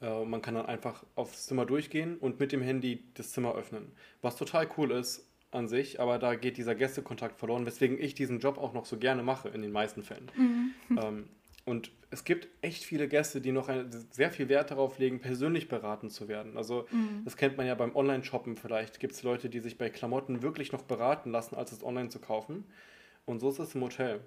Äh, 0.00 0.24
man 0.24 0.40
kann 0.40 0.54
dann 0.54 0.66
einfach 0.66 1.02
aufs 1.16 1.46
Zimmer 1.46 1.66
durchgehen 1.66 2.16
und 2.18 2.38
mit 2.38 2.52
dem 2.52 2.62
Handy 2.62 3.02
das 3.14 3.32
Zimmer 3.32 3.56
öffnen. 3.56 3.90
Was 4.20 4.36
total 4.36 4.68
cool 4.76 4.92
ist, 4.92 5.26
an 5.52 5.68
sich, 5.68 6.00
aber 6.00 6.18
da 6.18 6.34
geht 6.34 6.56
dieser 6.56 6.74
Gästekontakt 6.74 7.38
verloren, 7.38 7.66
weswegen 7.66 8.00
ich 8.00 8.14
diesen 8.14 8.40
Job 8.40 8.58
auch 8.58 8.72
noch 8.72 8.86
so 8.86 8.98
gerne 8.98 9.22
mache 9.22 9.48
in 9.48 9.62
den 9.62 9.72
meisten 9.72 10.02
Fällen. 10.02 10.30
Mhm. 10.36 10.74
Ähm, 10.98 11.24
und 11.64 11.92
es 12.10 12.24
gibt 12.24 12.48
echt 12.60 12.82
viele 12.84 13.06
Gäste, 13.06 13.40
die 13.40 13.52
noch 13.52 13.68
eine, 13.68 13.88
sehr 14.10 14.30
viel 14.30 14.48
Wert 14.48 14.72
darauf 14.72 14.98
legen, 14.98 15.20
persönlich 15.20 15.68
beraten 15.68 16.10
zu 16.10 16.26
werden. 16.26 16.56
Also 16.56 16.86
mhm. 16.90 17.22
das 17.24 17.36
kennt 17.36 17.56
man 17.56 17.66
ja 17.66 17.74
beim 17.74 17.94
Online-Shoppen 17.94 18.56
vielleicht. 18.56 18.98
Gibt 18.98 19.12
es 19.12 19.22
Leute, 19.22 19.48
die 19.48 19.60
sich 19.60 19.78
bei 19.78 19.88
Klamotten 19.88 20.42
wirklich 20.42 20.72
noch 20.72 20.82
beraten 20.82 21.30
lassen, 21.30 21.54
als 21.54 21.70
es 21.70 21.84
online 21.84 22.08
zu 22.08 22.18
kaufen. 22.18 22.64
Und 23.26 23.38
so 23.38 23.48
ist 23.50 23.60
es 23.60 23.74
im 23.76 23.82
Hotel. 23.82 24.20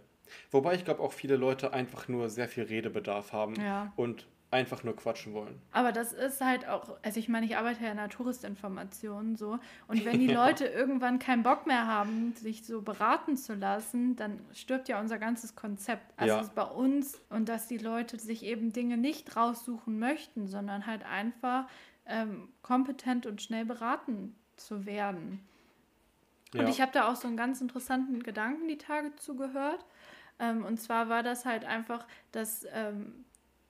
Wobei 0.51 0.75
ich 0.75 0.85
glaube 0.85 1.01
auch 1.01 1.11
viele 1.11 1.35
Leute 1.35 1.73
einfach 1.73 2.07
nur 2.07 2.29
sehr 2.29 2.47
viel 2.47 2.63
Redebedarf 2.63 3.33
haben 3.33 3.55
ja. 3.55 3.91
und 3.95 4.25
einfach 4.51 4.83
nur 4.83 4.95
quatschen 4.95 5.33
wollen. 5.33 5.61
Aber 5.71 5.91
das 5.91 6.13
ist 6.13 6.41
halt 6.41 6.67
auch, 6.67 6.97
also 7.01 7.19
ich 7.19 7.27
meine, 7.27 7.45
ich 7.45 7.57
arbeite 7.57 7.83
ja 7.83 7.91
in 7.91 7.97
der 7.97 8.09
Touristinformation 8.09 9.35
so 9.35 9.59
und 9.87 10.05
wenn 10.05 10.19
die 10.25 10.31
Leute 10.31 10.65
irgendwann 10.65 11.19
keinen 11.19 11.43
Bock 11.43 11.67
mehr 11.67 11.87
haben, 11.87 12.33
sich 12.35 12.65
so 12.65 12.81
beraten 12.81 13.37
zu 13.37 13.53
lassen, 13.53 14.15
dann 14.15 14.39
stirbt 14.53 14.87
ja 14.87 14.99
unser 14.99 15.19
ganzes 15.19 15.55
Konzept. 15.55 16.13
Also 16.17 16.35
ja. 16.35 16.49
bei 16.55 16.63
uns 16.63 17.19
und 17.29 17.49
dass 17.49 17.67
die 17.67 17.77
Leute 17.77 18.17
sich 18.17 18.43
eben 18.43 18.71
Dinge 18.71 18.97
nicht 18.97 19.35
raussuchen 19.35 19.99
möchten, 19.99 20.47
sondern 20.47 20.85
halt 20.85 21.03
einfach 21.03 21.67
ähm, 22.05 22.49
kompetent 22.61 23.25
und 23.25 23.41
schnell 23.41 23.65
beraten 23.65 24.35
zu 24.55 24.85
werden. 24.85 25.45
Ja. 26.53 26.61
Und 26.61 26.69
ich 26.69 26.79
habe 26.79 26.91
da 26.93 27.11
auch 27.11 27.15
so 27.15 27.27
einen 27.27 27.37
ganz 27.37 27.59
interessanten 27.59 28.23
Gedanken 28.23 28.67
die 28.67 28.77
Tage 28.77 29.13
zugehört. 29.17 29.85
Ähm, 30.39 30.63
und 30.63 30.79
zwar 30.79 31.09
war 31.09 31.23
das 31.23 31.45
halt 31.45 31.65
einfach, 31.65 32.07
dass 32.31 32.65
ähm, 32.73 33.24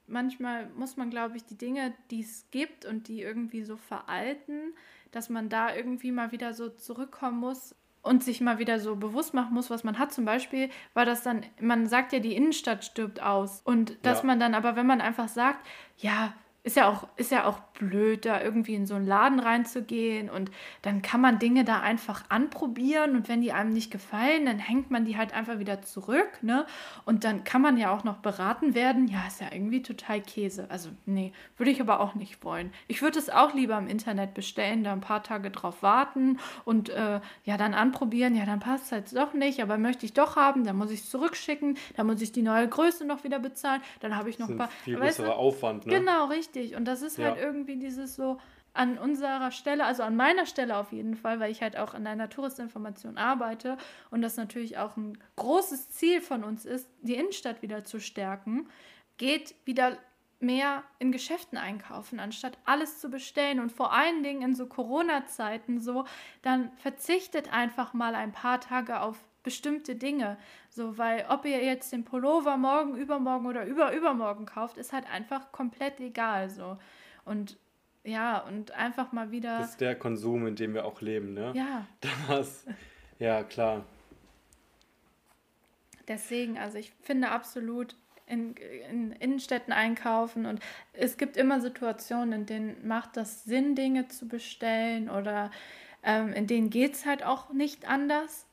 manchmal 0.06 0.68
muss 0.70 0.96
man, 0.96 1.10
glaube 1.10 1.36
ich, 1.36 1.44
die 1.44 1.58
Dinge, 1.58 1.94
die 2.10 2.20
es 2.20 2.46
gibt 2.50 2.84
und 2.84 3.08
die 3.08 3.22
irgendwie 3.22 3.62
so 3.62 3.76
veralten, 3.76 4.74
dass 5.10 5.28
man 5.28 5.48
da 5.48 5.74
irgendwie 5.74 6.12
mal 6.12 6.32
wieder 6.32 6.54
so 6.54 6.68
zurückkommen 6.68 7.38
muss 7.38 7.74
und 8.02 8.22
sich 8.22 8.40
mal 8.40 8.58
wieder 8.58 8.78
so 8.78 8.96
bewusst 8.96 9.34
machen 9.34 9.54
muss, 9.54 9.68
was 9.68 9.82
man 9.82 9.98
hat. 9.98 10.12
Zum 10.12 10.24
Beispiel 10.24 10.70
war 10.94 11.04
das 11.04 11.22
dann, 11.22 11.44
man 11.60 11.86
sagt 11.86 12.12
ja, 12.12 12.20
die 12.20 12.36
Innenstadt 12.36 12.84
stirbt 12.84 13.20
aus. 13.20 13.62
Und 13.64 13.98
dass 14.02 14.20
ja. 14.20 14.26
man 14.26 14.38
dann 14.38 14.54
aber, 14.54 14.76
wenn 14.76 14.86
man 14.86 15.00
einfach 15.00 15.28
sagt, 15.28 15.66
ja, 15.98 16.32
ist 16.66 16.76
ja 16.76 16.88
auch, 16.90 17.06
ist 17.16 17.30
ja 17.30 17.46
auch 17.46 17.60
blöd, 17.78 18.24
da 18.24 18.42
irgendwie 18.42 18.74
in 18.74 18.86
so 18.86 18.96
einen 18.96 19.06
Laden 19.06 19.38
reinzugehen 19.38 20.28
und 20.28 20.50
dann 20.82 21.00
kann 21.00 21.20
man 21.20 21.38
Dinge 21.38 21.64
da 21.64 21.78
einfach 21.78 22.24
anprobieren 22.28 23.14
und 23.14 23.28
wenn 23.28 23.40
die 23.40 23.52
einem 23.52 23.72
nicht 23.72 23.92
gefallen, 23.92 24.46
dann 24.46 24.58
hängt 24.58 24.90
man 24.90 25.04
die 25.04 25.16
halt 25.16 25.32
einfach 25.32 25.60
wieder 25.60 25.82
zurück, 25.82 26.42
ne? 26.42 26.66
Und 27.04 27.22
dann 27.22 27.44
kann 27.44 27.62
man 27.62 27.76
ja 27.76 27.94
auch 27.94 28.02
noch 28.02 28.16
beraten 28.16 28.74
werden. 28.74 29.06
Ja, 29.06 29.24
ist 29.28 29.40
ja 29.40 29.46
irgendwie 29.52 29.80
total 29.80 30.20
Käse. 30.20 30.66
Also, 30.68 30.90
nee, 31.04 31.32
würde 31.56 31.70
ich 31.70 31.80
aber 31.80 32.00
auch 32.00 32.16
nicht 32.16 32.42
wollen. 32.42 32.72
Ich 32.88 33.00
würde 33.00 33.20
es 33.20 33.30
auch 33.30 33.54
lieber 33.54 33.78
im 33.78 33.86
Internet 33.86 34.34
bestellen, 34.34 34.82
da 34.82 34.92
ein 34.92 35.00
paar 35.00 35.22
Tage 35.22 35.52
drauf 35.52 35.84
warten 35.84 36.40
und 36.64 36.88
äh, 36.88 37.20
ja, 37.44 37.56
dann 37.56 37.74
anprobieren. 37.74 38.34
Ja, 38.34 38.44
dann 38.44 38.58
passt 38.58 38.86
es 38.86 38.92
halt 38.92 39.16
doch 39.16 39.34
nicht, 39.34 39.62
aber 39.62 39.78
möchte 39.78 40.04
ich 40.04 40.14
doch 40.14 40.34
haben, 40.34 40.64
dann 40.64 40.74
muss 40.74 40.90
ich 40.90 41.02
es 41.02 41.10
zurückschicken, 41.10 41.78
dann 41.94 42.08
muss 42.08 42.20
ich 42.20 42.32
die 42.32 42.42
neue 42.42 42.66
Größe 42.66 43.04
noch 43.04 43.22
wieder 43.22 43.38
bezahlen, 43.38 43.82
dann 44.00 44.16
habe 44.16 44.30
ich 44.30 44.40
noch 44.40 44.48
ein 44.48 44.56
paar. 44.56 44.70
Viel 44.82 44.96
größerer 44.96 45.36
Aufwand, 45.36 45.86
ne? 45.86 46.00
Genau, 46.00 46.24
richtig 46.24 46.55
richtig. 46.56 46.76
Und 46.76 46.86
das 46.86 47.02
ist 47.02 47.18
ja. 47.18 47.28
halt 47.28 47.38
irgendwie 47.38 47.76
dieses 47.76 48.16
so 48.16 48.38
an 48.72 48.98
unserer 48.98 49.50
Stelle, 49.52 49.84
also 49.84 50.02
an 50.02 50.16
meiner 50.16 50.44
Stelle 50.44 50.76
auf 50.76 50.92
jeden 50.92 51.16
Fall, 51.16 51.40
weil 51.40 51.50
ich 51.50 51.62
halt 51.62 51.78
auch 51.78 51.94
an 51.94 52.06
einer 52.06 52.28
Touristinformation 52.28 53.16
arbeite 53.16 53.78
und 54.10 54.20
das 54.20 54.36
natürlich 54.36 54.76
auch 54.76 54.96
ein 54.96 55.16
großes 55.36 55.90
Ziel 55.90 56.20
von 56.20 56.44
uns 56.44 56.66
ist, 56.66 56.88
die 57.00 57.14
Innenstadt 57.14 57.62
wieder 57.62 57.84
zu 57.84 58.00
stärken, 58.00 58.68
geht 59.16 59.54
wieder 59.64 59.96
mehr 60.40 60.82
in 60.98 61.10
Geschäften 61.10 61.56
einkaufen, 61.56 62.20
anstatt 62.20 62.58
alles 62.66 63.00
zu 63.00 63.08
bestellen 63.08 63.60
und 63.60 63.72
vor 63.72 63.94
allen 63.94 64.22
Dingen 64.22 64.42
in 64.42 64.54
so 64.54 64.66
Corona-Zeiten 64.66 65.80
so, 65.80 66.04
dann 66.42 66.70
verzichtet 66.76 67.50
einfach 67.50 67.94
mal 67.94 68.14
ein 68.14 68.32
paar 68.32 68.60
Tage 68.60 69.00
auf 69.00 69.16
bestimmte 69.46 69.94
Dinge. 69.94 70.36
So, 70.68 70.98
weil 70.98 71.24
ob 71.30 71.46
ihr 71.46 71.64
jetzt 71.64 71.92
den 71.92 72.04
Pullover 72.04 72.56
morgen, 72.58 72.96
übermorgen 72.96 73.46
oder 73.46 73.64
über 73.64 73.94
übermorgen 73.94 74.44
kauft, 74.44 74.76
ist 74.76 74.92
halt 74.92 75.08
einfach 75.10 75.52
komplett 75.52 76.00
egal. 76.00 76.50
So. 76.50 76.76
Und 77.24 77.56
ja, 78.04 78.38
und 78.40 78.72
einfach 78.72 79.12
mal 79.12 79.30
wieder. 79.30 79.60
Das 79.60 79.70
ist 79.70 79.80
der 79.80 79.94
Konsum, 79.96 80.46
in 80.48 80.56
dem 80.56 80.74
wir 80.74 80.84
auch 80.84 81.00
leben, 81.00 81.32
ne? 81.32 81.52
Ja. 81.54 81.86
Das, 82.28 82.66
ja, 83.20 83.42
klar. 83.44 83.84
Deswegen, 86.08 86.58
also 86.58 86.76
ich 86.78 86.92
finde 87.02 87.30
absolut 87.30 87.96
in, 88.26 88.54
in 88.90 89.12
Innenstädten 89.12 89.72
einkaufen 89.72 90.46
und 90.46 90.60
es 90.92 91.16
gibt 91.16 91.36
immer 91.36 91.60
Situationen, 91.60 92.40
in 92.40 92.46
denen 92.46 92.86
macht 92.86 93.16
das 93.16 93.44
Sinn, 93.44 93.76
Dinge 93.76 94.08
zu 94.08 94.26
bestellen 94.26 95.08
oder 95.08 95.50
Ähm, 96.06 96.32
in 96.32 96.46
denen 96.46 96.70
geht 96.70 96.94
es 96.94 97.04
halt 97.04 97.24
auch 97.24 97.52
nicht 97.52 97.88
anders. 97.88 98.45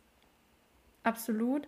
Absolut. 1.03 1.67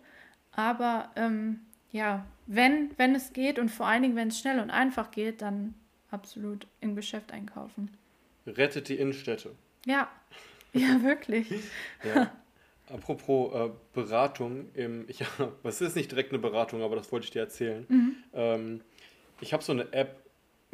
Aber 0.52 1.10
ähm, 1.16 1.60
ja, 1.92 2.26
wenn, 2.46 2.90
wenn 2.96 3.14
es 3.14 3.32
geht 3.32 3.58
und 3.58 3.70
vor 3.70 3.86
allen 3.86 4.02
Dingen, 4.02 4.16
wenn 4.16 4.28
es 4.28 4.38
schnell 4.38 4.60
und 4.60 4.70
einfach 4.70 5.10
geht, 5.10 5.42
dann 5.42 5.74
absolut 6.10 6.66
im 6.80 6.96
Geschäft 6.96 7.32
einkaufen. 7.32 7.90
Rettet 8.46 8.88
die 8.88 8.96
Innenstädte. 8.96 9.52
Ja, 9.84 10.08
ja, 10.72 11.02
wirklich. 11.02 11.50
ja. 12.04 12.30
Apropos 12.88 13.52
äh, 13.52 13.70
Beratung, 13.94 14.68
im, 14.74 15.06
ich, 15.08 15.24
es 15.64 15.80
ist 15.80 15.96
nicht 15.96 16.10
direkt 16.10 16.30
eine 16.30 16.38
Beratung, 16.38 16.82
aber 16.82 16.96
das 16.96 17.10
wollte 17.10 17.24
ich 17.24 17.30
dir 17.30 17.40
erzählen. 17.40 17.84
Mhm. 17.88 18.16
Ähm, 18.32 18.80
ich 19.40 19.52
habe 19.52 19.62
so 19.62 19.72
eine 19.72 19.92
App, 19.92 20.22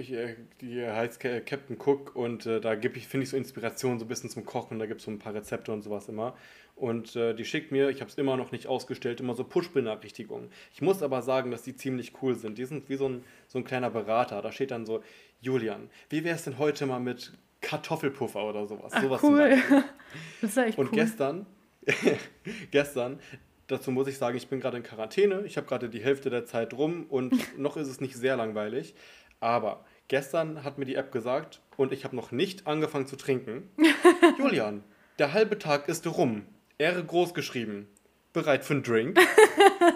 ich, 0.03 0.13
äh, 0.13 0.37
die 0.61 0.85
heißt 0.85 1.21
Captain 1.21 1.77
Cook 1.79 2.15
und 2.15 2.47
äh, 2.47 2.61
da 2.61 2.75
ich, 2.75 3.09
finde 3.09 3.25
ich 3.25 3.31
so 3.31 3.37
Inspiration 3.37 3.99
so 3.99 4.05
ein 4.05 4.09
bisschen 4.09 4.31
zum 4.31 4.45
Kochen. 4.45 4.79
Da 4.79 4.87
gibt 4.87 5.01
es 5.01 5.07
so 5.07 5.11
ein 5.11 5.19
paar 5.19 5.35
Rezepte 5.35 5.73
und 5.73 5.83
sowas 5.83 6.09
immer. 6.09 6.37
Und 6.77 7.17
äh, 7.17 7.35
die 7.35 7.45
schickt 7.45 7.73
mir, 7.73 7.91
ich 7.91 8.01
habe 8.01 8.11
es 8.11 8.19
immer 8.19 8.37
noch 8.37 8.53
nicht 8.53 8.67
ausgestellt, 8.67 9.21
immer 9.21 9.35
so 9.35 9.45
Push-Benachrichtigungen. 9.45 10.51
Ich 10.75 10.83
muss 10.83 11.03
aber 11.03 11.23
sagen, 11.23 11.51
dass 11.51 11.63
die 11.63 11.77
ziemlich 11.77 12.13
cool 12.23 12.35
sind. 12.35 12.59
Die 12.59 12.65
sind 12.65 12.89
wie 12.89 12.97
so 12.97 13.09
ein, 13.09 13.25
so 13.47 13.59
ein 13.59 13.65
kleiner 13.65 13.91
Berater. 13.91 14.43
Da 14.43 14.53
steht 14.53 14.71
dann 14.71 14.87
so, 14.87 15.03
Julian, 15.41 15.91
wie 16.11 16.25
wäre 16.25 16.37
es 16.37 16.45
denn 16.45 16.59
heute 16.59 16.87
mal 16.87 17.01
mit 17.01 17.33
Kartoffelpuffer 17.61 18.45
oder 18.45 18.67
sowas? 18.67 18.93
Ach, 18.95 19.03
sowas 19.03 19.23
cool. 19.23 19.57
das 20.41 20.51
ist 20.51 20.57
echt 20.57 20.79
Und 20.79 20.89
cool. 20.89 20.99
gestern 20.99 21.47
gestern. 22.71 23.19
Dazu 23.67 23.91
muss 23.91 24.09
ich 24.09 24.19
sagen, 24.19 24.37
ich 24.37 24.49
bin 24.49 24.61
gerade 24.61 24.77
in 24.77 24.83
Quarantäne. 24.83 25.43
Ich 25.47 25.57
habe 25.57 25.67
gerade 25.67 25.89
die 25.89 26.03
Hälfte 26.03 26.31
der 26.31 26.45
Zeit 26.45 26.75
rum 26.75 27.07
und 27.09 27.33
noch 27.59 27.77
ist 27.77 27.89
es 27.89 28.01
nicht 28.01 28.17
sehr 28.17 28.37
langweilig. 28.37 28.95
Aber 29.41 29.85
gestern 30.13 30.63
hat 30.63 30.77
mir 30.77 30.85
die 30.85 30.97
App 30.97 31.11
gesagt 31.11 31.63
und 31.79 31.91
ich 31.91 32.05
habe 32.05 32.15
noch 32.15 32.33
nicht 32.33 32.67
angefangen 32.67 33.07
zu 33.07 33.17
trinken. 33.17 33.71
Julian, 34.39 34.85
der 35.19 35.33
halbe 35.33 35.59
Tag 35.59 35.89
ist 35.89 36.07
rum. 36.07 36.45
Ehre 36.77 37.03
groß 37.03 37.33
geschrieben. 37.33 37.89
Bereit 38.35 38.63
für 38.63 38.75
einen 38.75 38.83
Drink? 38.83 39.19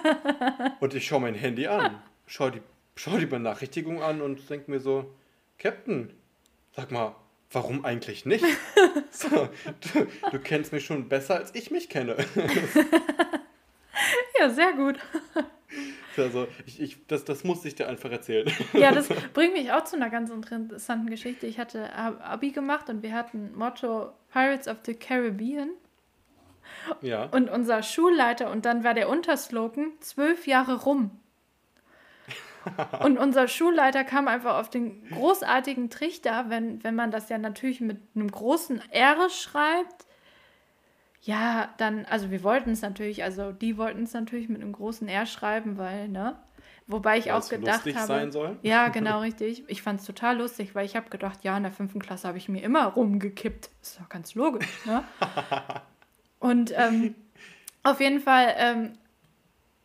und 0.80 0.94
ich 0.94 1.06
schaue 1.06 1.20
mein 1.20 1.34
Handy 1.34 1.66
an, 1.66 2.02
schaue 2.26 2.52
die, 2.52 2.62
schau 2.94 3.18
die 3.18 3.26
Benachrichtigung 3.26 4.02
an 4.02 4.22
und 4.22 4.48
denke 4.48 4.70
mir 4.70 4.80
so, 4.80 5.14
Captain, 5.58 6.14
sag 6.74 6.90
mal, 6.90 7.14
warum 7.50 7.84
eigentlich 7.84 8.24
nicht? 8.24 8.46
so, 9.10 9.28
du, 9.92 10.06
du, 10.30 10.38
kennst 10.38 10.72
mich 10.72 10.86
schon 10.86 11.10
besser, 11.10 11.34
als 11.34 11.54
ich 11.54 11.70
mich 11.70 11.90
kenne. 11.90 12.16
ja, 14.40 14.48
sehr 14.48 14.72
gut. 14.72 14.98
Also, 16.18 16.46
ich, 16.66 16.80
ich, 16.80 17.06
das, 17.06 17.24
das 17.24 17.44
musste 17.44 17.68
ich 17.68 17.74
dir 17.74 17.88
einfach 17.88 18.10
erzählen. 18.10 18.50
ja, 18.72 18.92
das 18.92 19.08
bringt 19.34 19.54
mich 19.54 19.72
auch 19.72 19.84
zu 19.84 19.96
einer 19.96 20.10
ganz 20.10 20.30
interessanten 20.30 21.08
Geschichte. 21.08 21.46
Ich 21.46 21.58
hatte 21.58 21.92
Abi 21.94 22.50
gemacht 22.50 22.88
und 22.88 23.02
wir 23.02 23.12
hatten 23.12 23.54
Motto 23.54 24.12
Pirates 24.32 24.68
of 24.68 24.78
the 24.84 24.94
Caribbean. 24.94 25.70
Ja. 27.00 27.24
Und 27.26 27.50
unser 27.50 27.82
Schulleiter, 27.82 28.50
und 28.50 28.64
dann 28.64 28.84
war 28.84 28.94
der 28.94 29.08
Unterslogan, 29.08 29.92
zwölf 30.00 30.46
Jahre 30.46 30.82
rum. 30.82 31.10
Und 33.02 33.18
unser 33.18 33.46
Schulleiter 33.46 34.04
kam 34.04 34.26
einfach 34.26 34.58
auf 34.58 34.70
den 34.70 35.08
großartigen 35.10 35.90
Trichter, 35.90 36.46
wenn, 36.48 36.82
wenn 36.82 36.94
man 36.94 37.10
das 37.10 37.28
ja 37.28 37.38
natürlich 37.38 37.80
mit 37.80 37.98
einem 38.14 38.30
großen 38.30 38.82
R 38.90 39.30
schreibt. 39.30 40.05
Ja, 41.26 41.70
dann, 41.78 42.04
also 42.04 42.30
wir 42.30 42.44
wollten 42.44 42.70
es 42.70 42.82
natürlich, 42.82 43.24
also 43.24 43.50
die 43.50 43.76
wollten 43.76 44.04
es 44.04 44.12
natürlich 44.12 44.48
mit 44.48 44.62
einem 44.62 44.70
großen 44.70 45.08
R 45.08 45.26
schreiben, 45.26 45.76
weil, 45.76 46.06
ne? 46.06 46.36
Wobei 46.86 47.18
ich 47.18 47.26
weil 47.26 47.32
auch 47.32 47.48
gedacht 47.48 47.84
lustig 47.84 47.96
habe. 47.96 48.06
Sein 48.06 48.30
soll. 48.30 48.56
Ja, 48.62 48.90
genau, 48.90 49.18
richtig. 49.18 49.64
Ich 49.66 49.82
fand 49.82 49.98
es 49.98 50.06
total 50.06 50.38
lustig, 50.38 50.76
weil 50.76 50.86
ich 50.86 50.94
habe 50.94 51.10
gedacht, 51.10 51.42
ja, 51.42 51.56
in 51.56 51.64
der 51.64 51.72
fünften 51.72 51.98
Klasse 51.98 52.28
habe 52.28 52.38
ich 52.38 52.48
mir 52.48 52.62
immer 52.62 52.84
rumgekippt. 52.84 53.70
Ist 53.82 53.98
doch 53.98 54.08
ganz 54.08 54.36
logisch, 54.36 54.68
ne? 54.86 55.02
Und 56.38 56.72
ähm, 56.76 57.16
auf 57.82 58.00
jeden 58.00 58.20
Fall 58.20 58.54
ähm, 58.56 58.92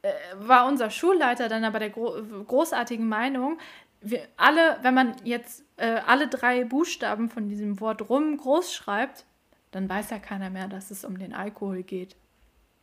äh, 0.04 0.12
war 0.36 0.68
unser 0.68 0.92
Schulleiter 0.92 1.50
dann 1.50 1.64
aber 1.64 1.80
der 1.80 1.89
gro 1.89 2.22
großartigen 2.46 3.10
Meinung, 3.10 3.58
wir 4.00 4.28
alle, 4.38 4.78
wenn 4.84 4.94
man 4.94 5.16
jetzt 5.24 5.64
äh, 5.78 6.02
alle 6.06 6.28
drei 6.28 6.66
Buchstaben 6.66 7.30
von 7.30 7.50
diesem 7.50 7.80
Wort 7.80 8.10
rum 8.10 8.38
groß 8.38 8.76
schreibt, 8.76 9.26
dann 9.72 9.90
weiß 9.90 10.10
ja 10.10 10.20
keiner 10.20 10.50
mehr, 10.50 10.68
dass 10.68 10.92
es 10.92 11.04
um 11.04 11.18
den 11.18 11.34
Alkohol 11.34 11.84
geht. 11.84 12.16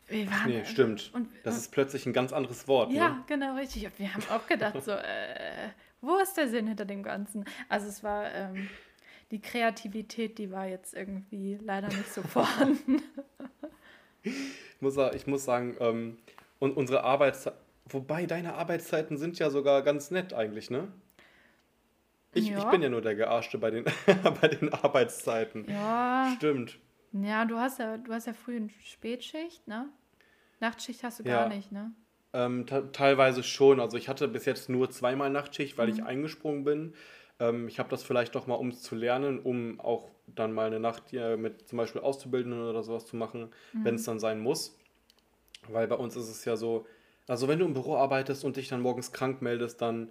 Wir 0.09 0.31
waren, 0.31 0.49
nee, 0.51 0.65
stimmt. 0.65 1.11
Und, 1.13 1.29
das 1.45 1.55
und, 1.55 1.61
ist 1.61 1.73
plötzlich 1.73 2.07
ein 2.07 2.13
ganz 2.13 2.33
anderes 2.33 2.67
Wort. 2.67 2.93
Ja, 2.93 3.11
ne? 3.11 3.25
genau, 3.27 3.57
richtig. 3.57 3.85
Und 3.87 3.99
wir 3.99 4.15
haben 4.15 4.25
auch 4.31 4.47
gedacht, 4.47 4.83
so, 4.83 4.93
äh, 4.93 5.69
wo 6.01 6.17
ist 6.17 6.37
der 6.37 6.49
Sinn 6.49 6.67
hinter 6.67 6.87
dem 6.87 7.03
Ganzen? 7.03 7.45
Also 7.69 7.89
es 7.89 8.03
war, 8.03 8.33
ähm, 8.33 8.69
die 9.31 9.41
Kreativität, 9.41 10.39
die 10.39 10.51
war 10.51 10.67
jetzt 10.67 10.95
irgendwie 10.95 11.59
leider 11.63 11.89
nicht 11.89 12.13
so 12.13 12.23
vorhanden. 12.23 13.03
ich, 14.23 14.81
muss, 14.81 14.97
ich 15.15 15.27
muss 15.27 15.45
sagen, 15.45 15.77
ähm, 15.81 16.19
und 16.59 16.77
unsere 16.77 17.05
Arbeitszeiten, 17.05 17.59
wobei 17.87 18.27
deine 18.27 18.55
Arbeitszeiten 18.55 19.17
sind 19.17 19.39
ja 19.39 19.51
sogar 19.51 19.83
ganz 19.83 20.11
nett 20.11 20.33
eigentlich, 20.33 20.71
ne? 20.71 20.89
Ich, 22.33 22.49
ja. 22.49 22.59
ich 22.59 22.65
bin 22.67 22.83
ja 22.83 22.89
nur 22.89 23.01
der 23.01 23.15
Gearschte 23.15 23.59
bei 23.59 23.71
den, 23.71 23.85
bei 24.41 24.49
den 24.49 24.73
Arbeitszeiten. 24.73 25.67
Ja. 25.69 26.33
Stimmt. 26.37 26.79
Ja, 27.13 27.45
du 27.45 27.59
hast 27.59 27.79
ja, 27.79 27.97
du 27.97 28.13
hast 28.13 28.27
ja 28.27 28.35
früh 28.35 28.57
eine 28.57 28.69
Spätschicht, 28.85 29.67
ne? 29.67 29.89
Nachtschicht 30.61 31.03
hast 31.03 31.21
du 31.21 31.25
ja. 31.25 31.45
gar 31.45 31.49
nicht, 31.49 31.73
ne? 31.73 31.93
Ähm, 32.33 32.67
teilweise 32.93 33.43
schon. 33.43 33.81
Also 33.81 33.97
ich 33.97 34.09
hatte 34.09 34.29
bis 34.29 34.45
jetzt 34.45 34.69
nur 34.69 34.91
zweimal 34.91 35.31
Nachtschicht, 35.31 35.79
weil 35.79 35.89
mhm. 35.89 35.95
ich 35.95 36.03
eingesprungen 36.05 36.65
bin. 36.65 36.95
Ähm, 37.41 37.69
ich 37.69 37.79
habe 37.79 37.89
das 37.89 38.03
vielleicht 38.03 38.35
doch 38.35 38.47
mal, 38.47 38.57
um 38.57 38.69
es 38.69 38.83
zu 38.83 38.95
lernen, 38.95 39.39
um 39.41 39.81
auch 39.81 40.11
dann 40.27 40.53
mal 40.53 40.67
eine 40.67 40.81
Nacht 40.81 41.13
äh, 41.13 41.37
mit 41.37 41.69
zum 41.69 41.79
Beispiel 41.79 42.03
Auszubildenden 42.03 42.63
oder 42.63 42.83
sowas 42.83 43.07
zu 43.07 43.17
machen, 43.17 43.51
mhm. 43.73 43.85
wenn 43.85 43.95
es 43.95 44.05
dann 44.05 44.19
sein 44.19 44.41
muss. 44.41 44.79
Weil 45.69 45.87
bei 45.89 45.97
uns 45.97 46.17
ist 46.17 46.29
es 46.29 46.45
ja 46.45 46.57
so, 46.57 46.87
also 47.27 47.49
wenn 47.49 47.59
du 47.59 47.65
im 47.65 47.75
Büro 47.75 47.97
arbeitest 47.97 48.45
und 48.45 48.57
dich 48.57 48.69
dann 48.69 48.81
morgens 48.81 49.13
krank 49.13 49.43
meldest, 49.43 49.81
dann, 49.81 50.11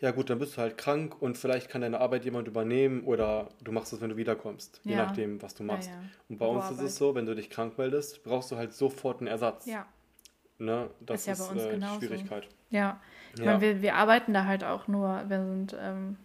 ja 0.00 0.10
gut, 0.10 0.28
dann 0.28 0.38
bist 0.38 0.56
du 0.56 0.60
halt 0.60 0.76
krank 0.76 1.20
und 1.20 1.38
vielleicht 1.38 1.70
kann 1.70 1.80
deine 1.80 2.00
Arbeit 2.00 2.24
jemand 2.24 2.48
übernehmen 2.48 3.04
oder 3.04 3.48
du 3.62 3.72
machst 3.72 3.92
es, 3.92 4.00
wenn 4.00 4.10
du 4.10 4.16
wiederkommst, 4.16 4.80
ja. 4.84 4.90
je 4.90 4.96
nachdem, 4.96 5.42
was 5.42 5.54
du 5.54 5.62
machst. 5.62 5.88
Ja, 5.88 5.94
ja. 5.94 6.02
Und 6.28 6.38
bei 6.38 6.46
uns 6.46 6.70
ist 6.70 6.80
es 6.80 6.96
so, 6.96 7.14
wenn 7.14 7.26
du 7.26 7.34
dich 7.34 7.48
krank 7.48 7.78
meldest, 7.78 8.24
brauchst 8.24 8.50
du 8.50 8.56
halt 8.56 8.74
sofort 8.74 9.20
einen 9.20 9.28
Ersatz. 9.28 9.66
Ja. 9.66 9.86
Ne? 10.58 10.90
Das 11.00 11.26
ist, 11.26 11.38
ja 11.38 11.44
bei 11.46 11.52
uns 11.52 11.62
äh, 11.62 11.78
die 11.78 12.06
Schwierigkeit. 12.06 12.48
Ja, 12.70 13.00
ich 13.34 13.44
meine, 13.44 13.60
wir, 13.60 13.82
wir 13.82 13.94
arbeiten 13.94 14.32
da 14.32 14.44
halt 14.44 14.64
auch 14.64 14.88
nur, 14.88 15.24
wir 15.28 15.44
sind 15.44 15.76
ähm, 15.80 16.16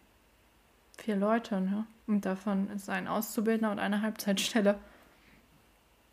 vier 0.97 1.15
Leute, 1.15 1.61
ne? 1.61 1.85
Und 2.07 2.25
davon 2.25 2.69
ist 2.71 2.89
ein 2.89 3.07
Auszubildender 3.07 3.71
und 3.71 3.79
eine 3.79 4.01
Halbzeitstelle. 4.01 4.79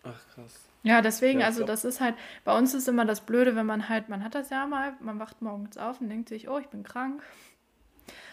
Ach 0.05 0.29
krass. 0.35 0.61
Ja, 0.87 1.03
deswegen, 1.03 1.41
ja, 1.41 1.47
also 1.47 1.64
das 1.64 1.84
ist 1.84 2.01
halt, 2.01 2.14
bei 2.45 2.57
uns 2.57 2.72
ist 2.72 2.87
immer 2.87 3.05
das 3.05 3.20
Blöde, 3.20 3.57
wenn 3.57 3.66
man 3.66 3.89
halt, 3.89 4.09
man 4.09 4.22
hat 4.22 4.37
das 4.37 4.51
ja 4.51 4.66
mal, 4.66 4.95
man 5.01 5.18
wacht 5.18 5.43
morgens 5.43 5.76
auf 5.76 6.01
und 6.01 6.09
denkt 6.09 6.28
sich, 6.28 6.49
oh, 6.49 6.59
ich 6.59 6.68
bin 6.68 6.84
krank. 6.84 7.22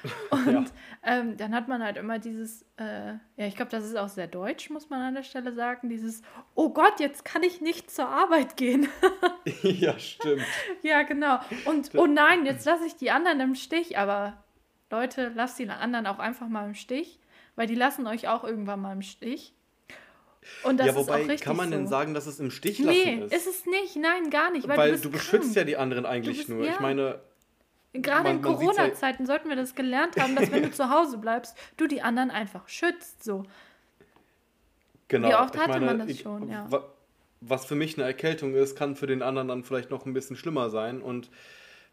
Und 0.29 0.51
ja. 0.51 0.65
ähm, 1.03 1.37
dann 1.37 1.55
hat 1.55 1.67
man 1.67 1.81
halt 1.81 1.97
immer 1.97 2.19
dieses, 2.19 2.63
äh, 2.77 3.13
ja, 3.37 3.47
ich 3.47 3.55
glaube, 3.55 3.71
das 3.71 3.85
ist 3.85 3.95
auch 3.95 4.09
sehr 4.09 4.27
deutsch, 4.27 4.69
muss 4.69 4.89
man 4.89 5.01
an 5.01 5.15
der 5.15 5.23
Stelle 5.23 5.53
sagen, 5.53 5.89
dieses, 5.89 6.21
oh 6.53 6.69
Gott, 6.69 6.99
jetzt 6.99 7.25
kann 7.25 7.41
ich 7.41 7.61
nicht 7.61 7.89
zur 7.89 8.07
Arbeit 8.07 8.57
gehen. 8.57 8.87
ja, 9.63 9.97
stimmt. 9.97 10.43
ja, 10.83 11.03
genau. 11.03 11.39
Und, 11.65 11.95
oh 11.95 12.05
nein, 12.05 12.45
jetzt 12.45 12.65
lasse 12.65 12.85
ich 12.85 12.97
die 12.97 13.11
anderen 13.11 13.39
im 13.39 13.55
Stich, 13.55 13.97
aber 13.97 14.43
Leute, 14.91 15.31
lasst 15.33 15.57
die 15.57 15.69
anderen 15.69 16.05
auch 16.05 16.19
einfach 16.19 16.49
mal 16.49 16.67
im 16.67 16.75
Stich, 16.75 17.19
weil 17.55 17.65
die 17.65 17.73
lassen 17.73 18.05
euch 18.05 18.27
auch 18.27 18.43
irgendwann 18.43 18.81
mal 18.81 18.91
im 18.91 19.01
Stich. 19.01 19.55
Und 20.63 20.79
das 20.79 20.87
ja, 20.87 20.95
wobei, 20.95 21.01
ist 21.01 21.09
auch 21.09 21.29
richtig 21.29 21.41
kann 21.41 21.57
man 21.57 21.69
so. 21.69 21.75
denn 21.75 21.87
sagen, 21.87 22.13
dass 22.13 22.25
es 22.25 22.39
im 22.39 22.51
Stich 22.51 22.79
lassen 22.79 22.91
nee, 22.91 23.23
ist? 23.23 23.31
Nee, 23.31 23.35
ist 23.35 23.47
es 23.47 23.65
nicht. 23.65 23.95
Nein, 23.95 24.29
gar 24.29 24.51
nicht. 24.51 24.67
Weil, 24.67 24.77
weil 24.77 24.91
du, 24.93 25.03
du 25.03 25.11
beschützt 25.11 25.55
ja 25.55 25.63
die 25.63 25.77
anderen 25.77 26.05
eigentlich 26.05 26.37
bist, 26.37 26.49
nur. 26.49 26.65
Ja. 26.65 26.73
Ich 26.73 26.79
meine... 26.79 27.19
Gerade 27.95 28.31
in 28.31 28.41
Corona-Zeiten 28.41 29.27
sollten 29.27 29.49
wir 29.49 29.55
das 29.55 29.75
gelernt 29.75 30.17
haben, 30.19 30.35
dass 30.35 30.51
wenn 30.51 30.63
du 30.63 30.71
zu 30.71 30.89
Hause 30.89 31.19
bleibst, 31.19 31.55
du 31.77 31.85
die 31.85 32.01
anderen 32.01 32.31
einfach 32.31 32.67
schützt. 32.67 33.23
So. 33.23 33.43
Genau. 35.09 35.29
Wie 35.29 35.35
oft 35.35 35.55
hatte 35.55 35.69
meine, 35.69 35.85
man 35.85 35.99
das 35.99 36.09
ich, 36.09 36.21
schon, 36.21 36.49
ja. 36.49 36.67
Was 37.39 37.65
für 37.65 37.75
mich 37.75 37.95
eine 37.95 38.07
Erkältung 38.07 38.55
ist, 38.55 38.75
kann 38.75 38.95
für 38.95 39.05
den 39.05 39.21
anderen 39.21 39.49
dann 39.49 39.63
vielleicht 39.63 39.91
noch 39.91 40.07
ein 40.07 40.13
bisschen 40.13 40.35
schlimmer 40.35 40.71
sein. 40.71 41.01
Und 41.01 41.29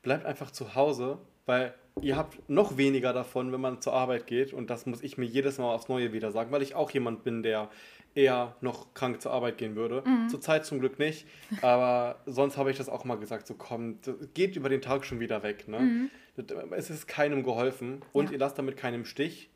bleibt 0.02 0.24
einfach 0.24 0.50
zu 0.50 0.74
Hause, 0.74 1.18
weil 1.44 1.74
ihr 2.00 2.16
habt 2.16 2.48
noch 2.48 2.76
weniger 2.76 3.12
davon, 3.12 3.52
wenn 3.52 3.60
man 3.60 3.80
zur 3.80 3.92
Arbeit 3.92 4.26
geht. 4.26 4.52
Und 4.52 4.70
das 4.70 4.86
muss 4.86 5.02
ich 5.02 5.18
mir 5.18 5.26
jedes 5.26 5.58
Mal 5.58 5.74
aufs 5.74 5.88
Neue 5.88 6.12
wieder 6.12 6.30
sagen, 6.32 6.50
weil 6.52 6.62
ich 6.62 6.74
auch 6.74 6.90
jemand 6.90 7.24
bin, 7.24 7.42
der 7.42 7.68
eher 8.14 8.56
noch 8.60 8.94
krank 8.94 9.20
zur 9.20 9.32
Arbeit 9.32 9.58
gehen 9.58 9.76
würde. 9.76 10.02
Mhm. 10.04 10.28
Zurzeit 10.28 10.64
zum 10.64 10.80
Glück 10.80 10.98
nicht, 10.98 11.26
aber 11.62 12.20
sonst 12.26 12.56
habe 12.56 12.70
ich 12.70 12.76
das 12.76 12.88
auch 12.88 13.04
mal 13.04 13.16
gesagt, 13.16 13.46
so 13.46 13.54
komm, 13.54 13.98
geht 14.34 14.56
über 14.56 14.68
den 14.68 14.82
Tag 14.82 15.04
schon 15.04 15.20
wieder 15.20 15.42
weg. 15.42 15.68
Ne? 15.68 15.80
Mhm. 15.80 16.10
Es 16.72 16.90
ist 16.90 17.06
keinem 17.06 17.42
geholfen 17.42 18.02
und 18.12 18.26
ja. 18.26 18.32
ihr 18.32 18.38
lasst 18.38 18.58
damit 18.58 18.76
keinem 18.76 19.04
Stich, 19.04 19.50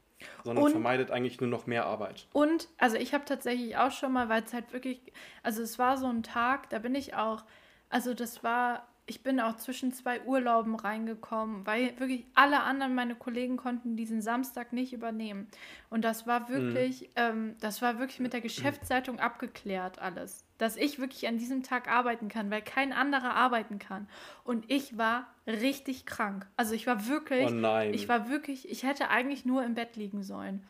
sondern 0.45 0.65
und, 0.65 0.71
vermeidet 0.71 1.11
eigentlich 1.11 1.41
nur 1.41 1.51
noch 1.51 1.67
mehr 1.67 1.87
Arbeit. 1.87 2.27
Und, 2.33 2.69
also 2.79 2.97
ich 2.97 3.15
habe 3.15 3.25
tatsächlich 3.25 3.77
auch 3.77 3.91
schon 3.91 4.13
mal, 4.13 4.29
weil 4.29 4.43
es 4.43 4.53
halt 4.53 4.73
wirklich, 4.73 5.01
also 5.43 5.63
es 5.63 5.79
war 5.79 5.97
so 5.97 6.07
ein 6.07 6.23
Tag, 6.23 6.71
da 6.71 6.79
bin 6.79 6.95
ich 6.95 7.15
auch, 7.15 7.45
also 7.89 8.15
das 8.15 8.45
war 8.45 8.87
ich 9.07 9.23
bin 9.23 9.39
auch 9.39 9.57
zwischen 9.57 9.93
zwei 9.93 10.23
Urlauben 10.23 10.77
reingekommen, 10.77 11.67
weil 11.67 11.99
wirklich 11.99 12.25
alle 12.35 12.63
anderen 12.63 12.95
meine 12.95 13.15
Kollegen 13.15 13.59
konnten 13.59 13.97
diesen 13.97 14.23
Samstag 14.23 14.73
nicht 14.73 14.95
übernehmen. 14.95 15.47
Und 15.91 16.05
das 16.05 16.27
war 16.27 16.49
wirklich, 16.49 17.03
mhm. 17.03 17.09
ähm, 17.17 17.57
das 17.61 17.83
war 17.83 17.99
wirklich 17.99 18.21
mit 18.21 18.33
der 18.33 18.41
Geschäftszeitung 18.41 19.21
abgeklärt 19.21 19.99
alles, 19.99 20.47
dass 20.57 20.77
ich 20.77 20.99
wirklich 20.99 21.29
an 21.29 21.37
diesem 21.37 21.63
Tag 21.63 21.87
arbeiten 21.87 22.29
kann, 22.29 22.51
weil 22.51 22.63
kein 22.63 22.95
anderer 22.95 23.35
arbeiten 23.35 23.79
kann. 23.79 24.09
Und 24.43 24.71
ich 24.71 24.97
war 24.97 25.27
richtig 25.47 26.07
krank. 26.07 26.47
Also 26.57 26.75
ich 26.75 26.87
war 26.87 27.07
wirklich, 27.07 27.53
oh 27.53 27.81
ich 27.93 28.09
war 28.09 28.31
wirklich, 28.31 28.71
ich 28.71 28.85
hätte 28.85 29.11
eigentlich 29.11 29.45
nur 29.45 29.65
im 29.65 29.75
Bett 29.75 29.97
liegen 29.97 30.23
sollen. 30.23 30.65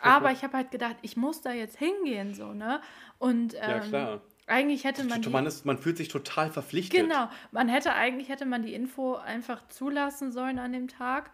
Aber 0.00 0.32
ich 0.32 0.42
habe 0.42 0.56
halt 0.56 0.70
gedacht, 0.70 0.96
ich 1.02 1.18
muss 1.18 1.42
da 1.42 1.52
jetzt 1.52 1.76
hingehen, 1.76 2.34
so, 2.34 2.54
ne? 2.54 2.80
Und 3.18 3.54
ähm, 3.54 3.60
ja, 3.60 3.80
klar. 3.80 4.20
Eigentlich 4.46 4.84
hätte 4.84 5.04
man. 5.04 5.22
Die, 5.22 5.28
man, 5.28 5.46
ist, 5.46 5.64
man 5.64 5.78
fühlt 5.78 5.96
sich 5.96 6.08
total 6.08 6.50
verpflichtet. 6.50 7.00
Genau. 7.00 7.28
Man 7.52 7.68
hätte 7.68 7.94
eigentlich 7.94 8.28
hätte 8.28 8.44
man 8.44 8.62
die 8.62 8.74
Info 8.74 9.14
einfach 9.14 9.66
zulassen 9.68 10.32
sollen 10.32 10.58
an 10.58 10.72
dem 10.72 10.88
Tag. 10.88 11.30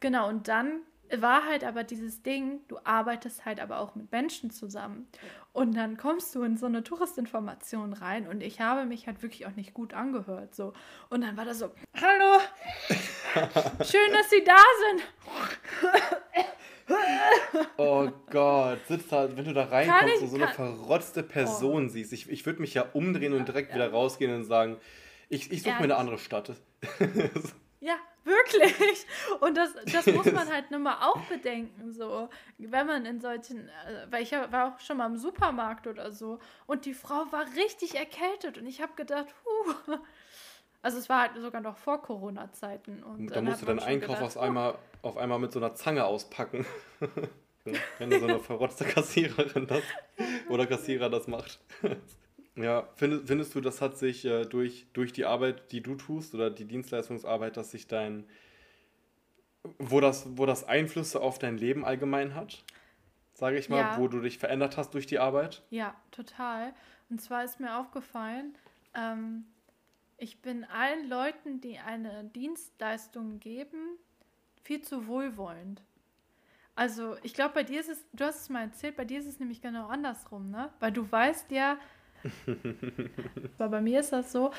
Genau. 0.00 0.28
Und 0.28 0.48
dann 0.48 0.80
war 1.20 1.44
halt 1.44 1.64
aber 1.64 1.84
dieses 1.84 2.22
Ding, 2.22 2.60
du 2.68 2.78
arbeitest 2.84 3.44
halt 3.44 3.60
aber 3.60 3.80
auch 3.80 3.94
mit 3.94 4.10
Menschen 4.12 4.50
zusammen. 4.50 5.08
Und 5.52 5.76
dann 5.76 5.96
kommst 5.96 6.34
du 6.34 6.42
in 6.42 6.56
so 6.56 6.66
eine 6.66 6.82
Touristinformation 6.82 7.92
rein 7.92 8.26
und 8.26 8.42
ich 8.42 8.60
habe 8.60 8.86
mich 8.86 9.06
halt 9.06 9.22
wirklich 9.22 9.46
auch 9.46 9.54
nicht 9.54 9.74
gut 9.74 9.92
angehört. 9.92 10.54
So. 10.54 10.72
Und 11.10 11.22
dann 11.22 11.36
war 11.36 11.44
das 11.44 11.58
so, 11.58 11.70
hallo, 12.00 12.40
schön, 13.84 14.12
dass 14.12 14.30
Sie 14.30 14.42
da 14.44 14.62
sind. 14.88 16.12
Oh 17.76 18.08
Gott, 18.30 18.78
sitzt 18.88 19.12
da, 19.12 19.36
wenn 19.36 19.44
du 19.44 19.52
da 19.52 19.64
reinkommst 19.64 20.22
und 20.22 20.28
so 20.28 20.36
eine 20.36 20.48
verrotzte 20.48 21.22
Person 21.22 21.86
oh. 21.86 21.88
siehst. 21.88 22.12
Ich, 22.12 22.28
ich 22.28 22.46
würde 22.46 22.60
mich 22.60 22.74
ja 22.74 22.86
umdrehen 22.92 23.32
und 23.32 23.46
direkt 23.46 23.70
ja. 23.70 23.76
wieder 23.76 23.90
rausgehen 23.90 24.34
und 24.34 24.44
sagen, 24.44 24.78
ich, 25.28 25.50
ich 25.50 25.62
suche 25.62 25.74
mir 25.76 25.84
eine 25.84 25.96
andere 25.96 26.18
Stadt. 26.18 26.52
ja, 27.80 27.96
wirklich. 28.24 29.06
Und 29.40 29.56
das, 29.56 29.70
das 29.90 30.06
muss 30.06 30.30
man 30.30 30.48
halt 30.52 30.70
nun 30.70 30.82
mal 30.82 30.98
auch 31.00 31.20
bedenken, 31.22 31.92
so. 31.92 32.28
Wenn 32.58 32.86
man 32.86 33.06
in 33.06 33.20
solchen, 33.20 33.68
äh, 33.68 34.06
weil 34.10 34.22
ich 34.22 34.32
war 34.32 34.74
auch 34.74 34.80
schon 34.80 34.98
mal 34.98 35.06
im 35.06 35.16
Supermarkt 35.16 35.86
oder 35.86 36.12
so 36.12 36.38
und 36.66 36.84
die 36.84 36.94
Frau 36.94 37.24
war 37.30 37.46
richtig 37.56 37.94
erkältet 37.94 38.58
und 38.58 38.66
ich 38.66 38.82
habe 38.82 38.92
gedacht, 38.94 39.28
huh. 39.44 39.98
Also 40.82 40.98
es 40.98 41.08
war 41.08 41.22
halt 41.22 41.40
sogar 41.40 41.60
noch 41.60 41.76
vor 41.76 42.02
Corona-Zeiten. 42.02 43.02
Und 43.04 43.28
da 43.28 43.40
musst 43.40 43.62
du 43.62 43.66
deinen 43.66 43.78
Einkauf 43.78 44.16
gedacht, 44.16 44.36
auf, 44.36 44.42
einmal, 44.42 44.74
auf 45.02 45.16
einmal 45.16 45.38
mit 45.38 45.52
so 45.52 45.60
einer 45.60 45.74
Zange 45.74 46.04
auspacken. 46.04 46.66
Wenn 47.98 48.10
du 48.10 48.18
so 48.18 48.26
eine 48.26 48.40
verrotzte 48.40 48.84
Kassiererin 48.84 49.68
das 49.68 49.82
oder 50.48 50.66
Kassierer 50.66 51.08
das 51.08 51.28
macht. 51.28 51.60
ja, 52.56 52.88
findest, 52.96 53.28
findest 53.28 53.54
du, 53.54 53.60
das 53.60 53.80
hat 53.80 53.96
sich 53.96 54.24
äh, 54.24 54.44
durch, 54.44 54.86
durch 54.92 55.12
die 55.12 55.24
Arbeit, 55.24 55.70
die 55.70 55.80
du 55.80 55.94
tust 55.94 56.34
oder 56.34 56.50
die 56.50 56.64
Dienstleistungsarbeit, 56.64 57.56
dass 57.56 57.70
sich 57.70 57.86
dein, 57.86 58.24
wo 59.78 60.00
das, 60.00 60.26
wo 60.36 60.44
das 60.44 60.64
Einflüsse 60.64 61.20
auf 61.20 61.38
dein 61.38 61.56
Leben 61.56 61.84
allgemein 61.84 62.34
hat? 62.34 62.64
Sage 63.34 63.58
ich 63.58 63.68
mal, 63.68 63.78
ja. 63.78 63.98
wo 63.98 64.08
du 64.08 64.20
dich 64.20 64.38
verändert 64.38 64.76
hast 64.76 64.92
durch 64.94 65.06
die 65.06 65.20
Arbeit? 65.20 65.62
Ja, 65.70 65.94
total. 66.10 66.74
Und 67.08 67.20
zwar 67.20 67.44
ist 67.44 67.60
mir 67.60 67.78
aufgefallen, 67.78 68.56
ähm, 68.94 69.44
ich 70.22 70.40
bin 70.40 70.64
allen 70.64 71.08
Leuten, 71.08 71.60
die 71.60 71.80
eine 71.80 72.24
Dienstleistung 72.24 73.40
geben, 73.40 73.98
viel 74.62 74.80
zu 74.80 75.08
wohlwollend. 75.08 75.82
Also, 76.76 77.16
ich 77.24 77.34
glaube, 77.34 77.54
bei 77.54 77.64
dir 77.64 77.80
ist 77.80 77.90
es, 77.90 78.06
du 78.12 78.24
hast 78.24 78.42
es 78.42 78.48
mal 78.48 78.62
erzählt, 78.62 78.96
bei 78.96 79.04
dir 79.04 79.18
ist 79.18 79.26
es 79.26 79.40
nämlich 79.40 79.60
genau 79.60 79.88
andersrum, 79.88 80.48
ne? 80.48 80.70
Weil 80.78 80.92
du 80.92 81.10
weißt 81.10 81.50
ja, 81.50 81.76
aber 83.58 83.68
bei 83.68 83.80
mir 83.80 83.98
ist 83.98 84.12
das 84.12 84.30
so, 84.30 84.52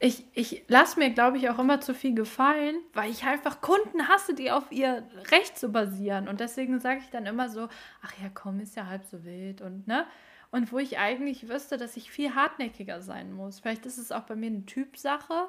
ich, 0.00 0.24
ich 0.34 0.64
lasse 0.66 0.98
mir, 0.98 1.10
glaube 1.10 1.38
ich, 1.38 1.48
auch 1.48 1.60
immer 1.60 1.80
zu 1.80 1.94
viel 1.94 2.14
gefallen, 2.14 2.76
weil 2.92 3.10
ich 3.10 3.24
einfach 3.24 3.60
Kunden 3.60 4.08
hasse, 4.08 4.34
die 4.34 4.50
auf 4.50 4.70
ihr 4.72 5.08
Recht 5.30 5.56
zu 5.56 5.70
basieren. 5.70 6.28
Und 6.28 6.40
deswegen 6.40 6.80
sage 6.80 6.98
ich 6.98 7.10
dann 7.10 7.26
immer 7.26 7.48
so, 7.48 7.68
ach 8.02 8.12
ja, 8.20 8.28
komm, 8.34 8.58
ist 8.58 8.76
ja 8.76 8.86
halb 8.86 9.04
so 9.04 9.24
wild 9.24 9.62
und 9.62 9.86
ne? 9.86 10.04
Und 10.50 10.72
wo 10.72 10.78
ich 10.78 10.98
eigentlich 10.98 11.48
wüsste, 11.48 11.76
dass 11.76 11.96
ich 11.96 12.10
viel 12.10 12.34
hartnäckiger 12.34 13.02
sein 13.02 13.32
muss. 13.32 13.60
Vielleicht 13.60 13.86
ist 13.86 13.98
es 13.98 14.12
auch 14.12 14.22
bei 14.22 14.36
mir 14.36 14.46
eine 14.46 14.66
Typsache, 14.66 15.48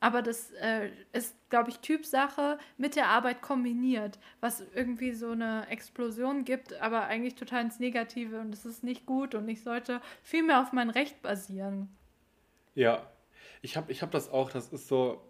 aber 0.00 0.22
das 0.22 0.50
äh, 0.52 0.90
ist, 1.12 1.36
glaube 1.50 1.70
ich, 1.70 1.78
Typsache 1.80 2.58
mit 2.78 2.96
der 2.96 3.08
Arbeit 3.08 3.42
kombiniert, 3.42 4.18
was 4.40 4.64
irgendwie 4.74 5.12
so 5.12 5.32
eine 5.32 5.68
Explosion 5.68 6.44
gibt, 6.44 6.80
aber 6.80 7.02
eigentlich 7.04 7.34
total 7.34 7.64
ins 7.64 7.78
Negative 7.78 8.40
und 8.40 8.54
es 8.54 8.64
ist 8.64 8.82
nicht 8.82 9.04
gut 9.04 9.34
und 9.34 9.46
ich 9.48 9.62
sollte 9.62 10.00
viel 10.22 10.42
mehr 10.42 10.62
auf 10.62 10.72
mein 10.72 10.88
Recht 10.88 11.20
basieren. 11.20 11.88
Ja, 12.74 13.06
ich 13.60 13.76
habe 13.76 13.92
ich 13.92 14.00
hab 14.00 14.10
das 14.10 14.30
auch, 14.30 14.50
das 14.50 14.68
ist 14.68 14.88
so, 14.88 15.20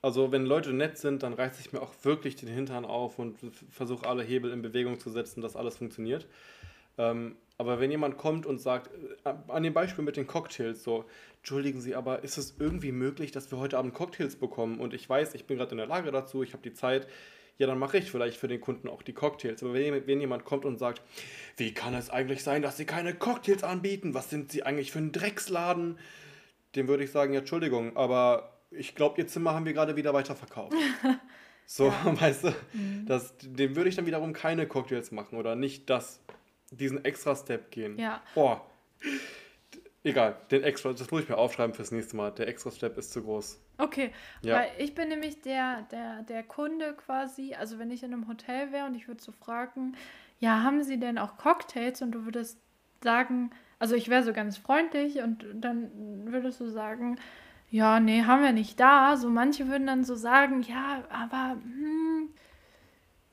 also 0.00 0.30
wenn 0.30 0.46
Leute 0.46 0.72
nett 0.72 0.96
sind, 0.96 1.24
dann 1.24 1.34
reiße 1.34 1.60
ich 1.60 1.72
mir 1.72 1.82
auch 1.82 1.92
wirklich 2.02 2.36
den 2.36 2.48
Hintern 2.48 2.84
auf 2.84 3.18
und 3.18 3.36
versuche 3.70 4.06
alle 4.06 4.22
Hebel 4.22 4.52
in 4.52 4.62
Bewegung 4.62 5.00
zu 5.00 5.10
setzen, 5.10 5.40
dass 5.40 5.56
alles 5.56 5.78
funktioniert. 5.78 6.28
Ähm, 6.98 7.36
aber 7.56 7.78
wenn 7.78 7.90
jemand 7.90 8.16
kommt 8.16 8.46
und 8.46 8.58
sagt, 8.58 8.90
äh, 9.24 9.34
an 9.48 9.62
dem 9.62 9.72
Beispiel 9.72 10.04
mit 10.04 10.16
den 10.16 10.26
Cocktails, 10.26 10.82
so, 10.82 11.04
entschuldigen 11.38 11.80
Sie, 11.80 11.94
aber 11.94 12.24
ist 12.24 12.36
es 12.36 12.56
irgendwie 12.58 12.92
möglich, 12.92 13.30
dass 13.30 13.50
wir 13.50 13.58
heute 13.58 13.78
Abend 13.78 13.94
Cocktails 13.94 14.36
bekommen? 14.36 14.80
Und 14.80 14.92
ich 14.94 15.08
weiß, 15.08 15.34
ich 15.34 15.46
bin 15.46 15.58
gerade 15.58 15.72
in 15.72 15.78
der 15.78 15.86
Lage 15.86 16.10
dazu, 16.10 16.42
ich 16.42 16.52
habe 16.52 16.62
die 16.62 16.72
Zeit, 16.72 17.06
ja, 17.56 17.68
dann 17.68 17.78
mache 17.78 17.98
ich 17.98 18.10
vielleicht 18.10 18.36
für 18.36 18.48
den 18.48 18.60
Kunden 18.60 18.88
auch 18.88 19.02
die 19.02 19.12
Cocktails. 19.12 19.62
Aber 19.62 19.74
wenn, 19.74 20.06
wenn, 20.06 20.20
jemand 20.20 20.44
kommt 20.44 20.64
und 20.64 20.78
sagt, 20.78 21.02
wie 21.56 21.72
kann 21.72 21.94
es 21.94 22.10
eigentlich 22.10 22.42
sein, 22.42 22.62
dass 22.62 22.76
Sie 22.76 22.84
keine 22.84 23.14
Cocktails 23.14 23.62
anbieten? 23.62 24.14
Was 24.14 24.30
sind 24.30 24.50
Sie 24.50 24.64
eigentlich 24.64 24.90
für 24.90 24.98
ein 24.98 25.12
Drecksladen? 25.12 25.98
Dem 26.74 26.88
würde 26.88 27.04
ich 27.04 27.12
sagen, 27.12 27.32
ja, 27.32 27.40
Entschuldigung, 27.40 27.96
aber 27.96 28.58
ich 28.72 28.96
glaube, 28.96 29.20
Ihr 29.20 29.28
Zimmer 29.28 29.54
haben 29.54 29.66
wir 29.66 29.72
gerade 29.72 29.94
wieder 29.94 30.12
weiterverkauft. 30.12 30.74
so, 31.66 31.86
ja. 31.86 32.20
weißt 32.20 32.44
du, 32.44 32.48
mhm. 32.72 33.06
das, 33.06 33.36
dem 33.38 33.76
würde 33.76 33.88
ich 33.88 33.94
dann 33.94 34.06
wiederum 34.06 34.32
keine 34.32 34.66
Cocktails 34.66 35.12
machen 35.12 35.38
oder 35.38 35.54
nicht 35.54 35.88
das 35.88 36.20
diesen 36.70 37.04
extra 37.04 37.34
Step 37.36 37.70
gehen. 37.70 37.98
Ja. 37.98 38.22
Boah. 38.34 38.64
Egal, 40.02 40.36
den 40.50 40.62
extra, 40.62 40.92
das 40.92 41.10
muss 41.10 41.22
ich 41.22 41.28
mir 41.28 41.38
aufschreiben 41.38 41.74
fürs 41.74 41.90
nächste 41.90 42.16
Mal. 42.16 42.30
Der 42.32 42.46
extra 42.46 42.70
Step 42.70 42.98
ist 42.98 43.12
zu 43.12 43.22
groß. 43.22 43.58
Okay, 43.78 44.12
ja. 44.42 44.56
weil 44.56 44.70
ich 44.78 44.94
bin 44.94 45.08
nämlich 45.08 45.40
der, 45.40 45.82
der, 45.90 46.22
der 46.22 46.42
Kunde 46.42 46.94
quasi, 46.94 47.54
also 47.54 47.78
wenn 47.78 47.90
ich 47.90 48.02
in 48.02 48.12
einem 48.12 48.28
Hotel 48.28 48.70
wäre 48.70 48.86
und 48.86 48.94
ich 48.94 49.08
würde 49.08 49.22
so 49.22 49.32
fragen, 49.32 49.96
ja, 50.40 50.62
haben 50.62 50.82
Sie 50.82 51.00
denn 51.00 51.16
auch 51.16 51.38
Cocktails? 51.38 52.02
Und 52.02 52.12
du 52.12 52.26
würdest 52.26 52.58
sagen, 53.02 53.50
also 53.78 53.94
ich 53.94 54.08
wäre 54.08 54.22
so 54.22 54.32
ganz 54.32 54.58
freundlich 54.58 55.20
und 55.20 55.46
dann 55.54 55.90
würdest 56.30 56.60
du 56.60 56.66
sagen, 56.66 57.18
ja, 57.70 57.98
nee, 57.98 58.22
haben 58.22 58.42
wir 58.42 58.52
nicht 58.52 58.78
da. 58.78 59.16
So 59.16 59.30
manche 59.30 59.68
würden 59.68 59.86
dann 59.86 60.04
so 60.04 60.14
sagen, 60.14 60.62
ja, 60.62 61.02
aber 61.08 61.52
hm, 61.62 62.28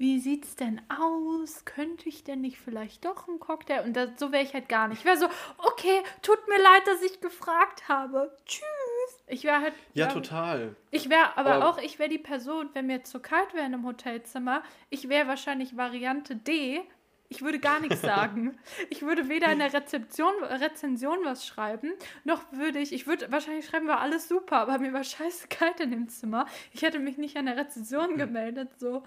wie 0.02 0.20
sieht's 0.20 0.56
denn 0.56 0.82
aus? 0.89 1.64
Könnte 1.64 2.10
ich 2.10 2.24
denn 2.24 2.41
nicht 2.41 2.58
vielleicht 2.58 3.06
doch 3.06 3.28
einen 3.28 3.39
Cocktail? 3.39 3.84
Und 3.86 3.93
das, 3.93 4.10
so 4.18 4.32
wäre 4.32 4.43
ich 4.43 4.52
halt 4.52 4.68
gar 4.68 4.88
nicht. 4.88 5.02
Ich 5.02 5.06
wäre 5.06 5.16
so, 5.16 5.28
okay, 5.60 6.02
tut 6.24 6.39
mir 6.47 6.58
leid, 6.58 6.88
dass 6.88 7.04
ich 7.04 7.22
gefragt 7.22 7.88
habe. 7.88 8.36
Tschüss. 8.47 9.24
Ich 9.28 9.43
wäre 9.43 9.62
halt. 9.62 9.76
Ja, 9.93 10.08
wär, 10.08 10.14
total. 10.14 10.76
Ich 10.89 11.08
wäre 11.12 11.38
aber, 11.38 11.54
aber, 11.54 11.70
auch, 11.70 11.78
ich 11.78 11.99
wäre 11.99 12.10
die 12.10 12.18
Person, 12.18 12.70
wenn 12.74 12.88
mir 12.88 13.04
zu 13.04 13.20
kalt 13.20 13.54
wäre 13.54 13.64
in 13.64 13.76
einem 13.76 13.86
Hotelzimmer, 13.86 14.64
ich 14.89 15.08
wäre 15.08 15.28
wahrscheinlich 15.28 15.78
Variante 15.78 16.36
D. 16.36 16.82
Ich 17.30 17.43
würde 17.43 17.60
gar 17.60 17.80
nichts 17.80 18.02
sagen. 18.02 18.58
ich 18.89 19.04
würde 19.04 19.30
weder 19.30 19.52
in 19.52 19.60
der 19.60 19.72
Rezeption, 19.72 20.34
Rezension 20.43 21.20
was 21.26 21.45
schreiben, 21.45 21.93
noch 22.24 22.41
würde 22.52 22.80
ich, 22.80 22.91
ich 22.91 23.06
würde, 23.06 23.32
wahrscheinlich 23.32 23.68
schreiben 23.68 23.86
wir 23.86 23.99
alles 23.99 24.28
super, 24.28 24.58
aber 24.58 24.80
mir 24.80 24.93
war 24.93 25.04
scheiße 25.04 25.47
kalt 25.47 25.80
in 25.80 25.91
dem 25.91 26.10
Zimmer. 26.10 26.47
Ich 26.74 26.82
hätte 26.82 26.97
mich 26.97 27.20
nicht 27.20 27.38
an 27.38 27.45
der 27.45 27.56
Rezension 27.56 28.18
gemeldet, 28.18 28.72
so. 28.80 29.04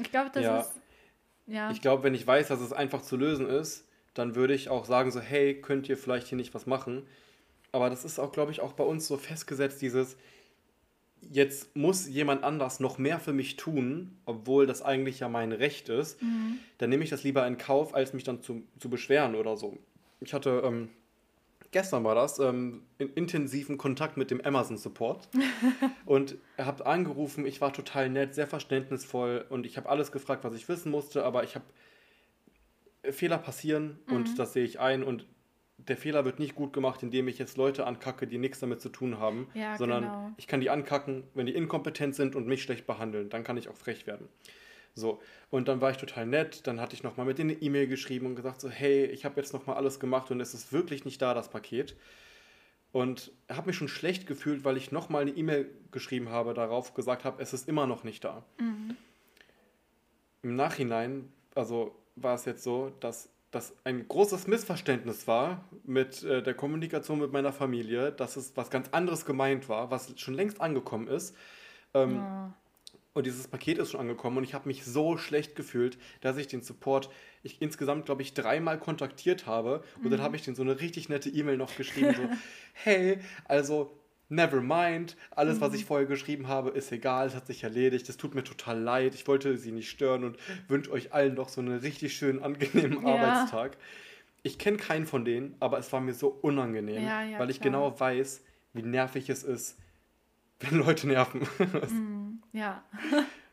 Ich 0.00 0.10
glaube, 0.10 0.30
das 0.32 0.42
ja. 0.42 0.60
ist. 0.60 0.72
Ja. 1.46 1.70
Ich 1.70 1.80
glaube, 1.80 2.02
wenn 2.02 2.14
ich 2.14 2.26
weiß, 2.26 2.48
dass 2.48 2.60
es 2.60 2.72
einfach 2.72 3.02
zu 3.02 3.16
lösen 3.16 3.48
ist, 3.48 3.86
dann 4.14 4.34
würde 4.34 4.54
ich 4.54 4.68
auch 4.68 4.84
sagen, 4.84 5.10
so, 5.10 5.20
hey, 5.20 5.60
könnt 5.60 5.88
ihr 5.88 5.96
vielleicht 5.96 6.26
hier 6.26 6.36
nicht 6.36 6.54
was 6.54 6.66
machen? 6.66 7.06
Aber 7.72 7.90
das 7.90 8.04
ist 8.04 8.18
auch, 8.18 8.32
glaube 8.32 8.50
ich, 8.50 8.60
auch 8.60 8.72
bei 8.72 8.84
uns 8.84 9.06
so 9.06 9.16
festgesetzt, 9.16 9.82
dieses, 9.82 10.16
jetzt 11.20 11.76
muss 11.76 12.08
jemand 12.08 12.42
anders 12.42 12.80
noch 12.80 12.98
mehr 12.98 13.20
für 13.20 13.32
mich 13.32 13.56
tun, 13.56 14.18
obwohl 14.24 14.66
das 14.66 14.82
eigentlich 14.82 15.20
ja 15.20 15.28
mein 15.28 15.52
Recht 15.52 15.88
ist, 15.88 16.22
mhm. 16.22 16.58
dann 16.78 16.90
nehme 16.90 17.04
ich 17.04 17.10
das 17.10 17.22
lieber 17.22 17.46
in 17.46 17.58
Kauf, 17.58 17.94
als 17.94 18.12
mich 18.12 18.24
dann 18.24 18.42
zu, 18.42 18.62
zu 18.78 18.88
beschweren 18.88 19.34
oder 19.34 19.56
so. 19.56 19.78
Ich 20.20 20.32
hatte 20.32 20.62
ähm, 20.64 20.88
gestern 21.76 22.04
war 22.04 22.14
das, 22.14 22.38
ähm, 22.38 22.84
in 22.96 23.10
intensiven 23.10 23.76
Kontakt 23.76 24.16
mit 24.16 24.30
dem 24.30 24.40
Amazon 24.40 24.78
Support. 24.78 25.28
und 26.06 26.38
er 26.56 26.64
hat 26.64 26.86
angerufen, 26.86 27.44
ich 27.44 27.60
war 27.60 27.70
total 27.70 28.08
nett, 28.08 28.34
sehr 28.34 28.46
verständnisvoll 28.46 29.44
und 29.50 29.66
ich 29.66 29.76
habe 29.76 29.86
alles 29.90 30.10
gefragt, 30.10 30.42
was 30.42 30.54
ich 30.54 30.70
wissen 30.70 30.90
musste, 30.90 31.22
aber 31.22 31.44
ich 31.44 31.54
habe 31.54 31.66
Fehler 33.10 33.36
passieren 33.36 33.98
mhm. 34.06 34.16
und 34.16 34.38
das 34.38 34.54
sehe 34.54 34.64
ich 34.64 34.80
ein 34.80 35.02
und 35.02 35.26
der 35.76 35.98
Fehler 35.98 36.24
wird 36.24 36.38
nicht 36.38 36.54
gut 36.54 36.72
gemacht, 36.72 37.02
indem 37.02 37.28
ich 37.28 37.38
jetzt 37.38 37.58
Leute 37.58 37.86
ankacke, 37.86 38.26
die 38.26 38.38
nichts 38.38 38.60
damit 38.60 38.80
zu 38.80 38.88
tun 38.88 39.18
haben, 39.18 39.48
ja, 39.52 39.76
sondern 39.76 40.04
genau. 40.04 40.32
ich 40.38 40.46
kann 40.46 40.62
die 40.62 40.70
ankacken, 40.70 41.24
wenn 41.34 41.44
die 41.44 41.54
inkompetent 41.54 42.14
sind 42.14 42.36
und 42.36 42.46
mich 42.46 42.62
schlecht 42.62 42.86
behandeln, 42.86 43.28
dann 43.28 43.44
kann 43.44 43.58
ich 43.58 43.68
auch 43.68 43.76
frech 43.76 44.06
werden. 44.06 44.30
So, 44.98 45.20
und 45.50 45.68
dann 45.68 45.80
war 45.80 45.90
ich 45.90 45.98
total 45.98 46.26
nett, 46.26 46.66
dann 46.66 46.80
hatte 46.80 46.94
ich 46.94 47.02
nochmal 47.02 47.26
mit 47.26 47.38
denen 47.38 47.50
eine 47.50 47.60
E-Mail 47.60 47.86
geschrieben 47.86 48.26
und 48.26 48.34
gesagt 48.34 48.60
so, 48.62 48.70
hey, 48.70 49.04
ich 49.04 49.24
habe 49.24 49.38
jetzt 49.38 49.52
nochmal 49.52 49.76
alles 49.76 50.00
gemacht 50.00 50.30
und 50.30 50.40
es 50.40 50.54
ist 50.54 50.72
wirklich 50.72 51.04
nicht 51.04 51.20
da, 51.22 51.34
das 51.34 51.50
Paket. 51.50 51.96
und 52.96 53.30
habe 53.50 53.66
mich 53.66 53.76
schon 53.76 53.88
schlecht 53.88 54.26
gefühlt, 54.26 54.64
weil 54.64 54.78
ich 54.78 54.90
nochmal 54.90 55.20
eine 55.22 55.32
E-Mail 55.32 55.70
geschrieben 55.90 56.30
habe, 56.30 56.54
darauf 56.54 56.94
gesagt 56.94 57.24
habe, 57.26 57.42
es 57.42 57.52
ist 57.52 57.68
immer 57.68 57.86
noch 57.86 58.04
nicht 58.04 58.24
da. 58.24 58.42
Mhm. 58.58 58.96
Im 60.42 60.56
Nachhinein, 60.56 61.30
also 61.54 61.94
war 62.14 62.34
es 62.34 62.46
jetzt 62.46 62.62
so, 62.62 62.92
dass 63.00 63.28
das 63.50 63.76
ein 63.84 64.08
großes 64.08 64.46
Missverständnis 64.46 65.28
war 65.28 65.64
mit 65.84 66.22
äh, 66.22 66.42
der 66.42 66.54
Kommunikation 66.54 67.18
mit 67.18 67.32
meiner 67.32 67.52
Familie, 67.52 68.12
dass 68.12 68.36
es 68.36 68.56
was 68.56 68.70
ganz 68.70 68.88
anderes 68.92 69.26
gemeint 69.26 69.68
war, 69.68 69.90
was 69.90 70.18
schon 70.18 70.32
längst 70.32 70.62
angekommen 70.62 71.08
ist. 71.08 71.36
Ähm, 71.92 72.16
ja. 72.16 72.54
Und 73.16 73.24
dieses 73.24 73.48
Paket 73.48 73.78
ist 73.78 73.92
schon 73.92 74.00
angekommen 74.00 74.36
und 74.36 74.44
ich 74.44 74.52
habe 74.52 74.68
mich 74.68 74.84
so 74.84 75.16
schlecht 75.16 75.56
gefühlt, 75.56 75.96
dass 76.20 76.36
ich 76.36 76.48
den 76.48 76.60
Support 76.60 77.08
ich 77.42 77.62
insgesamt, 77.62 78.04
glaube 78.04 78.20
ich, 78.20 78.34
dreimal 78.34 78.78
kontaktiert 78.78 79.46
habe. 79.46 79.82
Und 79.96 80.04
mhm. 80.04 80.10
dann 80.10 80.20
habe 80.20 80.36
ich 80.36 80.42
den 80.42 80.54
so 80.54 80.60
eine 80.60 80.80
richtig 80.80 81.08
nette 81.08 81.30
E-Mail 81.30 81.56
noch 81.56 81.74
geschrieben, 81.74 82.14
so, 82.14 82.28
hey, 82.74 83.18
also 83.46 83.98
never 84.28 84.60
mind, 84.60 85.16
alles, 85.30 85.62
was 85.62 85.72
ich 85.72 85.84
mhm. 85.84 85.86
vorher 85.86 86.06
geschrieben 86.06 86.48
habe, 86.48 86.68
ist 86.68 86.92
egal, 86.92 87.28
es 87.28 87.34
hat 87.34 87.46
sich 87.46 87.64
erledigt, 87.64 88.06
es 88.10 88.18
tut 88.18 88.34
mir 88.34 88.44
total 88.44 88.78
leid, 88.78 89.14
ich 89.14 89.26
wollte 89.26 89.56
sie 89.56 89.72
nicht 89.72 89.88
stören 89.88 90.22
und 90.22 90.36
wünsche 90.68 90.92
euch 90.92 91.14
allen 91.14 91.36
doch 91.36 91.48
so 91.48 91.62
einen 91.62 91.78
richtig 91.78 92.14
schönen, 92.14 92.42
angenehmen 92.42 93.02
ja. 93.02 93.14
Arbeitstag. 93.14 93.78
Ich 94.42 94.58
kenne 94.58 94.76
keinen 94.76 95.06
von 95.06 95.24
denen, 95.24 95.54
aber 95.58 95.78
es 95.78 95.90
war 95.90 96.02
mir 96.02 96.12
so 96.12 96.28
unangenehm, 96.28 97.02
ja, 97.02 97.22
ja, 97.22 97.38
weil 97.38 97.48
ich 97.48 97.62
klar. 97.62 97.72
genau 97.72 97.98
weiß, 97.98 98.44
wie 98.74 98.82
nervig 98.82 99.30
es 99.30 99.42
ist, 99.42 99.78
wenn 100.60 100.78
Leute 100.78 101.06
nerven. 101.06 101.46
mm, 101.58 102.42
ja. 102.52 102.82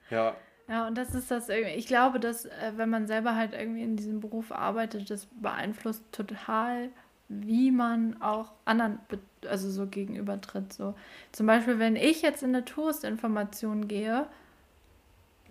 ja. 0.10 0.36
Ja, 0.68 0.88
und 0.88 0.98
das 0.98 1.14
ist 1.14 1.30
das 1.30 1.50
irgendwie. 1.50 1.76
Ich 1.76 1.88
glaube, 1.88 2.20
dass, 2.20 2.46
äh, 2.46 2.74
wenn 2.76 2.90
man 2.90 3.08
selber 3.08 3.36
halt 3.36 3.54
irgendwie 3.54 3.84
in 3.84 3.98
diesem 3.98 4.22
Beruf 4.22 4.52
arbeitet, 4.52 5.10
das 5.10 5.28
beeinflusst 5.42 6.04
total, 6.12 6.90
wie 7.28 7.72
man 7.72 8.22
auch 8.22 8.54
anderen, 8.66 9.00
also 9.48 9.70
so 9.70 9.88
gegenübertritt. 9.88 10.72
So. 10.72 10.96
Zum 11.32 11.48
Beispiel, 11.48 11.80
wenn 11.80 11.96
ich 11.96 12.22
jetzt 12.22 12.44
in 12.44 12.50
eine 12.50 12.64
Touristinformation 12.64 13.88
gehe, 13.88 14.28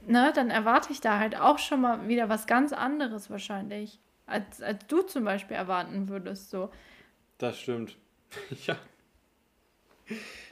ne, 0.06 0.32
dann 0.34 0.50
erwarte 0.50 0.92
ich 0.92 1.00
da 1.00 1.18
halt 1.18 1.38
auch 1.38 1.58
schon 1.58 1.82
mal 1.82 2.08
wieder 2.08 2.28
was 2.28 2.46
ganz 2.46 2.72
anderes 2.72 3.30
wahrscheinlich, 3.30 3.98
als, 4.26 4.62
als 4.62 4.86
du 4.86 5.02
zum 5.02 5.24
Beispiel 5.24 5.56
erwarten 5.56 6.08
würdest. 6.08 6.50
So. 6.50 6.70
Das 7.38 7.58
stimmt. 7.58 7.96
ja. 8.66 8.76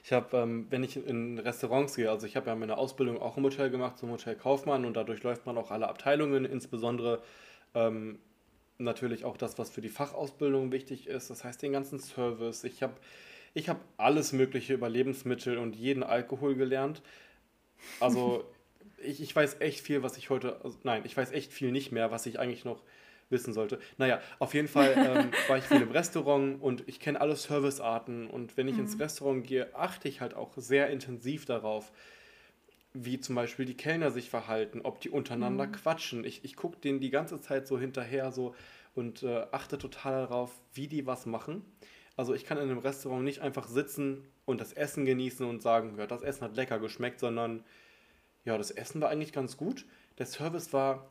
Ich 0.04 0.12
habe, 0.12 0.36
ähm, 0.36 0.66
wenn 0.70 0.82
ich 0.82 0.96
in 0.96 1.38
Restaurants 1.38 1.96
gehe, 1.96 2.10
also 2.10 2.26
ich 2.26 2.36
habe 2.36 2.46
ja 2.48 2.54
meine 2.54 2.78
Ausbildung 2.78 3.20
auch 3.20 3.36
im 3.36 3.44
Hotel 3.44 3.70
gemacht 3.70 3.98
zum 3.98 4.10
Hotelkaufmann 4.10 4.84
und 4.84 4.94
dadurch 4.94 5.22
läuft 5.22 5.46
man 5.46 5.58
auch 5.58 5.70
alle 5.70 5.88
Abteilungen, 5.88 6.44
insbesondere 6.44 7.22
ähm, 7.74 8.18
natürlich 8.78 9.24
auch 9.24 9.36
das, 9.36 9.58
was 9.58 9.70
für 9.70 9.80
die 9.80 9.88
Fachausbildung 9.88 10.72
wichtig 10.72 11.06
ist, 11.06 11.30
das 11.30 11.44
heißt 11.44 11.62
den 11.62 11.72
ganzen 11.72 12.00
Service. 12.00 12.64
Ich 12.64 12.82
habe 12.82 12.94
ich 13.54 13.68
hab 13.68 13.80
alles 13.96 14.32
Mögliche 14.32 14.74
über 14.74 14.88
Lebensmittel 14.88 15.58
und 15.58 15.76
jeden 15.76 16.02
Alkohol 16.02 16.54
gelernt. 16.54 17.02
Also 17.98 18.44
ich, 19.02 19.20
ich 19.20 19.34
weiß 19.34 19.60
echt 19.60 19.80
viel, 19.80 20.02
was 20.02 20.16
ich 20.16 20.30
heute, 20.30 20.60
also 20.64 20.78
nein, 20.82 21.02
ich 21.04 21.16
weiß 21.16 21.32
echt 21.32 21.52
viel 21.52 21.72
nicht 21.72 21.92
mehr, 21.92 22.10
was 22.10 22.26
ich 22.26 22.38
eigentlich 22.38 22.64
noch 22.64 22.82
wissen 23.30 23.52
sollte. 23.52 23.78
Naja, 23.96 24.20
auf 24.38 24.54
jeden 24.54 24.68
Fall 24.68 24.94
ähm, 24.96 25.30
war 25.48 25.58
ich 25.58 25.64
viel 25.64 25.82
im 25.82 25.90
Restaurant 25.90 26.60
und 26.60 26.84
ich 26.86 27.00
kenne 27.00 27.20
alle 27.20 27.36
Servicearten 27.36 28.26
und 28.28 28.56
wenn 28.56 28.68
ich 28.68 28.74
mhm. 28.74 28.80
ins 28.80 28.98
Restaurant 28.98 29.46
gehe, 29.46 29.74
achte 29.74 30.08
ich 30.08 30.20
halt 30.20 30.34
auch 30.34 30.52
sehr 30.56 30.90
intensiv 30.90 31.44
darauf, 31.44 31.92
wie 32.92 33.20
zum 33.20 33.36
Beispiel 33.36 33.66
die 33.66 33.76
Kellner 33.76 34.10
sich 34.10 34.30
verhalten, 34.30 34.80
ob 34.82 35.00
die 35.00 35.10
untereinander 35.10 35.66
mhm. 35.66 35.72
quatschen. 35.72 36.24
Ich, 36.24 36.44
ich 36.44 36.56
gucke 36.56 36.78
denen 36.78 37.00
die 37.00 37.10
ganze 37.10 37.40
Zeit 37.40 37.68
so 37.68 37.78
hinterher 37.78 38.32
so 38.32 38.54
und 38.94 39.22
äh, 39.22 39.46
achte 39.52 39.78
total 39.78 40.26
darauf, 40.26 40.52
wie 40.74 40.88
die 40.88 41.06
was 41.06 41.26
machen. 41.26 41.64
Also 42.16 42.34
ich 42.34 42.44
kann 42.44 42.58
in 42.58 42.64
einem 42.64 42.78
Restaurant 42.78 43.24
nicht 43.24 43.40
einfach 43.40 43.68
sitzen 43.68 44.26
und 44.44 44.60
das 44.60 44.72
Essen 44.72 45.04
genießen 45.04 45.46
und 45.46 45.62
sagen, 45.62 45.94
ja, 45.96 46.06
das 46.06 46.22
Essen 46.22 46.42
hat 46.42 46.56
lecker 46.56 46.78
geschmeckt, 46.80 47.20
sondern 47.20 47.64
ja, 48.44 48.58
das 48.58 48.70
Essen 48.70 49.00
war 49.00 49.08
eigentlich 49.10 49.32
ganz 49.32 49.56
gut. 49.56 49.86
Der 50.18 50.26
Service 50.26 50.72
war 50.72 51.08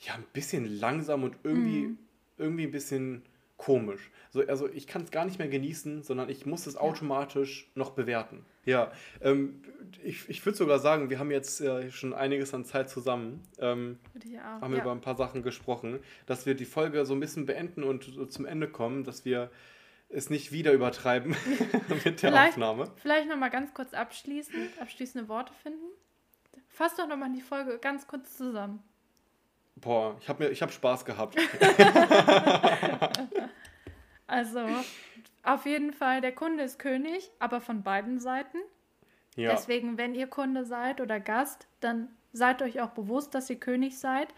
ja, 0.00 0.14
ein 0.14 0.24
bisschen 0.32 0.64
langsam 0.64 1.24
und 1.24 1.36
irgendwie, 1.42 1.88
mhm. 1.88 1.98
irgendwie 2.36 2.64
ein 2.64 2.70
bisschen 2.70 3.22
komisch. 3.56 4.10
So, 4.30 4.40
also 4.46 4.68
ich 4.68 4.86
kann 4.86 5.02
es 5.02 5.10
gar 5.10 5.24
nicht 5.24 5.38
mehr 5.38 5.48
genießen, 5.48 6.02
sondern 6.02 6.30
ich 6.30 6.46
muss 6.46 6.66
es 6.66 6.74
ja. 6.74 6.80
automatisch 6.80 7.70
noch 7.74 7.90
bewerten. 7.90 8.44
Ja, 8.64 8.92
ähm, 9.20 9.62
ich, 10.04 10.28
ich 10.28 10.44
würde 10.46 10.56
sogar 10.56 10.78
sagen, 10.78 11.10
wir 11.10 11.18
haben 11.18 11.30
jetzt 11.30 11.60
äh, 11.60 11.90
schon 11.90 12.14
einiges 12.14 12.54
an 12.54 12.64
Zeit 12.64 12.88
zusammen. 12.88 13.42
Ähm, 13.58 13.98
ja, 14.24 14.60
haben 14.60 14.74
ja. 14.74 14.82
über 14.82 14.92
ein 14.92 15.00
paar 15.00 15.16
Sachen 15.16 15.42
gesprochen, 15.42 15.98
dass 16.26 16.46
wir 16.46 16.54
die 16.54 16.66
Folge 16.66 17.04
so 17.04 17.14
ein 17.14 17.20
bisschen 17.20 17.46
beenden 17.46 17.82
und 17.82 18.04
so 18.04 18.26
zum 18.26 18.46
Ende 18.46 18.68
kommen, 18.68 19.04
dass 19.04 19.24
wir 19.24 19.50
es 20.08 20.30
nicht 20.30 20.52
wieder 20.52 20.72
übertreiben 20.72 21.34
mit 21.88 22.22
der 22.22 22.30
vielleicht, 22.30 22.52
Aufnahme. 22.52 22.90
Vielleicht 22.96 23.28
nochmal 23.28 23.50
ganz 23.50 23.74
kurz 23.74 23.92
abschließend, 23.92 24.80
abschließende 24.80 25.28
Worte 25.28 25.52
finden. 25.62 25.84
Fass 26.68 26.94
doch 26.96 27.08
nochmal 27.08 27.32
die 27.32 27.40
Folge 27.40 27.78
ganz 27.78 28.06
kurz 28.06 28.36
zusammen. 28.36 28.82
Boah, 29.80 30.16
ich 30.20 30.28
habe 30.28 30.52
hab 30.52 30.72
Spaß 30.72 31.04
gehabt. 31.04 31.36
also, 34.26 34.60
auf 35.42 35.66
jeden 35.66 35.92
Fall, 35.92 36.20
der 36.20 36.32
Kunde 36.32 36.64
ist 36.64 36.78
König, 36.78 37.30
aber 37.38 37.60
von 37.60 37.82
beiden 37.82 38.18
Seiten. 38.18 38.58
Ja. 39.36 39.50
Deswegen, 39.50 39.96
wenn 39.98 40.14
ihr 40.14 40.26
Kunde 40.26 40.64
seid 40.64 41.00
oder 41.00 41.20
Gast, 41.20 41.68
dann 41.80 42.08
seid 42.32 42.60
euch 42.62 42.80
auch 42.80 42.90
bewusst, 42.90 43.34
dass 43.34 43.48
ihr 43.50 43.60
König 43.60 43.98
seid. 43.98 44.28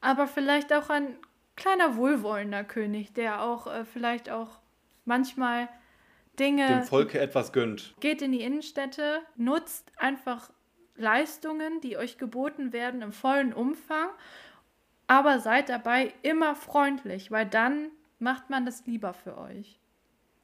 Aber 0.00 0.26
vielleicht 0.26 0.72
auch 0.72 0.90
ein 0.90 1.16
kleiner 1.56 1.96
wohlwollender 1.96 2.64
König, 2.64 3.12
der 3.14 3.42
auch 3.42 3.66
äh, 3.66 3.84
vielleicht 3.84 4.30
auch 4.30 4.58
manchmal 5.04 5.68
Dinge. 6.38 6.66
Dem 6.66 6.82
Volke 6.82 7.20
etwas 7.20 7.52
gönnt. 7.52 7.94
Geht 8.00 8.22
in 8.22 8.32
die 8.32 8.42
Innenstädte, 8.42 9.20
nutzt 9.36 9.92
einfach 9.96 10.50
Leistungen, 10.96 11.80
die 11.80 11.96
euch 11.96 12.18
geboten 12.18 12.72
werden, 12.72 13.02
im 13.02 13.12
vollen 13.12 13.52
Umfang, 13.52 14.08
aber 15.06 15.40
seid 15.40 15.68
dabei 15.68 16.14
immer 16.22 16.54
freundlich, 16.54 17.30
weil 17.30 17.46
dann 17.46 17.90
macht 18.18 18.50
man 18.50 18.64
das 18.64 18.86
lieber 18.86 19.12
für 19.12 19.36
euch. 19.38 19.78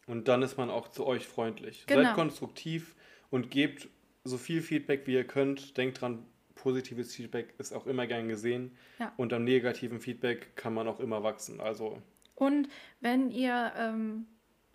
Und 0.07 0.29
dann 0.29 0.43
ist 0.43 0.57
man 0.57 0.71
auch 0.71 0.89
zu 0.89 1.07
euch 1.07 1.27
freundlich. 1.27 1.87
Genau. 1.87 2.03
Seid 2.03 2.15
konstruktiv 2.15 2.97
und 3.31 3.51
gebt 3.51 3.89
so 4.25 4.39
viel 4.39 4.61
Feedback, 4.61 5.07
wie 5.07 5.15
ihr 5.15 5.27
könnt. 5.27 5.77
Denkt 5.77 6.01
dran, 6.01 6.27
positives 6.57 7.15
Feedback 7.15 7.55
ist 7.59 7.73
auch 7.73 7.87
immer 7.87 8.07
gern 8.07 8.29
gesehen. 8.29 8.77
Ja. 8.99 9.13
Und 9.17 9.33
am 9.33 9.45
negativen 9.45 10.01
Feedback 10.01 10.57
kann 10.57 10.75
man 10.75 10.89
auch 10.89 11.01
immer 11.01 11.23
wachsen. 11.23 11.61
Also 11.61 12.03
und 12.41 12.69
wenn 13.01 13.31
ihr 13.31 13.73
ähm, 13.77 14.27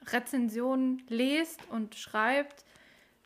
Rezensionen 0.05 1.01
lest 1.09 1.59
und 1.71 1.95
schreibt, 1.95 2.63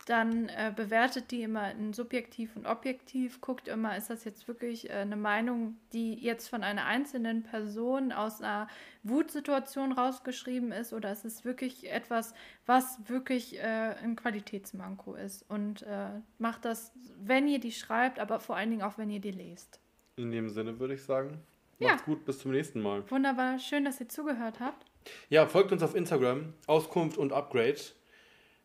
dann 0.10 0.50
äh, 0.50 0.74
bewertet 0.76 1.30
die 1.30 1.44
immer 1.44 1.70
in 1.72 1.94
subjektiv 1.94 2.56
und 2.56 2.66
objektiv, 2.66 3.42
guckt 3.42 3.68
immer, 3.68 3.96
ist 3.96 4.10
das 4.10 4.24
jetzt 4.24 4.48
wirklich 4.48 4.90
äh, 4.90 4.94
eine 4.94 5.16
Meinung, 5.16 5.78
die 5.94 6.16
jetzt 6.16 6.48
von 6.48 6.64
einer 6.64 6.86
einzelnen 6.86 7.44
Person 7.44 8.12
aus 8.12 8.42
einer 8.42 8.68
Wutsituation 9.04 9.92
rausgeschrieben 9.92 10.72
ist 10.72 10.94
oder 10.94 11.12
ist 11.12 11.26
es 11.26 11.46
wirklich 11.46 11.92
etwas, 11.92 12.34
was 12.66 13.08
wirklich 13.08 13.60
äh, 13.60 13.62
ein 14.02 14.16
Qualitätsmanko 14.16 15.14
ist. 15.14 15.46
Und 15.48 15.84
äh, 15.84 16.10
macht 16.40 16.66
das, 16.66 16.92
wenn 17.22 17.48
ihr 17.48 17.60
die 17.60 17.72
schreibt, 17.72 18.20
aber 18.20 18.40
vor 18.40 18.56
allen 18.56 18.72
Dingen 18.72 18.82
auch, 18.82 18.98
wenn 18.98 19.12
ihr 19.12 19.22
die 19.22 19.32
lest. 19.32 19.80
In 20.16 20.32
dem 20.32 20.50
Sinne 20.50 20.80
würde 20.80 20.96
ich 20.96 21.04
sagen, 21.04 21.40
macht's 21.78 22.02
ja. 22.02 22.06
gut, 22.06 22.26
bis 22.26 22.40
zum 22.40 22.52
nächsten 22.52 22.82
Mal. 22.82 23.10
Wunderbar, 23.12 23.60
schön, 23.60 23.86
dass 23.86 24.00
ihr 24.00 24.10
zugehört 24.10 24.60
habt. 24.60 24.88
Ja, 25.30 25.46
folgt 25.46 25.72
uns 25.72 25.84
auf 25.84 25.94
Instagram, 25.94 26.54
Auskunft 26.66 27.20
und 27.20 27.32
Upgrade. 27.32 27.80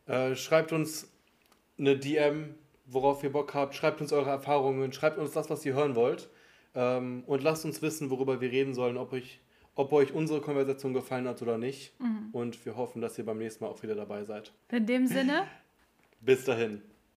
Äh, 0.07 0.35
schreibt 0.37 0.73
uns 0.73 1.14
eine 1.79 1.97
DM, 1.97 2.55
worauf 2.87 3.23
ihr 3.23 3.33
Bock 3.33 3.55
habt. 3.55 3.75
Schreibt 3.75 4.01
uns 4.01 4.13
eure 4.13 4.31
Erfahrungen, 4.31 4.93
schreibt 4.93 5.19
uns 5.19 5.33
das, 5.33 5.51
was 5.51 5.65
ihr 5.65 5.75
hören 5.75 5.95
wollt. 5.95 6.29
Ähm, 6.75 7.23
und 7.27 7.43
lasst 7.43 7.65
uns 7.65 7.83
wissen, 7.83 8.11
worüber 8.11 8.41
wir 8.41 8.51
reden 8.51 8.75
sollen, 8.75 8.97
ob 8.97 9.13
euch, 9.13 9.41
ob 9.75 9.93
euch 9.93 10.13
unsere 10.13 10.41
Konversation 10.41 10.93
gefallen 10.93 11.29
hat 11.29 11.41
oder 11.43 11.59
nicht. 11.59 11.99
Mhm. 12.01 12.31
Und 12.33 12.65
wir 12.65 12.77
hoffen, 12.77 13.01
dass 13.01 13.19
ihr 13.19 13.25
beim 13.25 13.39
nächsten 13.39 13.65
Mal 13.65 13.71
auch 13.71 13.83
wieder 13.83 13.95
dabei 13.95 14.25
seid. 14.25 14.53
In 14.71 14.87
dem 14.87 15.07
Sinne. 15.07 15.47
Bis 16.21 16.45
dahin. 16.45 16.83